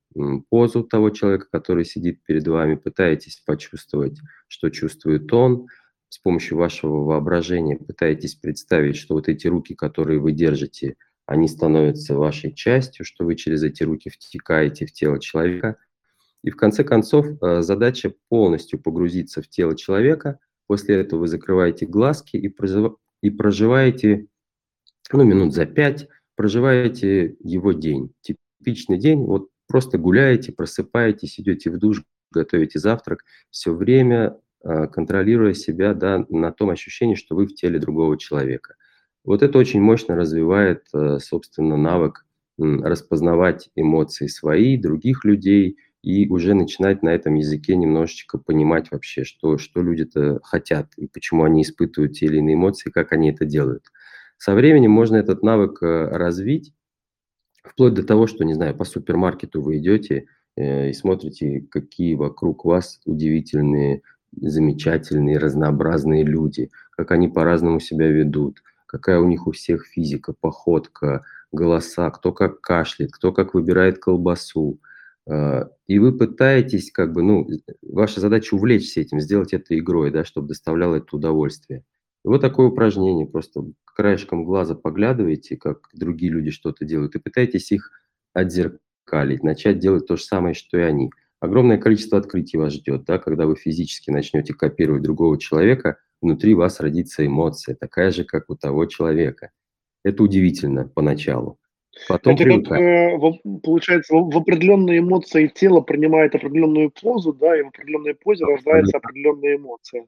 позу 0.50 0.84
того 0.84 1.12
человека, 1.12 1.46
который 1.52 1.86
сидит 1.86 2.24
перед 2.24 2.48
вами, 2.48 2.74
пытаетесь 2.74 3.44
почувствовать, 3.46 4.20
что 4.48 4.72
чувствует 4.72 5.32
он, 5.32 5.68
с 6.10 6.18
помощью 6.18 6.58
вашего 6.58 7.04
воображения 7.04 7.76
пытаетесь 7.76 8.34
представить, 8.34 8.96
что 8.96 9.14
вот 9.14 9.30
эти 9.30 9.46
руки, 9.46 9.76
которые 9.76 10.20
вы 10.20 10.32
держите, 10.32 10.96
они 11.28 11.48
становятся 11.48 12.16
вашей 12.16 12.56
частью, 12.56 13.06
что 13.06 13.24
вы 13.24 13.36
через 13.36 13.62
эти 13.62 13.84
руки 13.84 14.10
втекаете 14.10 14.88
в 14.88 14.94
тело 14.94 15.20
человека. 15.20 15.78
И 16.48 16.50
в 16.50 16.56
конце 16.56 16.86
концов 16.86 17.26
э, 17.42 17.62
задача 17.62 18.14
полностью 18.30 18.80
погрузиться 18.80 19.42
в 19.42 19.50
тело 19.50 19.76
человека. 19.76 20.40
После 20.68 20.96
этого 20.96 21.20
вы 21.20 21.28
закрываете 21.28 21.86
глазки 21.86 22.38
и, 22.38 22.48
проживаете 23.30 24.28
ну, 25.12 25.24
минут 25.26 25.54
за 25.54 25.66
пять, 25.66 26.08
проживаете 26.38 27.36
его 27.42 27.74
день. 27.74 28.14
Типичный 28.22 28.98
день, 28.98 29.26
вот 29.26 29.50
просто 29.68 29.98
гуляете, 29.98 30.54
просыпаетесь, 30.54 31.38
идете 31.38 31.70
в 31.70 31.80
душ, 31.80 32.02
готовите 32.32 32.80
завтрак, 32.80 33.26
все 33.50 33.74
время 33.74 34.40
э, 34.64 34.88
контролируя 34.88 35.54
себя 35.54 35.94
да, 35.94 36.26
на 36.30 36.54
том 36.54 36.70
ощущении, 36.70 37.16
что 37.16 37.36
вы 37.36 37.48
в 37.48 37.56
теле 37.56 37.78
другого 37.78 38.18
человека. 38.18 38.76
Вот 39.26 39.44
это 39.44 39.58
очень 39.60 39.82
мощно 39.82 40.16
развивает, 40.16 40.86
э, 40.94 41.20
собственно, 41.20 41.76
навык 41.76 42.24
распознавать 42.58 43.70
эмоции 43.76 44.26
свои, 44.26 44.78
других 44.78 45.26
людей, 45.26 45.78
и 46.08 46.28
уже 46.30 46.54
начинать 46.54 47.04
на 47.04 47.10
этом 47.10 47.36
языке 47.36 47.76
немножечко 47.76 48.38
понимать 48.38 48.92
вообще, 48.92 49.24
что, 49.24 49.58
что 49.58 49.82
люди-то 49.82 50.40
хотят, 50.44 50.94
и 50.98 51.08
почему 51.08 51.44
они 51.44 51.64
испытывают 51.64 52.14
те 52.14 52.28
или 52.28 52.38
иные 52.38 52.56
эмоции, 52.56 52.90
как 52.90 53.12
они 53.12 53.32
это 53.32 53.46
делают. 53.46 53.84
Со 54.38 54.54
временем 54.54 54.92
можно 54.92 55.16
этот 55.16 55.44
навык 55.44 55.82
э, 55.82 56.10
развить, 56.10 56.74
вплоть 57.64 57.94
до 57.94 58.04
того, 58.04 58.28
что, 58.28 58.46
не 58.46 58.54
знаю, 58.54 58.76
по 58.76 58.86
супермаркету 58.86 59.62
вы 59.62 59.80
идете, 59.80 60.28
Э, 60.58 60.90
и 60.90 60.94
смотрите, 60.94 61.66
какие 61.72 62.16
вокруг 62.16 62.66
вас 62.66 63.00
удивительные, 63.06 64.02
замечательные, 64.36 65.38
разнообразные 65.38 66.24
люди, 66.24 66.72
как 66.92 67.12
они 67.12 67.28
по-разному 67.30 67.80
себя 67.80 68.08
ведут, 68.08 68.64
какая 68.88 69.20
у 69.20 69.28
них 69.28 69.48
у 69.48 69.52
всех 69.52 69.86
физика, 69.86 70.34
походка, 70.34 71.24
голоса, 71.52 72.10
кто 72.10 72.34
как 72.34 72.60
кашляет, 72.60 73.12
кто 73.14 73.32
как 73.32 73.54
выбирает 73.54 74.00
колбасу. 74.00 74.80
А, 75.28 75.70
и 75.88 76.00
вы 76.00 76.18
пытаетесь, 76.18 76.92
как 76.92 77.14
бы, 77.14 77.22
ну, 77.22 77.48
ваша 77.82 78.20
задача 78.22 78.56
увлечься 78.56 79.02
этим, 79.02 79.20
сделать 79.20 79.54
это 79.54 79.78
игрой, 79.78 80.12
да, 80.12 80.24
чтобы 80.26 80.50
доставляло 80.50 80.96
это 80.96 81.16
удовольствие. 81.16 81.84
И 82.26 82.28
вот 82.28 82.42
такое 82.42 82.68
упражнение, 82.68 83.26
просто 83.28 83.64
краешком 83.86 84.46
глаза 84.46 84.76
поглядываете, 84.76 85.58
как 85.58 85.90
другие 85.94 86.32
люди 86.32 86.52
что-то 86.52 86.86
делают, 86.86 87.16
и 87.16 87.20
пытаетесь 87.20 87.72
их 87.72 87.92
отзеркалить 88.34 88.82
зеркалить, 89.08 89.44
начать 89.44 89.80
делать 89.80 90.06
то 90.08 90.16
же 90.18 90.24
самое, 90.24 90.54
что 90.54 90.78
и 90.78 90.82
они. 90.82 91.10
Огромное 91.40 91.78
количество 91.78 92.18
открытий 92.18 92.58
вас 92.58 92.74
ждет, 92.74 93.06
да, 93.06 93.20
когда 93.20 93.46
вы 93.46 93.56
физически 93.56 94.10
начнете 94.10 94.54
копировать 94.54 95.04
другого 95.04 95.38
человека, 95.40 95.98
внутри 96.22 96.56
вас 96.56 96.80
родится 96.80 97.26
эмоция, 97.26 97.76
такая 97.76 98.12
же, 98.12 98.24
как 98.24 98.50
у 98.50 98.56
того 98.56 98.86
человека. 98.86 99.52
Это 100.04 100.24
удивительно 100.24 100.88
поначалу. 100.88 101.60
Потом 102.08 102.36
это 102.36 102.70
как, 102.70 102.80
э, 102.80 103.20
получается, 103.64 104.16
в 104.16 104.38
определенные 104.38 105.00
эмоции 105.00 105.48
тело 105.48 105.82
принимает 105.82 106.36
определенную 106.36 106.92
позу, 106.92 107.34
да, 107.34 107.58
и 107.60 107.64
в 107.64 107.68
определенной 107.68 108.16
позе 108.16 108.46
рождается 108.46 108.98
определенная 108.98 109.58
эмоция. 109.58 110.08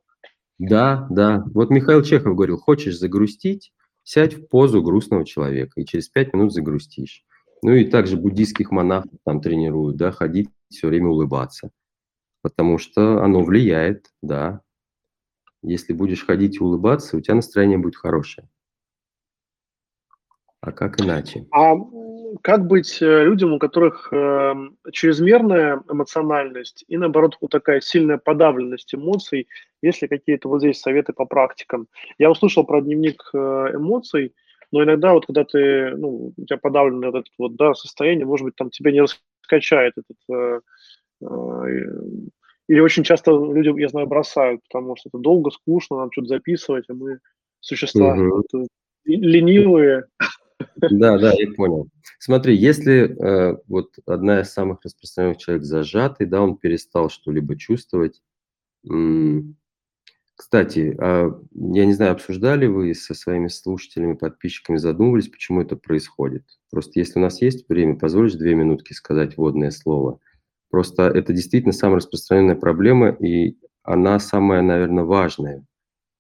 Да, 0.60 1.08
да. 1.10 1.44
Вот 1.54 1.70
Михаил 1.70 2.04
Чехов 2.04 2.36
говорил, 2.36 2.58
хочешь 2.58 2.98
загрустить, 2.98 3.72
сядь 4.04 4.34
в 4.34 4.48
позу 4.48 4.82
грустного 4.82 5.26
человека, 5.26 5.80
и 5.80 5.86
через 5.86 6.10
пять 6.10 6.34
минут 6.34 6.54
загрустишь. 6.54 7.24
Ну 7.62 7.74
и 7.74 7.86
также 7.86 8.18
буддийских 8.18 8.72
монахов 8.72 9.12
там 9.26 9.42
тренируют, 9.42 9.98
да, 9.98 10.12
ходить 10.12 10.50
все 10.70 10.88
время 10.88 11.08
улыбаться, 11.08 11.72
потому 12.42 12.78
что 12.78 13.24
оно 13.24 13.42
влияет, 13.42 14.08
да. 14.22 14.62
Если 15.62 15.92
будешь 15.94 16.26
ходить 16.26 16.56
и 16.56 16.64
улыбаться, 16.64 17.18
у 17.18 17.22
тебя 17.22 17.36
настроение 17.36 17.78
будет 17.78 17.98
хорошее. 17.98 18.48
А 20.62 20.72
как 20.72 21.01
иначе? 21.01 21.45
А 21.51 21.76
как 22.41 22.68
быть 22.68 23.01
э, 23.01 23.24
людям, 23.24 23.53
у 23.53 23.60
которых 23.60 24.10
э, 24.12 24.53
чрезмерная 24.91 25.82
эмоциональность 25.89 26.84
и, 26.88 26.97
наоборот, 26.97 27.38
вот 27.41 27.51
такая 27.51 27.82
сильная 27.82 28.18
подавленность 28.18 28.93
эмоций? 28.93 29.47
Есть 29.82 30.01
ли 30.01 30.07
какие-то 30.07 30.49
вот 30.49 30.60
здесь 30.60 30.82
советы 30.82 31.14
по 31.14 31.26
практикам? 31.26 31.88
Я 32.18 32.30
услышал 32.30 32.66
про 32.66 32.82
дневник 32.82 33.24
э, 33.34 33.38
эмоций– 33.74 34.34
но 34.72 34.84
иногда 34.84 35.14
вот 35.14 35.26
когда 35.26 35.43
ты, 35.45 35.95
ну, 35.95 36.34
у 36.36 36.45
тебя 36.45 36.57
подавленное 36.57 37.12
вот 37.12 37.20
это 37.20 37.30
вот, 37.38 37.55
да, 37.55 37.74
состояние, 37.74 38.26
может 38.26 38.45
быть, 38.45 38.55
там 38.55 38.70
тебя 38.70 38.91
не 38.91 39.01
раскачает 39.01 39.95
этот, 39.97 40.18
э, 40.32 40.60
э, 41.22 41.91
или 42.68 42.80
очень 42.80 43.03
часто 43.03 43.32
люди, 43.32 43.80
я 43.82 43.89
знаю, 43.89 44.07
бросают, 44.07 44.62
потому 44.70 44.95
что 44.95 45.10
это 45.10 45.18
долго, 45.18 45.49
скучно, 45.49 45.97
надо 45.97 46.12
что-то 46.12 46.28
записывать, 46.28 46.86
а 46.89 46.93
мы 46.93 47.20
существа 47.62 48.14
угу. 48.14 48.43
вот, 48.51 48.68
ленивые. 49.05 50.05
Да, 50.82 51.18
да, 51.18 51.34
я 51.34 51.52
понял. 51.54 51.90
Смотри, 52.20 52.56
если 52.56 53.16
э, 53.16 53.58
вот 53.68 53.94
одна 54.06 54.42
из 54.42 54.52
самых 54.52 54.80
распространенных 54.84 55.38
человек 55.38 55.64
зажатый, 55.64 56.28
да, 56.28 56.42
он 56.42 56.58
перестал 56.58 57.10
что-либо 57.10 57.58
чувствовать, 57.58 58.22
кстати, 60.40 60.96
а, 60.98 61.38
я 61.54 61.86
не 61.86 61.92
знаю, 61.92 62.14
обсуждали 62.14 62.66
вы 62.66 62.96
со 62.96 63.14
своими 63.14 63.50
слушателями, 63.50 64.14
подписчиками, 64.14 64.78
задумывались, 64.78 65.28
почему 65.28 65.60
это 65.60 65.76
происходит? 65.76 66.46
Просто 66.72 66.98
если 66.98 67.20
у 67.20 67.22
нас 67.22 67.42
есть 67.42 67.68
время, 67.68 67.98
позволишь 67.98 68.36
две 68.36 68.56
минутки 68.56 68.94
сказать 68.94 69.36
вводное 69.36 69.70
слово? 69.70 70.22
Просто 70.70 71.04
это 71.04 71.34
действительно 71.34 71.74
самая 71.74 71.98
распространенная 71.98 72.56
проблема, 72.56 73.10
и 73.10 73.58
она 73.84 74.18
самая, 74.20 74.62
наверное, 74.62 75.04
важная. 75.04 75.66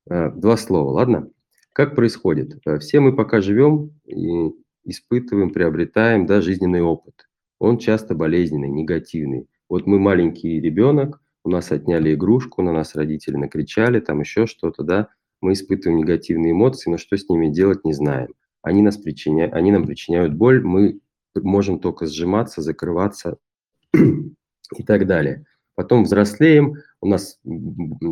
А, 0.09 0.29
два 0.31 0.57
слова, 0.57 0.91
ладно? 0.91 1.29
Как 1.73 1.95
происходит? 1.95 2.59
А, 2.65 2.79
все 2.79 2.99
мы 2.99 3.15
пока 3.15 3.41
живем 3.41 3.91
и 4.05 4.51
испытываем, 4.83 5.51
приобретаем 5.51 6.25
да, 6.25 6.41
жизненный 6.41 6.81
опыт. 6.81 7.27
Он 7.59 7.77
часто 7.77 8.15
болезненный, 8.15 8.69
негативный. 8.69 9.47
Вот 9.67 9.85
мы 9.85 9.99
маленький 9.99 10.59
ребенок– 10.59 11.21
у 11.43 11.49
нас 11.49 11.71
отняли 11.71 12.13
игрушку, 12.13 12.61
на 12.61 12.71
нас 12.71 12.95
родители 12.95 13.35
накричали, 13.35 13.99
там 13.99 14.19
еще 14.19 14.45
что-то, 14.45 14.83
да, 14.83 15.09
мы 15.41 15.53
испытываем 15.53 15.99
негативные 15.99 16.51
эмоции, 16.51 16.89
но 16.89 16.97
что 16.97 17.17
с 17.17 17.29
ними 17.29 17.47
делать, 17.47 17.85
не 17.85 17.93
знаем. 17.93 18.33
Они, 18.61 18.81
нас 18.81 18.97
причиняют, 18.97 19.53
они 19.53 19.71
нам 19.71 19.85
причиняют 19.85 20.33
боль, 20.33 20.61
мы 20.61 20.99
можем 21.35 21.79
только 21.79 22.07
сжиматься, 22.07 22.61
закрываться 22.61 23.37
и 23.93 24.83
так 24.85 25.07
далее. 25.07 25.45
Потом 25.79 26.03
взрослеем, 26.03 26.75
у 26.99 27.07
нас 27.07 27.39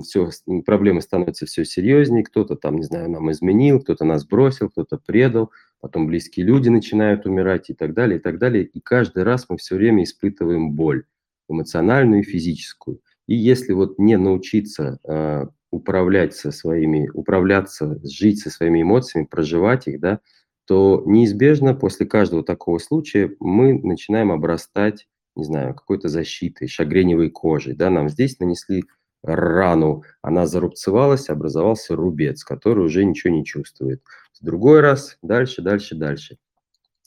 все, 0.04 0.30
проблемы 0.66 1.02
становятся 1.02 1.46
все 1.46 1.66
серьезнее, 1.66 2.24
кто-то 2.24 2.56
там, 2.56 2.78
не 2.78 2.84
знаю, 2.84 3.12
нам 3.12 3.30
изменил, 3.30 3.82
кто-то 3.82 4.06
нас 4.06 4.26
бросил, 4.26 4.70
кто-то 4.70 4.98
предал, 4.98 5.52
потом 5.82 6.08
близкие 6.08 6.46
люди 6.46 6.70
начинают 6.70 7.26
умирать 7.26 7.70
и 7.70 7.74
так 7.74 7.94
далее, 7.94 8.20
и 8.20 8.22
так 8.22 8.40
далее. 8.40 8.64
И 8.64 8.80
каждый 8.80 9.24
раз 9.24 9.48
мы 9.50 9.58
все 9.58 9.76
время 9.76 10.06
испытываем 10.06 10.72
боль, 10.72 11.04
эмоциональную 11.50 12.22
и 12.22 12.24
физическую. 12.24 13.02
И 13.28 13.36
если 13.36 13.74
вот 13.74 14.00
не 14.00 14.16
научиться 14.16 15.00
э, 15.04 15.48
управлять 15.70 16.36
со 16.36 16.54
своими, 16.54 17.10
управляться, 17.14 18.00
жить 18.02 18.40
со 18.40 18.50
своими 18.50 18.82
эмоциями, 18.82 19.26
проживать 19.26 19.90
их, 19.90 20.00
да, 20.00 20.22
то 20.66 21.04
неизбежно 21.06 21.74
после 21.74 22.06
каждого 22.06 22.46
такого 22.46 22.78
случая 22.78 23.36
мы 23.42 23.74
начинаем 23.74 24.32
обрастать, 24.32 25.06
не 25.38 25.46
знаю, 25.46 25.74
какой-то 25.74 26.10
защитой, 26.10 26.68
шагреневой 26.68 27.30
кожей, 27.30 27.76
да, 27.76 27.90
нам 27.90 28.10
здесь 28.10 28.40
нанесли 28.40 28.84
рану, 29.24 30.04
она 30.22 30.46
зарубцевалась, 30.46 31.30
образовался 31.30 31.96
рубец, 31.96 32.44
который 32.44 32.86
уже 32.86 33.04
ничего 33.06 33.34
не 33.34 33.46
чувствует. 33.46 34.02
В 34.40 34.46
другой 34.46 34.82
раз, 34.82 35.18
дальше, 35.22 35.62
дальше, 35.62 35.96
дальше. 35.96 36.38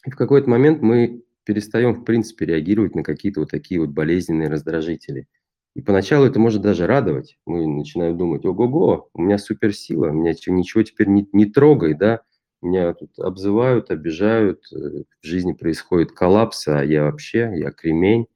И 0.06 0.10
в 0.10 0.16
какой-то 0.16 0.48
момент 0.48 0.82
мы 0.82 1.22
перестаем, 1.44 1.94
в 1.94 2.04
принципе, 2.04 2.46
реагировать 2.46 2.94
на 2.94 3.02
какие-то 3.02 3.40
вот 3.40 3.50
такие 3.50 3.80
вот 3.80 3.90
болезненные 3.90 4.48
раздражители– 4.48 5.26
и 5.74 5.82
поначалу 5.82 6.26
это 6.26 6.40
может 6.40 6.62
даже 6.62 6.86
радовать. 6.86 7.38
Мы 7.46 7.66
начинаем 7.66 8.18
думать, 8.18 8.44
ого-го, 8.44 9.08
у 9.14 9.22
меня 9.22 9.38
суперсила, 9.38 10.08
меня 10.08 10.34
ничего 10.48 10.82
теперь 10.82 11.08
не, 11.08 11.28
не 11.32 11.46
трогай, 11.46 11.94
да, 11.94 12.22
меня 12.62 12.92
тут 12.94 13.18
обзывают, 13.18 13.90
обижают, 13.90 14.64
э, 14.72 15.04
в 15.20 15.26
жизни 15.26 15.52
происходит 15.52 16.12
коллапс, 16.12 16.68
а 16.68 16.84
я 16.84 17.04
вообще, 17.04 17.52
я 17.54 17.70
кремень, 17.70 18.26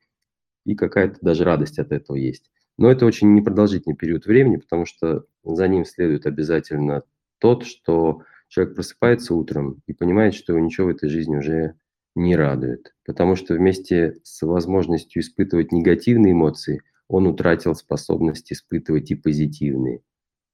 и 0.64 0.75
какая-то 0.75 1.18
даже 1.20 1.45
радость 1.45 1.79
от 1.79 1.93
этого 1.93 2.16
есть. 2.16 2.51
Но 2.79 2.91
это 2.91 3.07
очень 3.07 3.35
непродолжительный 3.35 3.97
период 3.97 4.27
времени, 4.27 4.57
потому 4.57 4.87
что 4.87 5.27
за 5.45 5.68
ним 5.68 5.85
следует 5.85 6.27
обязательно 6.27 7.03
тот, 7.39 7.64
что 7.64 8.22
человек 8.49 8.75
просыпается 8.75 9.35
утром 9.35 9.83
и 9.87 9.93
понимает, 9.93 10.35
что 10.35 10.53
его 10.53 10.64
ничего 10.64 10.89
в 10.89 10.91
этой 10.91 11.09
жизни 11.09 11.37
уже 11.37 11.75
не 12.14 12.35
радует. 12.35 12.95
Потому 13.05 13.37
что 13.37 13.55
вместе 13.55 14.16
с 14.22 14.43
возможностью 14.43 15.22
испытывать 15.22 15.72
негативные 15.72 16.33
эмоции– 16.33 16.81
он 17.09 17.27
утратил 17.27 17.75
способность 17.75 18.53
испытывать 18.53 19.11
и 19.11 19.14
позитивные. 19.14 20.01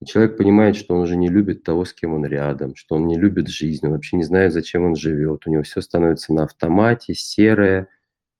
И 0.02 0.06
человек 0.06 0.38
понимает, 0.38 0.76
что 0.76 0.94
он 0.94 1.02
уже 1.02 1.16
не 1.16 1.28
любит 1.28 1.62
того, 1.62 1.84
с 1.84 1.92
кем 1.92 2.14
он 2.14 2.24
рядом, 2.24 2.74
что 2.74 2.94
он 2.94 3.06
не 3.06 3.18
любит 3.18 3.48
жизнь, 3.48 3.86
он 3.86 3.92
вообще 3.92 4.16
не 4.16 4.24
знает, 4.24 4.52
зачем 4.52 4.84
он 4.84 4.96
живет. 4.96 5.46
У 5.46 5.50
него 5.50 5.62
все 5.62 5.80
становится 5.80 6.32
на 6.32 6.44
автомате, 6.44 7.14
серое, 7.14 7.88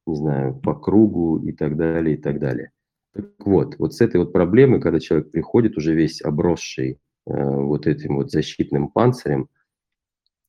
не 0.07 0.17
знаю, 0.17 0.55
по 0.55 0.75
кругу 0.75 1.39
и 1.39 1.53
так 1.53 1.77
далее, 1.77 2.15
и 2.17 2.19
так 2.19 2.39
далее. 2.41 2.73
Так 3.13 3.27
вот, 3.41 3.77
вот 3.79 3.93
с 3.93 4.01
этой 4.01 4.17
вот 4.17 4.33
проблемой, 4.33 4.81
когда 4.81 5.01
человек 5.01 5.31
приходит 5.31 5.77
уже 5.77 5.95
весь 5.95 6.23
обросший, 6.23 6.99
вот 7.27 7.87
этим 7.87 8.17
вот 8.17 8.31
защитным 8.31 8.89
панцирем, 8.89 9.49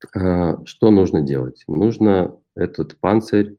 что 0.10 0.92
нужно 0.92 1.22
делать? 1.22 1.64
Нужно 1.68 2.40
этот 2.56 2.98
панцирь 3.00 3.58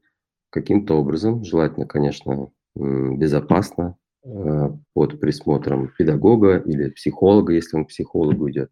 каким-то 0.49 0.97
образом, 0.97 1.43
желательно, 1.43 1.85
конечно, 1.85 2.49
безопасно, 2.75 3.95
под 4.23 5.19
присмотром 5.19 5.91
педагога 5.97 6.57
или 6.57 6.89
психолога, 6.89 7.53
если 7.53 7.77
он 7.77 7.85
к 7.85 7.89
психологу 7.89 8.49
идет, 8.49 8.71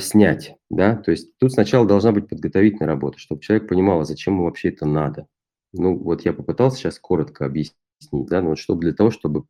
снять, 0.00 0.56
да, 0.70 0.96
то 0.96 1.10
есть 1.10 1.36
тут 1.38 1.52
сначала 1.52 1.86
должна 1.86 2.12
быть 2.12 2.28
подготовительная 2.28 2.88
работа, 2.88 3.18
чтобы 3.18 3.42
человек 3.42 3.68
понимал, 3.68 4.00
а 4.00 4.04
зачем 4.04 4.34
ему 4.34 4.44
вообще 4.44 4.70
это 4.70 4.86
надо. 4.86 5.26
Ну, 5.72 5.96
вот 5.96 6.24
я 6.24 6.32
попытался 6.32 6.78
сейчас 6.78 6.98
коротко 6.98 7.44
объяснить, 7.44 7.76
да, 8.10 8.40
но 8.42 8.50
вот 8.50 8.58
чтобы 8.58 8.80
для 8.80 8.92
того, 8.94 9.10
чтобы 9.10 9.44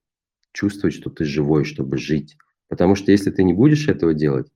чувствовать, 0.52 0.94
что 0.94 1.10
ты 1.10 1.24
живой, 1.24 1.64
чтобы 1.64 1.96
жить. 1.96 2.36
Потому 2.68 2.96
что 2.96 3.12
если 3.12 3.30
ты 3.30 3.44
не 3.44 3.52
будешь 3.52 3.88
этого 3.88 4.14
делать, 4.14 4.48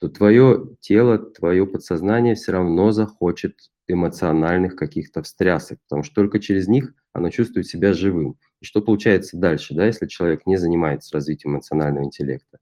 то 0.00 0.08
твое 0.08 0.76
тело, 0.80 1.18
твое 1.18 1.66
подсознание 1.66 2.34
все 2.36 2.52
равно 2.52 2.92
захочет 2.92 3.56
эмоциональных 3.88 4.76
каких-то 4.76 5.22
встрясок, 5.22 5.78
потому 5.88 6.04
что 6.04 6.14
только 6.14 6.38
через 6.38 6.68
них 6.68 6.94
оно 7.12 7.30
чувствует 7.30 7.66
себя 7.66 7.92
живым. 7.92 8.36
И 8.60 8.64
что 8.64 8.82
получается 8.82 9.36
дальше, 9.38 9.74
да, 9.74 9.86
если 9.86 10.06
человек 10.06 10.46
не 10.46 10.56
занимается 10.56 11.14
развитием 11.14 11.54
эмоционального 11.54 12.04
интеллекта? 12.04 12.58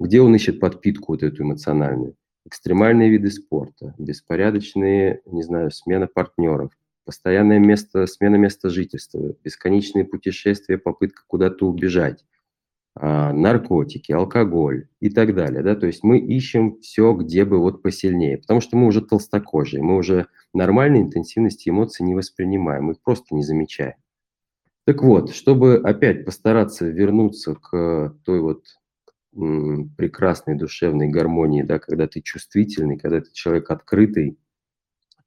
Где 0.00 0.20
он 0.22 0.34
ищет 0.34 0.60
подпитку 0.60 1.12
вот 1.12 1.22
эту 1.22 1.42
эмоциональную? 1.42 2.16
Экстремальные 2.46 3.10
виды 3.10 3.30
спорта, 3.30 3.94
беспорядочные, 3.98 5.20
не 5.26 5.42
знаю, 5.42 5.70
смена 5.70 6.06
партнеров, 6.06 6.72
постоянное 7.04 7.58
место, 7.58 8.06
смена 8.06 8.36
места 8.36 8.70
жительства, 8.70 9.34
бесконечные 9.44 10.04
путешествия, 10.04 10.78
попытка 10.78 11.22
куда-то 11.26 11.66
убежать, 11.66 12.24
а, 12.94 13.32
наркотики, 13.32 14.12
алкоголь 14.12 14.88
и 15.00 15.10
так 15.10 15.34
далее. 15.34 15.62
Да? 15.62 15.76
То 15.76 15.86
есть 15.86 16.02
мы 16.02 16.18
ищем 16.18 16.80
все, 16.80 17.12
где 17.12 17.44
бы 17.44 17.58
вот 17.58 17.82
посильнее, 17.82 18.38
потому 18.38 18.60
что 18.60 18.76
мы 18.76 18.86
уже 18.86 19.02
толстокожие, 19.02 19.82
мы 19.82 19.96
уже 19.96 20.26
нормальной 20.54 21.00
интенсивности 21.00 21.68
эмоций 21.68 22.04
не 22.04 22.14
воспринимаем, 22.14 22.84
мы 22.84 22.92
их 22.92 23.02
просто 23.02 23.34
не 23.34 23.42
замечаем. 23.42 23.94
Так 24.88 25.02
вот, 25.02 25.34
чтобы 25.34 25.76
опять 25.76 26.24
постараться 26.24 26.86
вернуться 26.86 27.54
к 27.56 28.16
той 28.24 28.40
вот 28.40 28.64
прекрасной 29.98 30.54
душевной 30.54 31.08
гармонии, 31.08 31.60
да, 31.62 31.78
когда 31.78 32.06
ты 32.06 32.22
чувствительный, 32.22 32.96
когда 32.96 33.20
ты 33.20 33.30
человек 33.34 33.70
открытый, 33.70 34.38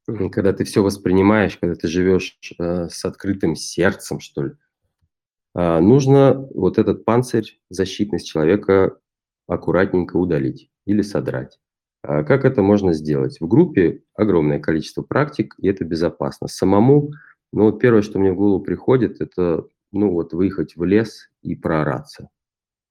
когда 0.07 0.51
ты 0.51 0.63
все 0.63 0.81
воспринимаешь, 0.81 1.59
когда 1.61 1.75
ты 1.75 1.87
живешь 1.87 2.39
э, 2.57 2.89
с 2.89 3.05
открытым 3.05 3.55
сердцем, 3.55 4.19
что 4.19 4.45
ли, 4.45 4.51
э, 5.53 5.79
нужно 5.79 6.33
вот 6.55 6.79
этот 6.79 7.05
панцирь, 7.05 7.61
защитность 7.69 8.27
человека 8.27 8.97
аккуратненько 9.45 10.17
удалить 10.17 10.71
или 10.87 11.03
содрать. 11.03 11.59
А 12.01 12.23
как 12.23 12.45
это 12.45 12.63
можно 12.63 12.93
сделать? 12.93 13.39
В 13.39 13.47
группе 13.47 14.01
огромное 14.15 14.57
количество 14.57 15.03
практик, 15.03 15.53
и 15.59 15.67
это 15.67 15.85
безопасно. 15.85 16.47
Самому, 16.47 17.11
ну 17.51 17.63
вот 17.65 17.79
первое, 17.79 18.01
что 18.01 18.19
мне 18.19 18.31
в 18.31 18.35
голову 18.35 18.63
приходит, 18.63 19.21
это 19.21 19.65
ну 19.91 20.11
вот 20.11 20.33
выехать 20.33 20.75
в 20.75 20.83
лес 20.83 21.29
и 21.41 21.55
проораться. 21.55 22.29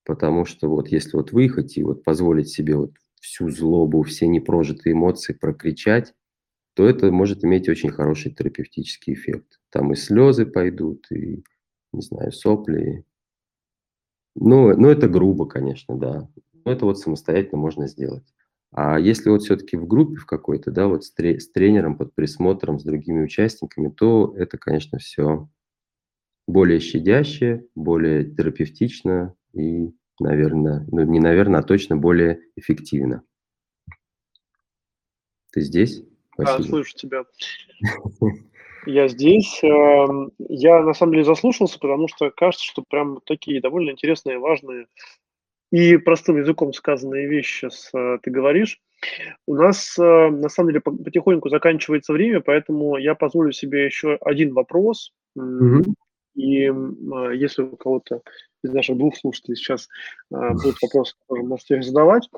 Потому 0.04 0.44
что 0.44 0.68
вот 0.68 0.88
если 0.88 1.16
вот 1.16 1.32
выехать 1.32 1.76
и 1.78 1.84
вот 1.84 2.04
позволить 2.04 2.48
себе 2.50 2.76
вот 2.76 2.92
всю 3.20 3.50
злобу, 3.50 4.02
все 4.02 4.26
непрожитые 4.26 4.94
эмоции 4.94 5.34
прокричать, 5.34 6.14
то 6.74 6.86
это 6.88 7.10
может 7.12 7.44
иметь 7.44 7.68
очень 7.68 7.90
хороший 7.90 8.32
терапевтический 8.32 9.14
эффект. 9.14 9.60
Там 9.70 9.92
и 9.92 9.96
слезы 9.96 10.46
пойдут, 10.46 11.06
и, 11.12 11.44
не 11.92 12.02
знаю, 12.02 12.32
сопли. 12.32 13.04
Ну, 14.34 14.74
ну 14.76 14.88
это 14.88 15.08
грубо, 15.08 15.46
конечно, 15.46 15.96
да. 15.96 16.28
Но 16.64 16.72
это 16.72 16.84
вот 16.84 16.98
самостоятельно 16.98 17.58
можно 17.58 17.88
сделать. 17.88 18.24
А 18.72 18.98
если 19.00 19.30
вот 19.30 19.42
все-таки 19.42 19.76
в 19.76 19.86
группе 19.86 20.16
в 20.16 20.26
какой-то, 20.26 20.70
да, 20.70 20.86
вот 20.86 21.04
с, 21.04 21.12
тре- 21.12 21.40
с 21.40 21.50
тренером, 21.50 21.96
под 21.96 22.14
присмотром, 22.14 22.78
с 22.78 22.84
другими 22.84 23.24
участниками, 23.24 23.88
то 23.88 24.32
это, 24.36 24.58
конечно, 24.58 24.98
все 24.98 25.48
более 26.46 26.80
щадяще, 26.80 27.64
более 27.74 28.24
терапевтично 28.24 29.34
и, 29.52 29.92
наверное, 30.20 30.86
ну 30.90 31.02
не 31.02 31.20
наверное, 31.20 31.60
а 31.60 31.64
точно 31.64 31.96
более 31.96 32.40
эффективно. 32.56 33.22
Ты 35.52 35.62
здесь? 35.62 36.04
Спасибо. 36.34 36.62
Да, 36.62 36.68
слышу 36.68 36.94
тебя. 36.96 37.24
Я 38.86 39.08
здесь. 39.08 39.62
Эм, 39.62 40.30
я 40.38 40.80
на 40.82 40.94
самом 40.94 41.12
деле 41.12 41.24
заслушался, 41.24 41.78
потому 41.78 42.08
что 42.08 42.30
кажется, 42.30 42.64
что 42.64 42.82
прям 42.88 43.20
такие 43.24 43.60
довольно 43.60 43.90
интересные, 43.90 44.38
важные 44.38 44.86
и 45.70 45.96
простым 45.98 46.38
языком 46.38 46.72
сказанные 46.72 47.28
вещи 47.28 47.60
сейчас 47.60 47.90
э, 47.94 48.18
ты 48.22 48.30
говоришь. 48.30 48.80
У 49.46 49.54
нас 49.54 49.96
э, 49.98 50.02
на 50.02 50.48
самом 50.48 50.70
деле 50.70 50.80
потихоньку 50.80 51.48
заканчивается 51.48 52.12
время, 52.12 52.40
поэтому 52.40 52.96
я 52.96 53.14
позволю 53.14 53.52
себе 53.52 53.86
еще 53.86 54.16
один 54.20 54.52
вопрос. 54.52 55.12
Mm-hmm. 55.38 55.94
И 56.34 56.64
э, 56.66 56.72
если 57.34 57.62
у 57.62 57.76
кого-то 57.76 58.22
из 58.62 58.72
наших 58.72 58.98
двух 58.98 59.16
слушателей 59.16 59.56
сейчас 59.56 59.88
будут 60.28 60.76
вопросы, 60.82 61.14
которые 61.22 61.46
можете 61.46 61.76
их 61.76 61.82
задавать, 61.82 62.28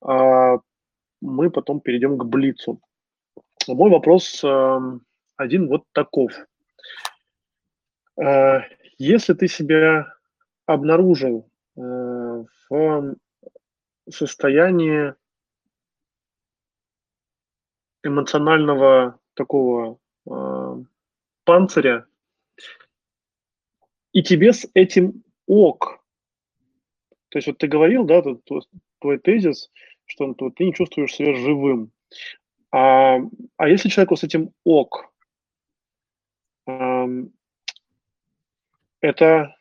а, 0.00 0.60
мы 1.20 1.50
потом 1.50 1.80
перейдем 1.80 2.16
к 2.16 2.24
Блицу. 2.24 2.80
Мой 3.66 3.90
вопрос 3.90 4.42
эм, 4.42 5.02
один 5.36 5.68
вот 5.68 5.82
таков. 5.92 6.32
Если 8.96 9.34
ты 9.34 9.46
себя 9.46 10.06
обнаружил 10.64 11.50
в 12.70 13.16
состоянии 14.10 15.14
эмоционального 18.02 19.18
такого 19.34 19.98
э, 20.26 20.84
панциря, 21.44 22.06
и 24.12 24.22
тебе 24.22 24.52
с 24.52 24.68
этим 24.74 25.22
ок. 25.46 26.02
То 27.28 27.38
есть 27.38 27.48
вот 27.48 27.58
ты 27.58 27.66
говорил, 27.66 28.04
да, 28.04 28.22
твой 29.00 29.18
тезис, 29.18 29.70
что 30.06 30.32
ты 30.34 30.64
не 30.64 30.74
чувствуешь 30.74 31.14
себя 31.14 31.34
живым. 31.34 31.92
А, 32.70 33.18
а 33.56 33.68
если 33.68 33.88
человеку 33.88 34.16
с 34.16 34.24
этим 34.24 34.52
ок, 34.64 35.12
это 39.00 39.54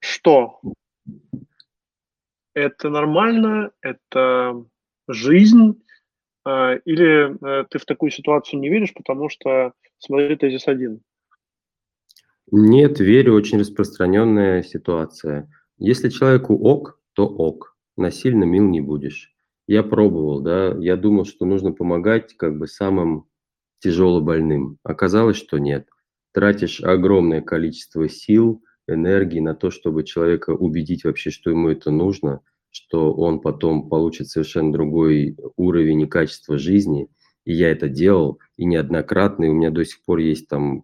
что? 0.00 0.60
Это 2.56 2.88
нормально? 2.88 3.70
Это 3.82 4.64
жизнь? 5.06 5.80
А, 6.44 6.74
или 6.74 7.60
э, 7.60 7.64
ты 7.70 7.78
в 7.78 7.84
такую 7.84 8.10
ситуацию 8.10 8.58
не 8.58 8.68
веришь, 8.68 8.94
потому 8.94 9.28
что 9.28 9.72
смотри 9.98 10.34
тезис 10.34 10.66
один? 10.66 11.02
Нет, 12.50 12.98
верю, 12.98 13.34
очень 13.34 13.60
распространенная 13.60 14.62
ситуация. 14.62 15.48
Если 15.78 16.08
человеку 16.08 16.56
ок, 16.56 17.00
то 17.12 17.26
ок. 17.26 17.76
Насильно 17.96 18.44
мил 18.44 18.68
не 18.68 18.80
будешь 18.80 19.36
я 19.66 19.82
пробовал, 19.82 20.40
да, 20.40 20.74
я 20.78 20.96
думал, 20.96 21.24
что 21.24 21.44
нужно 21.44 21.72
помогать 21.72 22.36
как 22.36 22.56
бы 22.56 22.66
самым 22.68 23.26
тяжело 23.80 24.20
больным. 24.20 24.78
Оказалось, 24.82 25.36
что 25.36 25.58
нет. 25.58 25.88
Тратишь 26.32 26.80
огромное 26.80 27.40
количество 27.40 28.08
сил, 28.08 28.62
энергии 28.88 29.40
на 29.40 29.54
то, 29.54 29.70
чтобы 29.70 30.04
человека 30.04 30.50
убедить 30.50 31.04
вообще, 31.04 31.30
что 31.30 31.50
ему 31.50 31.68
это 31.68 31.90
нужно, 31.90 32.40
что 32.70 33.12
он 33.12 33.40
потом 33.40 33.88
получит 33.88 34.28
совершенно 34.28 34.72
другой 34.72 35.36
уровень 35.56 36.02
и 36.02 36.06
качество 36.06 36.58
жизни. 36.58 37.08
И 37.44 37.52
я 37.52 37.70
это 37.70 37.88
делал, 37.88 38.40
и 38.56 38.64
неоднократно, 38.64 39.44
и 39.44 39.48
у 39.48 39.54
меня 39.54 39.70
до 39.70 39.84
сих 39.84 40.04
пор 40.04 40.18
есть 40.18 40.48
там 40.48 40.82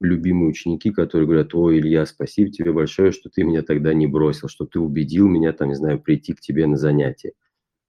любимые 0.00 0.50
ученики, 0.50 0.90
которые 0.90 1.26
говорят, 1.28 1.54
ой, 1.54 1.78
Илья, 1.78 2.06
спасибо 2.06 2.50
тебе 2.50 2.72
большое, 2.72 3.12
что 3.12 3.30
ты 3.30 3.44
меня 3.44 3.62
тогда 3.62 3.94
не 3.94 4.08
бросил, 4.08 4.48
что 4.48 4.66
ты 4.66 4.80
убедил 4.80 5.28
меня, 5.28 5.52
там, 5.52 5.68
не 5.68 5.76
знаю, 5.76 6.00
прийти 6.00 6.32
к 6.32 6.40
тебе 6.40 6.66
на 6.66 6.76
занятия. 6.76 7.32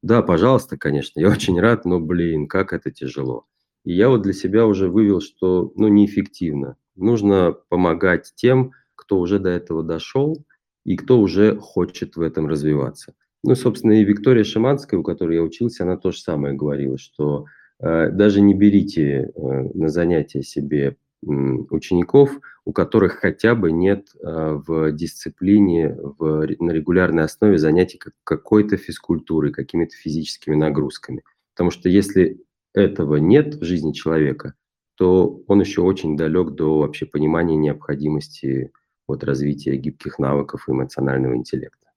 Да, 0.03 0.22
пожалуйста, 0.22 0.78
конечно, 0.78 1.19
я 1.19 1.30
очень 1.32 1.59
рад, 1.59 1.86
но, 1.86 1.99
блин, 1.99 2.47
как 2.47 2.72
это 2.74 2.91
тяжело. 2.91 3.45
И 3.84 3.93
я 3.93 4.09
вот 4.09 4.22
для 4.22 4.34
себя 4.34 4.67
уже 4.67 4.89
вывел, 4.89 5.22
что, 5.22 5.72
ну, 5.76 5.88
неэффективно. 5.88 6.78
Нужно 6.95 7.55
помогать 7.69 8.32
тем, 8.36 8.74
кто 9.02 9.20
уже 9.20 9.39
до 9.39 9.49
этого 9.49 9.84
дошел 9.84 10.38
и 10.86 10.95
кто 10.95 11.20
уже 11.20 11.58
хочет 11.58 12.16
в 12.16 12.22
этом 12.22 12.47
развиваться. 12.47 13.14
Ну, 13.43 13.56
собственно, 13.56 13.93
и 13.93 14.04
Виктория 14.04 14.43
Шиманская, 14.43 14.99
у 14.99 15.04
которой 15.04 15.38
я 15.38 15.43
учился, 15.43 15.84
она 15.84 15.97
то 15.97 16.12
же 16.12 16.20
самое 16.20 16.54
говорила, 16.54 16.99
что 16.99 17.45
э, 17.80 18.12
даже 18.12 18.41
не 18.41 18.54
берите 18.54 19.04
э, 19.04 19.30
на 19.74 19.89
занятия 19.89 20.43
себе 20.43 20.97
учеников, 21.24 22.39
у 22.66 22.74
которых 22.74 23.20
хотя 23.20 23.54
бы 23.54 23.72
нет 23.72 24.08
а, 24.24 24.56
в 24.56 24.91
дисциплине 24.91 25.95
в, 25.95 26.47
на 26.60 26.72
регулярной 26.72 27.26
основе 27.26 27.60
занятий 27.60 27.99
какой-то 28.24 28.78
физкультурой, 28.78 29.52
какими-то 29.52 29.95
физическими 29.95 30.56
нагрузками. 30.56 31.22
Потому 31.54 31.70
что 31.70 31.89
если 31.89 32.41
этого 32.74 33.18
нет 33.18 33.54
в 33.54 33.64
жизни 33.64 33.91
человека, 33.91 34.56
то 34.95 35.43
он 35.47 35.62
еще 35.62 35.82
очень 35.82 36.18
далек 36.18 36.52
до 36.52 36.80
вообще 36.80 37.06
понимания 37.06 37.56
необходимости 37.56 38.72
вот, 39.12 39.24
развития 39.24 39.76
гибких 39.76 40.20
навыков 40.20 40.68
и 40.68 40.72
эмоционального 40.72 41.36
интеллекта. 41.36 41.88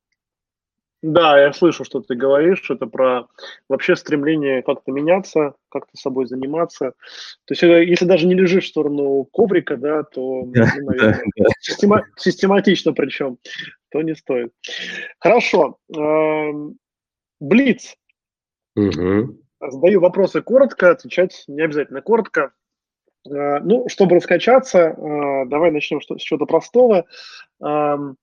Да, 1.03 1.39
я 1.39 1.53
слышу, 1.53 1.85
что 1.85 2.01
ты 2.01 2.15
говоришь, 2.15 2.71
это 2.71 2.87
про 2.87 3.29
вообще 3.69 3.95
стремление 3.95 4.63
как-то 4.63 4.91
меняться, 4.91 5.55
как-то 5.69 5.97
собой 5.99 6.27
заниматься. 6.27 6.95
То 7.45 7.53
есть 7.53 7.63
если 7.63 8.07
даже 8.07 8.27
не 8.27 8.35
лежишь 8.35 8.65
в 8.65 8.69
сторону 8.69 9.25
коврика, 9.31 9.77
да, 9.77 10.03
то, 10.03 10.45
ну, 10.45 10.87
наверное, 10.87 11.25
система- 11.61 12.05
систематично 12.17 12.95
причем, 12.95 13.39
то 13.91 14.01
не 14.01 14.15
стоит. 14.15 14.53
Хорошо. 15.19 15.77
эм, 15.95 16.79
Блиц. 17.39 17.97
Мгм. 18.75 19.39
Задаю 19.61 20.01
вопросы 20.01 20.41
коротко, 20.41 20.91
отвечать 20.91 21.45
не 21.49 21.63
обязательно 21.63 22.01
коротко. 22.01 22.55
Э, 23.29 23.61
Ну, 23.61 23.89
чтобы 23.89 24.17
раскачаться, 24.17 24.79
э, 24.79 25.47
давай 25.47 25.71
начнем 25.71 26.01
с 26.01 26.07
чего-то 26.21 26.47
простого. 26.47 27.07
Ам, 27.61 28.17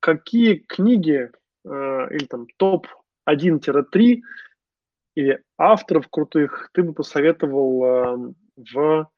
Какие 0.00 0.54
книги 0.54 1.30
э, 1.64 1.68
или 2.10 2.24
там 2.24 2.46
топ-1-3 2.56 4.22
или 5.14 5.42
авторов 5.58 6.08
крутых 6.08 6.70
ты 6.72 6.82
бы 6.82 6.94
посоветовал 6.94 7.84
эм, 7.84 8.34
в 8.56 9.10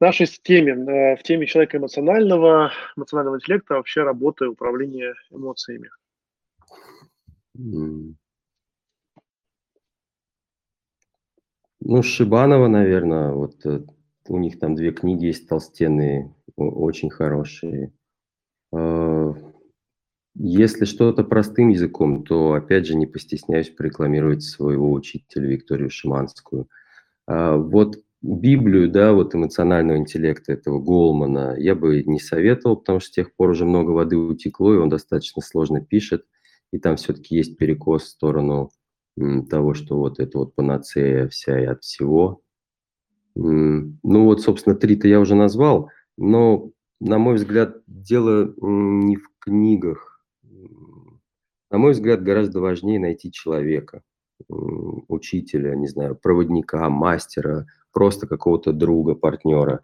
нашей 0.00 0.26
теме, 0.26 0.74
в 1.16 1.22
теме 1.22 1.46
человека 1.46 1.76
эмоционального, 1.76 2.72
эмоционального 2.96 3.36
интеллекта, 3.36 3.74
вообще 3.74 4.02
работы, 4.02 4.48
управления 4.48 5.14
эмоциями? 5.30 5.88
Ну, 11.86 12.02
Шибанова, 12.02 12.66
наверное, 12.66 13.32
вот 13.32 13.64
э, 13.66 13.82
у 14.28 14.38
них 14.38 14.58
там 14.58 14.74
две 14.74 14.90
книги 14.90 15.26
есть 15.26 15.46
толстенные, 15.46 16.34
очень 16.56 17.10
хорошие. 17.10 17.92
А, 18.72 19.34
Если 20.34 20.86
что-то 20.86 21.24
простым 21.24 21.68
языком, 21.68 22.24
то, 22.24 22.54
опять 22.54 22.86
же, 22.86 22.96
не 22.96 23.06
постесняюсь 23.06 23.68
порекламировать 23.68 24.42
своего 24.42 24.92
учителя 24.92 25.46
Викторию 25.46 25.90
Шиманскую. 25.90 26.68
А, 27.26 27.56
Вот 27.56 28.02
Библию, 28.22 28.90
да, 28.90 29.12
вот 29.12 29.34
эмоционального 29.34 29.98
интеллекта 29.98 30.54
этого 30.54 30.80
Голмана 30.80 31.56
я 31.58 31.74
бы 31.74 32.02
не 32.04 32.20
советовал, 32.20 32.76
потому 32.78 33.00
что 33.00 33.10
с 33.10 33.12
тех 33.12 33.34
пор 33.36 33.50
уже 33.50 33.66
много 33.66 33.90
воды 33.90 34.16
утекло, 34.16 34.74
и 34.74 34.78
он 34.78 34.88
достаточно 34.88 35.42
сложно 35.42 35.82
пишет, 35.82 36.24
и 36.72 36.78
там 36.78 36.96
все-таки 36.96 37.36
есть 37.36 37.58
перекос 37.58 38.04
в 38.04 38.08
сторону 38.08 38.70
того, 39.48 39.74
что 39.74 39.98
вот 39.98 40.18
это 40.18 40.38
вот 40.38 40.54
панацея 40.54 41.28
вся 41.28 41.60
и 41.60 41.64
от 41.64 41.82
всего. 41.82 42.42
Ну 43.36 43.96
вот, 44.02 44.42
собственно, 44.42 44.76
три-то 44.76 45.08
я 45.08 45.20
уже 45.20 45.34
назвал, 45.34 45.90
но, 46.16 46.70
на 47.00 47.18
мой 47.18 47.34
взгляд, 47.34 47.82
дело 47.86 48.54
не 48.58 49.16
в 49.16 49.28
книгах. 49.40 50.24
На 51.70 51.78
мой 51.78 51.92
взгляд, 51.92 52.22
гораздо 52.22 52.60
важнее 52.60 53.00
найти 53.00 53.32
человека, 53.32 54.02
учителя, 54.48 55.74
не 55.74 55.88
знаю, 55.88 56.16
проводника, 56.16 56.88
мастера, 56.88 57.66
просто 57.92 58.26
какого-то 58.26 58.72
друга, 58.72 59.14
партнера. 59.14 59.80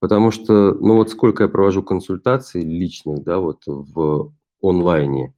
Потому 0.00 0.30
что, 0.30 0.72
ну 0.74 0.96
вот 0.96 1.10
сколько 1.10 1.42
я 1.42 1.48
провожу 1.50 1.82
консультаций 1.82 2.62
личных, 2.62 3.22
да, 3.22 3.38
вот 3.38 3.62
в 3.66 4.32
онлайне, 4.62 5.34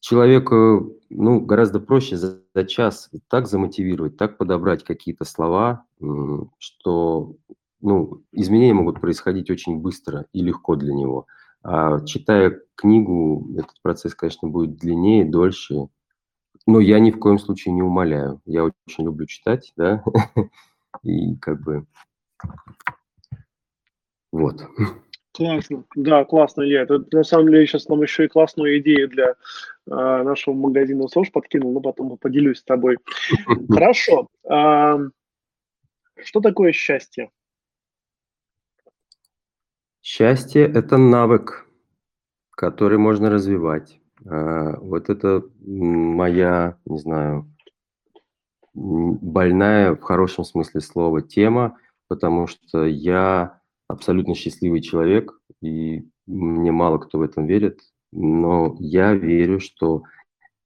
человека, 0.00 0.82
ну, 1.08 1.40
гораздо 1.40 1.80
проще 1.80 2.16
за, 2.16 2.40
за 2.54 2.64
час 2.64 3.10
так 3.28 3.46
замотивировать, 3.46 4.16
так 4.16 4.38
подобрать 4.38 4.84
какие-то 4.84 5.24
слова, 5.24 5.84
что, 6.58 7.36
ну, 7.80 8.22
изменения 8.32 8.74
могут 8.74 9.00
происходить 9.00 9.50
очень 9.50 9.78
быстро 9.78 10.26
и 10.32 10.42
легко 10.42 10.76
для 10.76 10.94
него. 10.94 11.26
А 11.62 12.00
читая 12.04 12.60
книгу, 12.74 13.54
этот 13.58 13.80
процесс, 13.82 14.14
конечно, 14.14 14.48
будет 14.48 14.76
длиннее, 14.76 15.24
дольше. 15.24 15.88
Но 16.66 16.80
я 16.80 16.98
ни 16.98 17.10
в 17.10 17.18
коем 17.18 17.38
случае 17.38 17.74
не 17.74 17.82
умоляю. 17.82 18.40
Я 18.46 18.64
очень 18.64 19.04
люблю 19.04 19.26
читать, 19.26 19.72
да, 19.76 20.02
и 21.02 21.36
как 21.36 21.62
бы 21.62 21.86
вот. 24.32 24.62
Классно. 25.32 25.84
Да, 25.94 26.24
классно, 26.24 26.62
Илья. 26.62 26.82
Это 26.82 27.04
на 27.12 27.24
самом 27.24 27.50
деле 27.50 27.66
сейчас 27.66 27.88
нам 27.88 28.02
еще 28.02 28.24
и 28.24 28.28
классную 28.28 28.78
идею 28.78 29.08
для 29.08 29.34
нашего 29.90 30.54
магазина 30.54 31.08
СОЖ 31.08 31.32
подкинул, 31.32 31.72
но 31.72 31.80
потом 31.80 32.16
поделюсь 32.16 32.58
с 32.58 32.64
тобой. 32.64 32.98
Хорошо. 33.68 34.28
Что 36.22 36.40
такое 36.42 36.72
счастье? 36.72 37.30
Счастье– 40.02 40.64
это 40.74 40.96
навык, 40.96 41.66
который 42.50 42.98
можно 42.98 43.30
развивать. 43.30 44.00
А, 44.26 44.76
Вот 44.80 45.10
это 45.10 45.42
моя, 45.60 46.78
не 46.84 46.98
знаю, 46.98 47.50
больная 48.74 49.94
в 49.94 50.00
хорошем 50.02 50.44
смысле 50.44 50.80
слова 50.80 51.22
тема, 51.22 51.78
потому 52.08 52.46
что 52.46 52.86
я 52.86 53.60
абсолютно 53.88 54.34
счастливый 54.34 54.80
человек, 54.80 55.32
и 55.60 56.08
мне 56.26 56.72
мало 56.72 56.98
кто 56.98 57.18
в 57.18 57.22
этом 57.22 57.46
верит, 57.46 57.80
но 58.12 58.76
я 58.78 59.14
верю, 59.14 59.60
что 59.60 60.04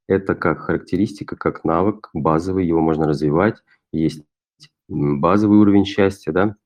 это 0.08 0.34
как 0.34 0.60
характеристика, 0.60 1.36
как 1.36 1.64
навык 1.64 2.10
базовый, 2.12 2.66
его 2.66 2.80
можно 2.80 3.06
развивать. 3.06 3.56
Есть 3.92 4.24
базовый 4.88 5.58
уровень 5.58 5.84
счастья, 5.84 6.32
да, 6.32 6.56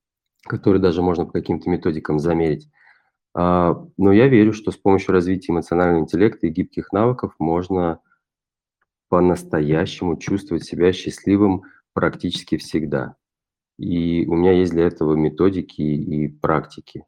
который 0.45 0.81
даже 0.81 1.03
можно 1.03 1.25
по 1.27 1.33
каким-то 1.33 1.71
методикам 1.71 2.19
замерить. 2.19 2.69
А, 3.35 3.85
Но 3.97 4.13
я 4.13 4.29
верю, 4.29 4.53
что 4.53 4.71
с 4.73 4.77
помощью 4.77 5.13
развития 5.13 5.53
эмоционального 5.53 6.01
интеллекта 6.01 6.47
и 6.47 6.51
гибких 6.51 6.93
навыков 6.93 7.35
можно 7.39 8.01
по-настоящему 9.09 10.17
чувствовать 10.17 10.65
себя 10.65 10.93
счастливым 10.93 11.63
практически 11.93 12.57
всегда. 12.57 13.17
И 13.79 14.27
у 14.27 14.35
меня 14.35 14.53
есть 14.53 14.73
для 14.73 14.87
этого 14.87 15.15
методики 15.15 15.83
и 15.83 16.29
практики. 16.29 17.05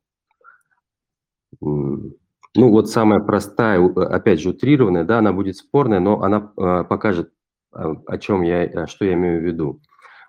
Ну 2.56 2.70
вот 2.70 2.90
самая 2.90 3.20
простая, 3.20 3.78
у- 3.80 3.98
опять 4.00 4.40
же 4.40 4.50
утрированная, 4.50 5.04
да, 5.04 5.18
она 5.18 5.32
будет 5.32 5.56
спорная, 5.56 6.00
но 6.00 6.22
она 6.22 6.52
а, 6.56 6.84
покажет, 6.84 7.30
а, 7.72 7.92
о 8.06 8.18
чем 8.18 8.42
я, 8.42 8.62
а, 8.64 8.86
что 8.88 9.04
я 9.04 9.12
имею 9.14 9.40
в 9.40 9.44
виду. 9.44 9.80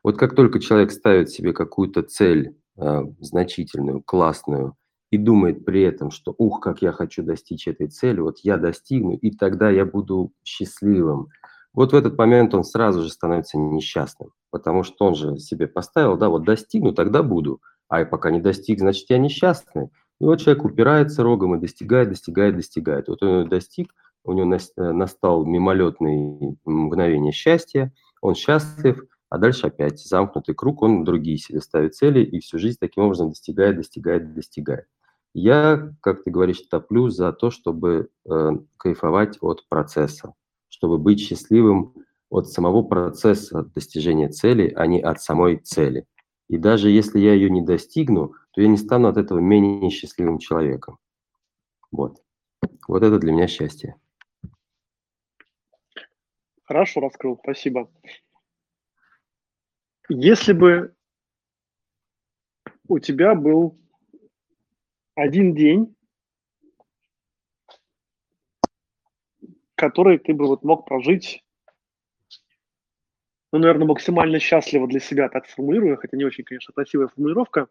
Вот 0.03 0.17
как 0.17 0.36
только 0.36 0.59
человек 0.59 0.91
ставит 0.91 1.30
себе 1.30 1.51
какую-то 1.53 2.03
цель 2.03 2.55
а, 2.78 3.03
значительную, 3.19 4.03
классную, 4.03 4.76
и 5.09 5.17
думает 5.17 5.65
при 5.65 5.82
этом, 5.82 6.09
что 6.09 6.34
ух, 6.38 6.61
как 6.61 6.82
я 6.82 6.93
хочу 6.93 7.22
достичь 7.24 7.67
этой 7.67 7.88
цели, 7.88 8.22
вот 8.22 8.38
я 8.43 8.55
достигну, 8.57 9.11
и 9.17 9.32
тогда 9.32 9.69
я 9.69 9.84
буду 9.86 10.32
счастливым. 10.45 11.28
Вот 11.74 11.91
в 11.91 11.95
этот 11.95 12.17
момент 12.17 12.53
он 12.53 12.63
сразу 12.63 13.01
же 13.01 13.09
становится 13.09 13.57
несчастным, 13.57 14.30
потому 14.51 14.84
что 14.84 15.05
он 15.05 15.15
же 15.15 15.38
себе 15.38 15.67
поставил, 15.67 16.17
да, 16.17 16.30
вот 16.30 16.43
достигну, 16.45 16.93
тогда 16.93 17.24
буду, 17.24 17.61
а 17.89 17.99
я 17.99 18.05
пока 18.05 18.32
не 18.32 18.39
достиг, 18.39 18.80
значит, 18.80 19.09
я 19.09 19.17
несчастный. 19.17 19.89
И 20.22 20.24
вот 20.24 20.39
человек 20.39 20.63
упирается 20.63 21.24
рогом 21.24 21.55
и 21.55 21.59
достигает, 21.59 22.09
достигает, 22.09 22.55
достигает. 22.55 23.07
Вот 23.07 23.24
он 23.24 23.49
достиг, 23.49 23.91
у 24.24 24.34
него 24.34 24.53
э, 24.53 24.91
настал 24.91 25.45
мимолетный 25.45 26.59
мгновение 26.63 27.32
счастья, 27.32 27.91
он 28.22 28.36
счастлив, 28.36 29.03
а 29.30 29.39
дальше 29.39 29.65
опять 29.65 29.99
замкнутый 29.99 30.53
круг, 30.53 30.84
он 30.84 31.03
другие 31.05 31.39
себе 31.39 31.59
ставит 31.59 31.95
цели 31.95 32.24
и 32.24 32.39
всю 32.39 32.59
жизнь 32.59 32.78
таким 32.80 33.05
образом 33.05 33.30
достигает, 33.30 33.78
достигает, 33.78 34.36
достигает. 34.36 34.86
Я, 35.34 35.91
как 36.01 36.24
ты 36.24 36.30
говоришь, 36.30 36.61
топлю 36.69 37.09
за 37.09 37.34
то, 37.34 37.49
чтобы 37.49 38.09
э, 38.30 38.49
кайфовать 38.78 39.39
от 39.41 39.67
процесса, 39.69 40.36
чтобы 40.69 40.99
быть 40.99 41.19
счастливым 41.19 41.95
от 42.30 42.47
самого 42.47 42.84
процесса 42.84 43.63
достижения 43.74 44.30
цели, 44.30 44.72
а 44.76 44.86
не 44.86 45.01
от 45.01 45.19
самой 45.19 45.57
цели. 45.57 46.05
И 46.47 46.59
даже 46.59 46.91
если 46.91 47.17
я 47.17 47.34
ее 47.34 47.49
не 47.49 47.63
достигну, 47.63 48.36
то 48.52 48.62
я 48.62 48.68
не 48.68 48.78
стану 48.78 49.08
от 49.08 49.18
этого 49.18 49.39
менее 49.39 49.89
счастливым 49.89 50.38
человеком. 50.39 50.97
Вот. 51.91 52.24
Вот 52.88 53.04
это 53.04 53.18
для 53.20 53.32
меня 53.32 53.47
счастье. 53.47 53.95
Хорошо 56.64 57.02
раскрыл, 57.02 57.38
спасибо. 57.41 57.91
Если 60.10 60.54
бы 60.54 60.93
у 62.88 62.99
тебя 62.99 63.36
был 63.36 63.78
один 65.16 65.54
день, 65.56 65.95
который 69.76 70.20
ты 70.20 70.34
бы 70.34 70.47
вот 70.47 70.64
мог 70.64 70.86
прожить, 70.86 71.43
ну, 73.52 73.60
наверное, 73.60 73.88
максимально 73.88 74.39
счастливо 74.39 74.88
для 74.88 74.99
себя, 74.99 75.30
так 75.30 75.47
сформулирую, 75.47 75.97
хотя 75.97 76.16
не 76.16 76.24
очень, 76.24 76.43
конечно, 76.43 76.74
красивая 76.74 77.08
формулировка, 77.08 77.68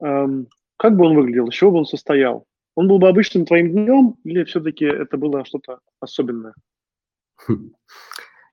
как 0.00 0.96
бы 0.96 1.06
он 1.06 1.16
выглядел, 1.16 1.48
из 1.48 1.54
чего 1.54 1.72
бы 1.72 1.78
он 1.78 1.86
состоял? 1.86 2.46
Он 2.74 2.88
был 2.88 2.98
бы 2.98 3.08
обычным 3.08 3.44
твоим 3.44 3.70
днем 3.72 4.16
или 4.24 4.44
все-таки 4.44 4.84
это 4.84 5.16
было 5.16 5.44
что-то 5.44 5.80
особенное? 6.00 6.54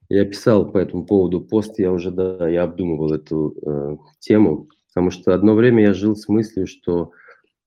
Я 0.09 0.23
писал 0.23 0.71
по 0.71 0.77
этому 0.77 1.05
поводу 1.05 1.41
пост, 1.41 1.79
я 1.79 1.91
уже, 1.91 2.11
да, 2.11 2.47
я 2.47 2.63
обдумывал 2.63 3.13
эту 3.13 3.53
э, 3.61 3.97
тему, 4.19 4.69
потому 4.87 5.11
что 5.11 5.33
одно 5.33 5.53
время 5.53 5.83
я 5.83 5.93
жил 5.93 6.15
с 6.15 6.29
мыслью, 6.29 6.65
что 6.65 7.11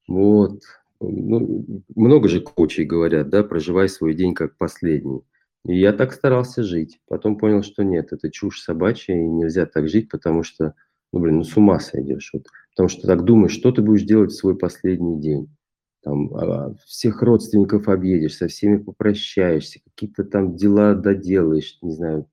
вот 0.08 0.62
ну, 1.00 1.82
много 1.94 2.28
же 2.28 2.40
коучей 2.40 2.84
говорят, 2.84 3.28
да, 3.30 3.42
проживай 3.42 3.88
свой 3.88 4.14
день 4.14 4.34
как 4.34 4.56
последний. 4.56 5.22
И 5.66 5.78
я 5.78 5.92
так 5.92 6.12
старался 6.12 6.62
жить. 6.62 7.00
Потом 7.08 7.36
понял, 7.36 7.62
что 7.62 7.84
нет, 7.84 8.12
это 8.12 8.30
чушь 8.30 8.60
собачья, 8.60 9.14
и 9.14 9.26
нельзя 9.26 9.66
так 9.66 9.88
жить, 9.88 10.08
потому 10.08 10.42
что, 10.42 10.74
ну, 11.12 11.20
блин, 11.20 11.38
ну 11.38 11.44
с 11.44 11.56
ума 11.56 11.78
сойдешь. 11.78 12.30
Вот. 12.32 12.46
Потому 12.70 12.88
что 12.88 13.06
так 13.06 13.24
думаешь, 13.24 13.52
что 13.52 13.72
ты 13.72 13.82
будешь 13.82 14.04
делать 14.04 14.32
в 14.32 14.36
свой 14.36 14.56
последний 14.56 15.20
день. 15.20 15.48
Там 16.02 16.34
а, 16.34 16.74
всех 16.86 17.22
родственников 17.22 17.88
объедешь, 17.88 18.36
со 18.36 18.48
всеми 18.48 18.78
попрощаешься, 18.78 19.80
какие-то 19.84 20.24
там 20.24 20.56
дела 20.56 20.94
доделаешь, 20.94 21.78
не 21.82 21.92
знаю, 21.92 22.26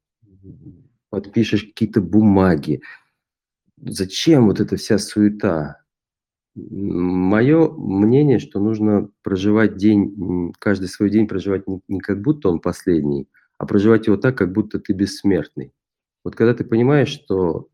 подпишешь 1.10 1.64
какие-то 1.64 2.02
бумаги. 2.02 2.82
Зачем 3.78 4.48
вот 4.48 4.60
эта 4.60 4.78
вся 4.78 4.98
суета? 4.98 5.82
Мое 6.56 7.70
мнение, 7.72 8.40
что 8.40 8.60
нужно 8.60 9.10
проживать 9.22 9.76
день, 9.76 10.54
каждый 10.60 10.88
свой 10.88 11.10
день 11.10 11.28
проживать 11.28 11.68
не, 11.68 11.82
не 11.88 12.00
как 12.00 12.22
будто 12.22 12.50
он 12.50 12.60
последний, 12.60 13.28
а 13.58 13.68
проживать 13.68 14.08
его 14.08 14.18
так, 14.18 14.38
как 14.38 14.54
будто 14.54 14.80
ты 14.80 14.94
бессмертный. 14.94 15.74
Вот 16.24 16.36
когда 16.36 16.54
ты 16.56 16.64
понимаешь, 16.64 17.10
что 17.10 17.68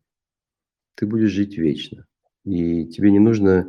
ты 0.96 1.06
будешь 1.06 1.30
жить 1.30 1.56
вечно, 1.56 2.06
и 2.44 2.86
тебе 2.86 3.10
не 3.10 3.18
нужно, 3.18 3.68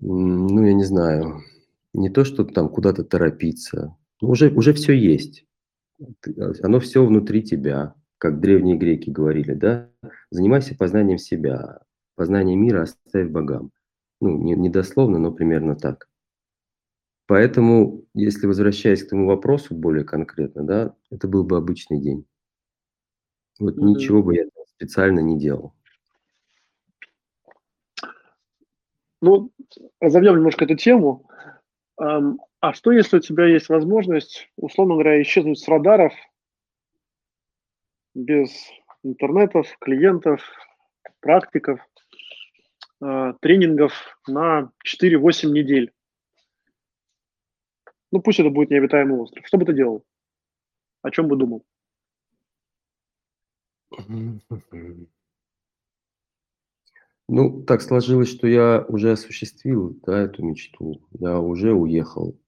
ну, 0.00 0.64
я 0.64 0.72
не 0.72 0.84
знаю, 0.84 1.42
не 1.92 2.10
то, 2.10 2.24
чтобы 2.24 2.52
там 2.52 2.68
куда-то 2.68 3.04
торопиться, 3.04 3.96
уже, 4.20 4.50
уже 4.50 4.72
все 4.72 4.92
есть. 4.92 5.46
Оно 6.62 6.80
все 6.80 7.04
внутри 7.04 7.42
тебя, 7.42 7.94
как 8.18 8.40
древние 8.40 8.76
греки 8.76 9.10
говорили, 9.10 9.54
да? 9.54 9.90
Занимайся 10.30 10.74
познанием 10.74 11.18
себя, 11.18 11.80
Познание 12.16 12.56
мира 12.56 12.82
оставь 12.82 13.28
богам. 13.28 13.70
Ну, 14.22 14.38
не, 14.38 14.54
не 14.54 14.70
дословно, 14.70 15.18
но 15.18 15.32
примерно 15.32 15.76
так. 15.76 16.08
Поэтому, 17.26 18.04
если 18.14 18.46
возвращаясь 18.46 19.04
к 19.04 19.10
тому 19.10 19.26
вопросу 19.26 19.74
более 19.74 20.04
конкретно, 20.04 20.64
да, 20.64 20.96
это 21.10 21.28
был 21.28 21.44
бы 21.44 21.58
обычный 21.58 22.00
день. 22.00 22.24
Вот 23.58 23.76
mm-hmm. 23.76 23.84
ничего 23.84 24.22
бы 24.22 24.34
я 24.34 24.44
специально 24.66 25.20
не 25.20 25.38
делал. 25.38 25.74
Ну, 29.22 29.50
разовьем 30.00 30.36
немножко 30.36 30.64
эту 30.64 30.76
тему. 30.76 31.28
А 31.98 32.72
что, 32.72 32.92
если 32.92 33.18
у 33.18 33.20
тебя 33.20 33.46
есть 33.46 33.68
возможность, 33.68 34.50
условно 34.56 34.94
говоря, 34.94 35.20
исчезнуть 35.22 35.58
с 35.58 35.68
радаров 35.68 36.12
без 38.14 38.50
интернетов, 39.02 39.68
клиентов, 39.78 40.42
практиков, 41.20 41.80
э, 43.04 43.34
тренингов 43.40 43.92
на 44.26 44.72
4-8 44.84 45.50
недель. 45.52 45.92
Ну, 48.10 48.20
пусть 48.20 48.40
это 48.40 48.50
будет 48.50 48.70
необитаемый 48.70 49.18
остров. 49.18 49.46
Что 49.46 49.58
бы 49.58 49.66
ты 49.66 49.74
делал? 49.74 50.04
О 51.02 51.10
чем 51.10 51.28
бы 51.28 51.36
думал? 51.36 51.64
Ну, 57.28 57.62
так 57.62 57.82
сложилось, 57.82 58.28
что 58.28 58.46
я 58.46 58.84
уже 58.88 59.12
осуществил 59.12 59.98
да, 60.06 60.20
эту 60.20 60.44
мечту. 60.44 61.00
Я 61.18 61.40
уже 61.40 61.72
уехал. 61.72 62.38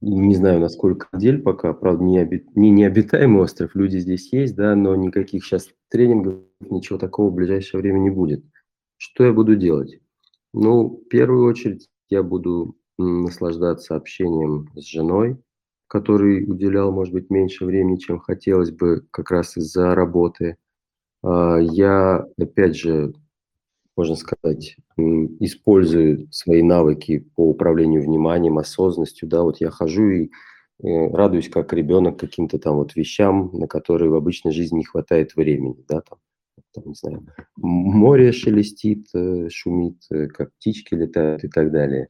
Не 0.00 0.34
знаю, 0.34 0.60
на 0.60 0.68
сколько 0.68 1.08
недель 1.12 1.42
пока. 1.42 1.72
Правда, 1.72 2.02
не, 2.04 2.20
оби... 2.20 2.44
не 2.54 2.70
необитаемый 2.70 3.42
остров. 3.42 3.74
Люди 3.74 3.98
здесь 3.98 4.32
есть, 4.32 4.56
да, 4.56 4.74
но 4.74 4.94
никаких 4.96 5.44
сейчас 5.44 5.68
тренингов, 5.88 6.40
ничего 6.60 6.98
такого 6.98 7.30
в 7.30 7.34
ближайшее 7.34 7.80
время 7.80 7.98
не 7.98 8.10
будет. 8.10 8.44
Что 8.96 9.24
я 9.24 9.32
буду 9.32 9.54
делать? 9.54 10.00
Ну, 10.52 10.88
в 10.88 11.08
первую 11.08 11.46
очередь 11.46 11.88
я 12.08 12.22
буду 12.22 12.76
наслаждаться 12.96 13.94
общением 13.94 14.68
с 14.74 14.84
женой, 14.84 15.36
который 15.86 16.44
уделял, 16.44 16.90
может 16.90 17.14
быть, 17.14 17.30
меньше 17.30 17.64
времени, 17.64 17.96
чем 17.96 18.18
хотелось 18.18 18.72
бы, 18.72 19.06
как 19.12 19.30
раз 19.30 19.56
из-за 19.56 19.94
работы. 19.94 20.56
А, 21.22 21.58
я, 21.58 22.26
опять 22.36 22.76
же, 22.76 23.14
можно 23.98 24.14
сказать, 24.14 24.76
использую 24.96 26.28
свои 26.30 26.62
навыки 26.62 27.26
по 27.34 27.48
управлению 27.50 28.00
вниманием, 28.00 28.58
осознанностью. 28.58 29.28
Да, 29.28 29.42
вот 29.42 29.60
я 29.60 29.70
хожу 29.70 30.08
и 30.08 30.24
э, 30.26 30.28
радуюсь 31.10 31.48
как 31.48 31.72
ребенок 31.72 32.16
каким-то 32.16 32.60
там 32.60 32.76
вот 32.76 32.94
вещам, 32.94 33.50
на 33.52 33.66
которые 33.66 34.08
в 34.08 34.14
обычной 34.14 34.52
жизни 34.52 34.78
не 34.78 34.84
хватает 34.84 35.34
времени, 35.34 35.84
да, 35.88 36.00
там 36.00 36.20
там, 36.72 36.84
не 36.86 36.94
знаю, 36.94 37.26
море 37.56 38.30
шелестит, 38.30 39.08
э, 39.14 39.48
шумит, 39.50 39.96
э, 40.12 40.28
как 40.28 40.52
птички 40.54 40.94
летают 40.94 41.42
и 41.42 41.48
так 41.48 41.72
далее. 41.72 42.08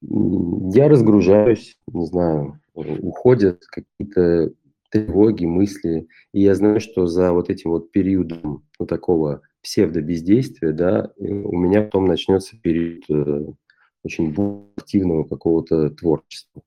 Я 0.00 0.88
разгружаюсь, 0.88 1.76
не 1.86 2.06
знаю, 2.06 2.60
уходят 2.74 3.62
какие-то 3.66 4.52
тревоги, 4.90 5.44
мысли, 5.44 6.08
и 6.32 6.42
я 6.42 6.56
знаю, 6.56 6.80
что 6.80 7.06
за 7.06 7.32
вот 7.32 7.50
этим 7.50 7.70
вот 7.70 7.92
периодом 7.92 8.64
ну, 8.80 8.86
такого 8.86 9.42
псевдобездействия, 9.62 10.72
да, 10.72 11.12
у 11.16 11.56
меня 11.56 11.82
потом 11.82 12.06
начнется 12.06 12.56
период 12.60 13.04
э, 13.10 13.52
очень 14.04 14.34
активного 14.76 15.24
какого-то 15.24 15.90
творчества. 15.90 16.62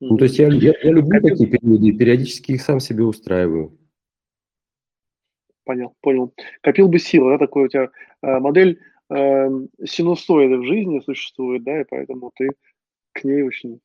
Ну, 0.00 0.16
то 0.18 0.24
есть 0.24 0.38
я, 0.38 0.48
я, 0.48 0.74
я 0.82 0.92
люблю 0.92 1.22
такие 1.22 1.48
периоды, 1.48 1.88
и 1.88 1.92
периодически 1.92 2.52
их 2.52 2.62
сам 2.62 2.80
себе 2.80 3.04
устраиваю. 3.04 3.78
Понял, 5.64 5.94
понял. 6.00 6.34
Копил 6.60 6.88
бы 6.88 6.98
силы, 6.98 7.32
да, 7.32 7.38
такой 7.38 7.64
у 7.64 7.68
тебя 7.68 7.90
э, 8.22 8.38
модель 8.38 8.78
э, 9.10 9.48
синусоиды 9.84 10.58
в 10.58 10.64
жизни 10.64 11.00
существует, 11.00 11.64
да, 11.64 11.80
и 11.80 11.84
поэтому 11.84 12.30
ты 12.36 12.50
к 13.12 13.24
ней 13.24 13.42
очень 13.42 13.80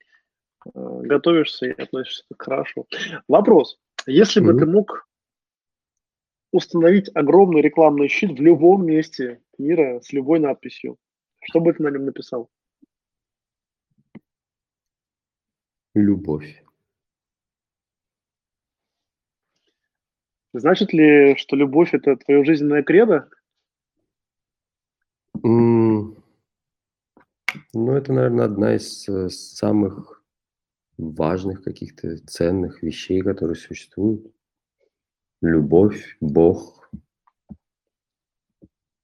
э, 0.65 1.01
готовишься 1.03 1.67
и 1.67 1.81
относишься 1.81 2.25
хорошо. 2.37 2.85
Вопрос. 3.27 3.79
Если 4.05 4.41
mm-hmm. 4.41 4.53
бы 4.53 4.59
ты 4.59 4.65
мог 4.65 5.07
установить 6.51 7.09
огромный 7.15 7.61
рекламный 7.61 8.07
щит 8.07 8.37
в 8.37 8.41
любом 8.41 8.85
месте 8.85 9.41
мира 9.57 9.99
с 10.01 10.11
любой 10.11 10.39
надписью, 10.39 10.97
что 11.41 11.59
бы 11.59 11.73
ты 11.73 11.83
на 11.83 11.89
нем 11.89 12.05
написал? 12.05 12.49
Любовь. 15.93 16.63
Значит 20.53 20.91
ли, 20.93 21.35
что 21.37 21.55
любовь– 21.55 21.89
это 21.93 22.17
твое 22.17 22.43
жизненное 22.43 22.83
кредо? 22.83 23.29
Mm. 25.37 26.21
Ну, 27.73 27.91
это, 27.93 28.13
наверное, 28.13 28.45
одна 28.45 28.75
из 28.75 29.07
э, 29.07 29.29
самых 29.29 30.23
важных 30.97 31.63
каких-то 31.63 32.17
ценных 32.27 32.83
вещей, 32.83 33.21
которые 33.21 33.55
существуют. 33.55 34.33
Любовь, 35.41 36.17
Бог. 36.21 36.89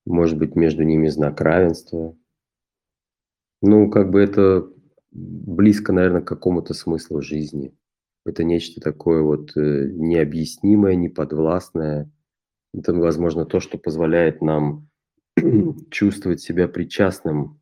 Может 0.05 0.37
быть, 0.37 0.55
между 0.55 0.83
ними 0.83 1.07
знак 1.07 1.41
равенства. 1.41 2.15
Ну, 3.61 3.89
как 3.89 4.11
бы 4.11 4.21
это 4.21 4.69
близко, 5.11 5.93
наверное, 5.93 6.21
к 6.21 6.27
какому-то 6.27 6.75
смыслу 6.75 7.21
жизни. 7.21 7.75
Это 8.23 8.43
нечто 8.43 8.79
такое 8.79 9.21
вот 9.23 9.57
э, 9.57 9.89
необъяснимое, 9.91 10.95
неподвластное. 10.95 12.11
Это, 12.73 12.93
возможно, 12.93 13.45
то, 13.45 13.59
что 13.59 13.79
позволяет 13.79 14.41
нам 14.41 14.89
чувствовать 15.89 16.41
себя 16.41 16.67
причастным 16.67 17.59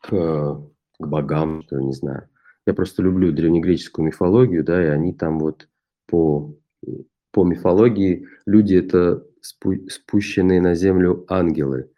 к, 0.00 0.10
к 0.10 1.06
богам, 1.06 1.62
что 1.62 1.80
не 1.80 1.94
знаю. 1.94 2.28
Я 2.66 2.74
просто 2.74 3.02
люблю 3.02 3.32
древнегреческую 3.32 4.06
мифологию, 4.06 4.64
да, 4.64 4.82
и 4.84 4.88
они 4.88 5.14
там 5.14 5.38
вот 5.38 5.68
по, 6.06 6.54
по 7.32 7.44
мифологии 7.44 8.26
люди 8.46 8.74
это 8.74 9.24
спу, 9.40 9.74
спущенные 9.88 10.60
на 10.60 10.74
землю 10.74 11.24
ангелы, 11.28 11.90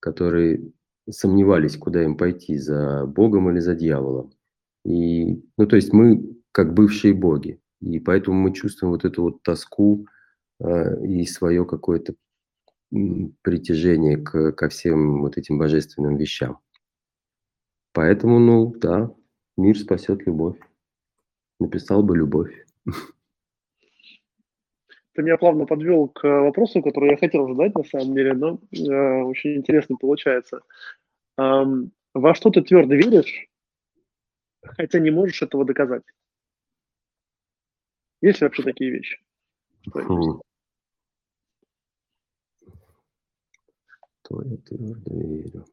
которые 0.00 0.72
сомневались, 1.08 1.76
куда 1.76 2.04
им 2.04 2.16
пойти, 2.16 2.56
за 2.58 3.06
Богом 3.06 3.50
или 3.50 3.58
за 3.58 3.74
дьяволом. 3.74 4.32
И, 4.84 5.42
ну, 5.56 5.66
то 5.66 5.76
есть 5.76 5.92
мы 5.92 6.36
как 6.52 6.74
бывшие 6.74 7.14
боги. 7.14 7.60
И 7.80 7.98
поэтому 7.98 8.36
мы 8.36 8.52
чувствуем 8.52 8.92
вот 8.92 9.04
эту 9.04 9.22
вот 9.22 9.42
тоску 9.42 10.06
э, 10.60 11.06
и 11.06 11.24
свое 11.26 11.64
какое-то 11.64 12.14
притяжение 13.42 14.18
к, 14.18 14.52
ко 14.52 14.68
всем 14.68 15.20
вот 15.20 15.38
этим 15.38 15.58
божественным 15.58 16.16
вещам. 16.16 16.58
Поэтому, 17.92 18.38
ну, 18.38 18.74
да, 18.76 19.14
мир 19.56 19.78
спасет 19.78 20.26
любовь. 20.26 20.58
Написал 21.58 22.02
бы 22.02 22.16
любовь. 22.16 22.66
Ты 25.14 25.22
меня 25.22 25.36
плавно 25.36 25.66
подвел 25.66 26.08
к 26.08 26.22
вопросу, 26.22 26.82
который 26.82 27.10
я 27.10 27.16
хотел 27.16 27.48
задать 27.48 27.74
на 27.74 27.82
самом 27.82 28.14
деле, 28.14 28.32
но 28.32 28.60
э, 28.72 29.22
очень 29.22 29.56
интересно 29.56 29.96
получается. 29.96 30.60
Эм, 31.36 31.92
во 32.14 32.34
что 32.34 32.50
ты 32.50 32.62
твердо 32.62 32.94
веришь, 32.94 33.46
хотя 34.62 35.00
не 35.00 35.10
можешь 35.10 35.42
этого 35.42 35.64
доказать? 35.64 36.04
Есть 38.20 38.40
ли 38.40 38.46
вообще 38.46 38.62
такие 38.62 38.90
вещи? 38.90 39.18
Хм. 39.92 40.40
То 44.22 44.42
я 44.42 44.56
твердо 44.58 45.14
верю. 45.16 45.64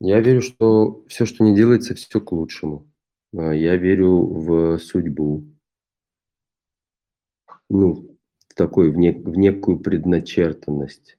Я 0.00 0.20
верю, 0.20 0.42
что 0.42 1.04
все, 1.08 1.24
что 1.26 1.44
не 1.44 1.54
делается, 1.54 1.94
все 1.94 2.20
к 2.20 2.32
лучшему. 2.32 2.90
А, 3.36 3.52
я 3.52 3.76
верю 3.76 4.26
в 4.26 4.78
судьбу. 4.78 5.53
Ну, 7.76 8.16
такой, 8.54 8.92
в, 8.92 8.96
нек, 8.96 9.26
в 9.26 9.36
некую 9.36 9.80
предначертанность. 9.80 11.18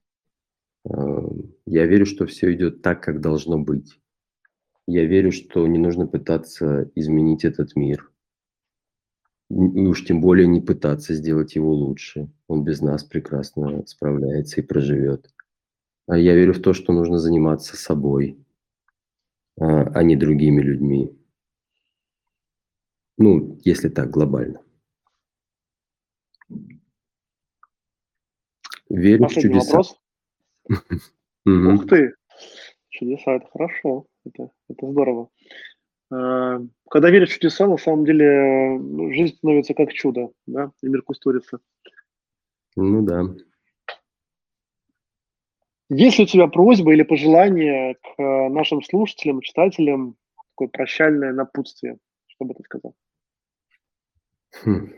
А, 0.89 1.21
я 1.65 1.85
верю, 1.85 2.05
что 2.05 2.25
все 2.25 2.53
идет 2.53 2.81
так, 2.81 3.03
как 3.03 3.19
должно 3.19 3.59
быть. 3.59 3.99
Я 4.87 5.03
верю, 5.03 5.33
что 5.33 5.67
не 5.67 5.77
нужно 5.77 6.07
пытаться 6.07 6.89
изменить 6.95 7.43
этот 7.43 7.75
мир. 7.75 8.09
И 9.49 9.85
уж 9.85 10.05
тем 10.05 10.21
более 10.21 10.47
не 10.47 10.61
пытаться 10.61 11.13
сделать 11.13 11.55
его 11.55 11.73
лучше. 11.73 12.31
Он 12.47 12.63
без 12.63 12.79
нас 12.79 13.03
прекрасно 13.03 13.85
справляется 13.85 14.61
и 14.61 14.63
проживет. 14.63 15.29
А 16.07 16.17
я 16.17 16.35
верю 16.35 16.53
в 16.53 16.61
то, 16.61 16.71
что 16.71 16.93
нужно 16.93 17.17
заниматься 17.17 17.75
собой, 17.75 18.39
а, 19.59 19.89
а 19.89 20.03
не 20.03 20.15
другими 20.15 20.61
людьми. 20.61 21.19
Ну, 23.17 23.59
если 23.65 23.89
так, 23.89 24.09
глобально. 24.09 24.64
Верю 28.89 29.23
Последний 29.23 29.49
в 29.49 29.53
чудеса. 29.53 29.67
вопрос. 29.67 29.99
Ух 31.45 31.87
ты, 31.87 32.13
чудеса, 32.89 33.35
это 33.35 33.47
хорошо, 33.47 34.05
это, 34.25 34.51
это 34.69 34.91
здорово. 34.91 35.29
А, 36.11 36.59
когда 36.89 37.09
веришь 37.09 37.29
в 37.29 37.33
чудеса, 37.33 37.67
на 37.67 37.77
самом 37.77 38.05
деле 38.05 38.79
жизнь 39.13 39.35
становится 39.35 39.73
как 39.73 39.93
чудо, 39.93 40.31
да, 40.45 40.71
и 40.81 40.87
мир 40.87 41.01
кустурится. 41.01 41.59
Ну 42.75 43.01
да. 43.03 43.23
Есть 45.89 46.17
ли 46.17 46.23
у 46.23 46.27
тебя 46.27 46.47
просьба 46.47 46.93
или 46.93 47.03
пожелание 47.03 47.95
к 47.95 48.19
э, 48.19 48.49
нашим 48.49 48.81
слушателям, 48.81 49.41
читателям, 49.41 50.15
такое 50.51 50.67
прощальное 50.67 51.31
напутствие, 51.31 51.97
что 52.27 52.45
бы 52.45 52.55
ты 52.55 52.63
сказал? 52.63 52.95
Хм. 54.63 54.93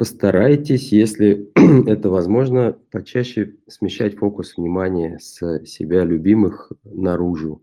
Постарайтесь, 0.00 0.92
если 0.92 1.52
это 1.86 2.08
возможно, 2.08 2.74
почаще 2.90 3.56
смещать 3.68 4.16
фокус 4.16 4.56
внимания 4.56 5.18
с 5.18 5.66
себя 5.66 6.04
любимых 6.04 6.72
наружу, 6.84 7.62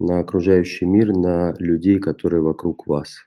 на 0.00 0.18
окружающий 0.18 0.86
мир, 0.86 1.16
на 1.16 1.54
людей, 1.60 2.00
которые 2.00 2.42
вокруг 2.42 2.88
вас. 2.88 3.18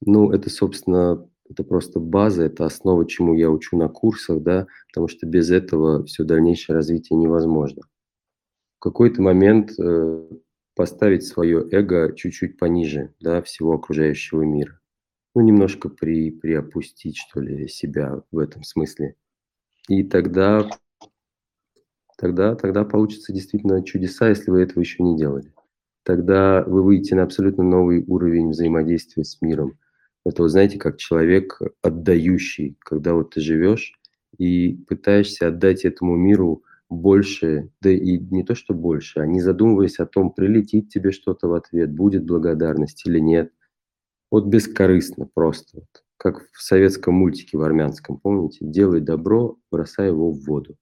Ну, 0.00 0.32
это, 0.32 0.48
собственно, 0.48 1.28
это 1.50 1.64
просто 1.64 2.00
база, 2.00 2.44
это 2.44 2.64
основа, 2.64 3.06
чему 3.06 3.34
я 3.34 3.50
учу 3.50 3.76
на 3.76 3.90
курсах, 3.90 4.40
да, 4.40 4.66
потому 4.88 5.08
что 5.08 5.26
без 5.26 5.50
этого 5.50 6.02
все 6.06 6.24
дальнейшее 6.24 6.76
развитие 6.76 7.18
невозможно. 7.18 7.82
В 8.78 8.84
какой-то 8.84 9.20
момент 9.20 9.78
э, 9.78 10.28
поставить 10.74 11.26
свое 11.26 11.68
эго 11.70 12.14
чуть-чуть 12.16 12.56
пониже, 12.56 13.12
да, 13.20 13.42
всего 13.42 13.74
окружающего 13.74 14.40
мира. 14.40 14.80
Ну, 15.36 15.42
немножко 15.42 15.90
при, 15.90 16.30
приопустить, 16.30 17.18
что 17.18 17.42
ли, 17.42 17.68
себя 17.68 18.22
в 18.32 18.38
этом 18.38 18.62
смысле. 18.62 19.16
И 19.86 20.02
тогда, 20.02 20.66
тогда, 22.16 22.54
тогда 22.54 22.84
получится 22.86 23.34
действительно 23.34 23.84
чудеса, 23.84 24.30
если 24.30 24.50
вы 24.50 24.62
этого 24.62 24.80
еще 24.80 25.02
не 25.02 25.14
делали. 25.14 25.52
Тогда 26.04 26.64
вы 26.66 26.82
выйдете 26.82 27.16
на 27.16 27.24
абсолютно 27.24 27.64
новый 27.64 28.02
уровень 28.06 28.48
взаимодействия 28.48 29.24
с 29.24 29.42
миром. 29.42 29.78
Это, 30.24 30.40
вот 30.40 30.48
знаете, 30.48 30.78
как 30.78 30.96
человек 30.96 31.60
отдающий, 31.82 32.78
когда 32.78 33.12
вот 33.12 33.34
ты 33.34 33.42
живешь 33.42 33.92
и 34.38 34.82
пытаешься 34.88 35.48
отдать 35.48 35.84
этому 35.84 36.16
миру 36.16 36.62
больше, 36.88 37.68
да 37.82 37.90
и 37.90 38.16
не 38.16 38.42
то, 38.42 38.54
что 38.54 38.72
больше, 38.72 39.20
а 39.20 39.26
не 39.26 39.42
задумываясь 39.42 39.98
о 39.98 40.06
том, 40.06 40.30
прилетит 40.30 40.88
тебе 40.88 41.12
что-то 41.12 41.46
в 41.48 41.52
ответ, 41.52 41.92
будет 41.92 42.24
благодарность 42.24 43.06
или 43.06 43.18
нет. 43.18 43.52
Вот 44.30 44.46
бескорыстно 44.46 45.26
просто, 45.26 45.78
вот, 45.80 46.04
как 46.16 46.50
в 46.52 46.60
советском 46.60 47.14
мультике 47.14 47.58
в 47.58 47.62
армянском, 47.62 48.18
помните? 48.18 48.58
Делай 48.60 49.00
добро, 49.00 49.56
бросай 49.70 50.08
его 50.08 50.30
в 50.30 50.44
воду. 50.44 50.76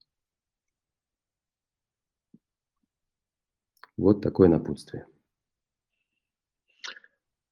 Вот 3.97 4.23
такое 4.23 4.49
напутствие. 4.49 5.07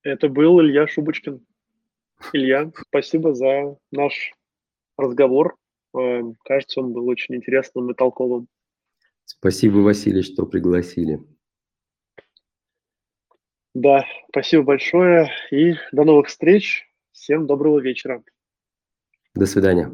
Это 0.03 0.29
был 0.29 0.61
Илья 0.61 0.89
Шубочкин. 0.89 1.47
Илья, 2.33 2.73
спасибо 2.89 3.35
за 3.35 3.77
наш 3.93 4.35
разговор. 4.97 5.57
Эм, 5.95 6.37
кажется, 6.45 6.81
он 6.81 6.93
был 6.93 7.07
очень 7.07 7.37
интересным 7.37 7.91
и 7.91 7.95
толковым. 7.95 8.49
Спасибо, 9.25 9.79
Василий, 9.79 10.23
что 10.23 10.47
пригласили. 10.47 11.21
Да, 13.75 14.05
спасибо 14.29 14.65
большое 14.65 15.31
и 15.51 15.75
до 15.93 16.05
новых 16.05 16.29
встреч. 16.29 16.87
Всем 17.13 17.47
доброго 17.47 17.79
вечера. 17.79 18.23
До 19.35 19.47
свидания. 19.47 19.93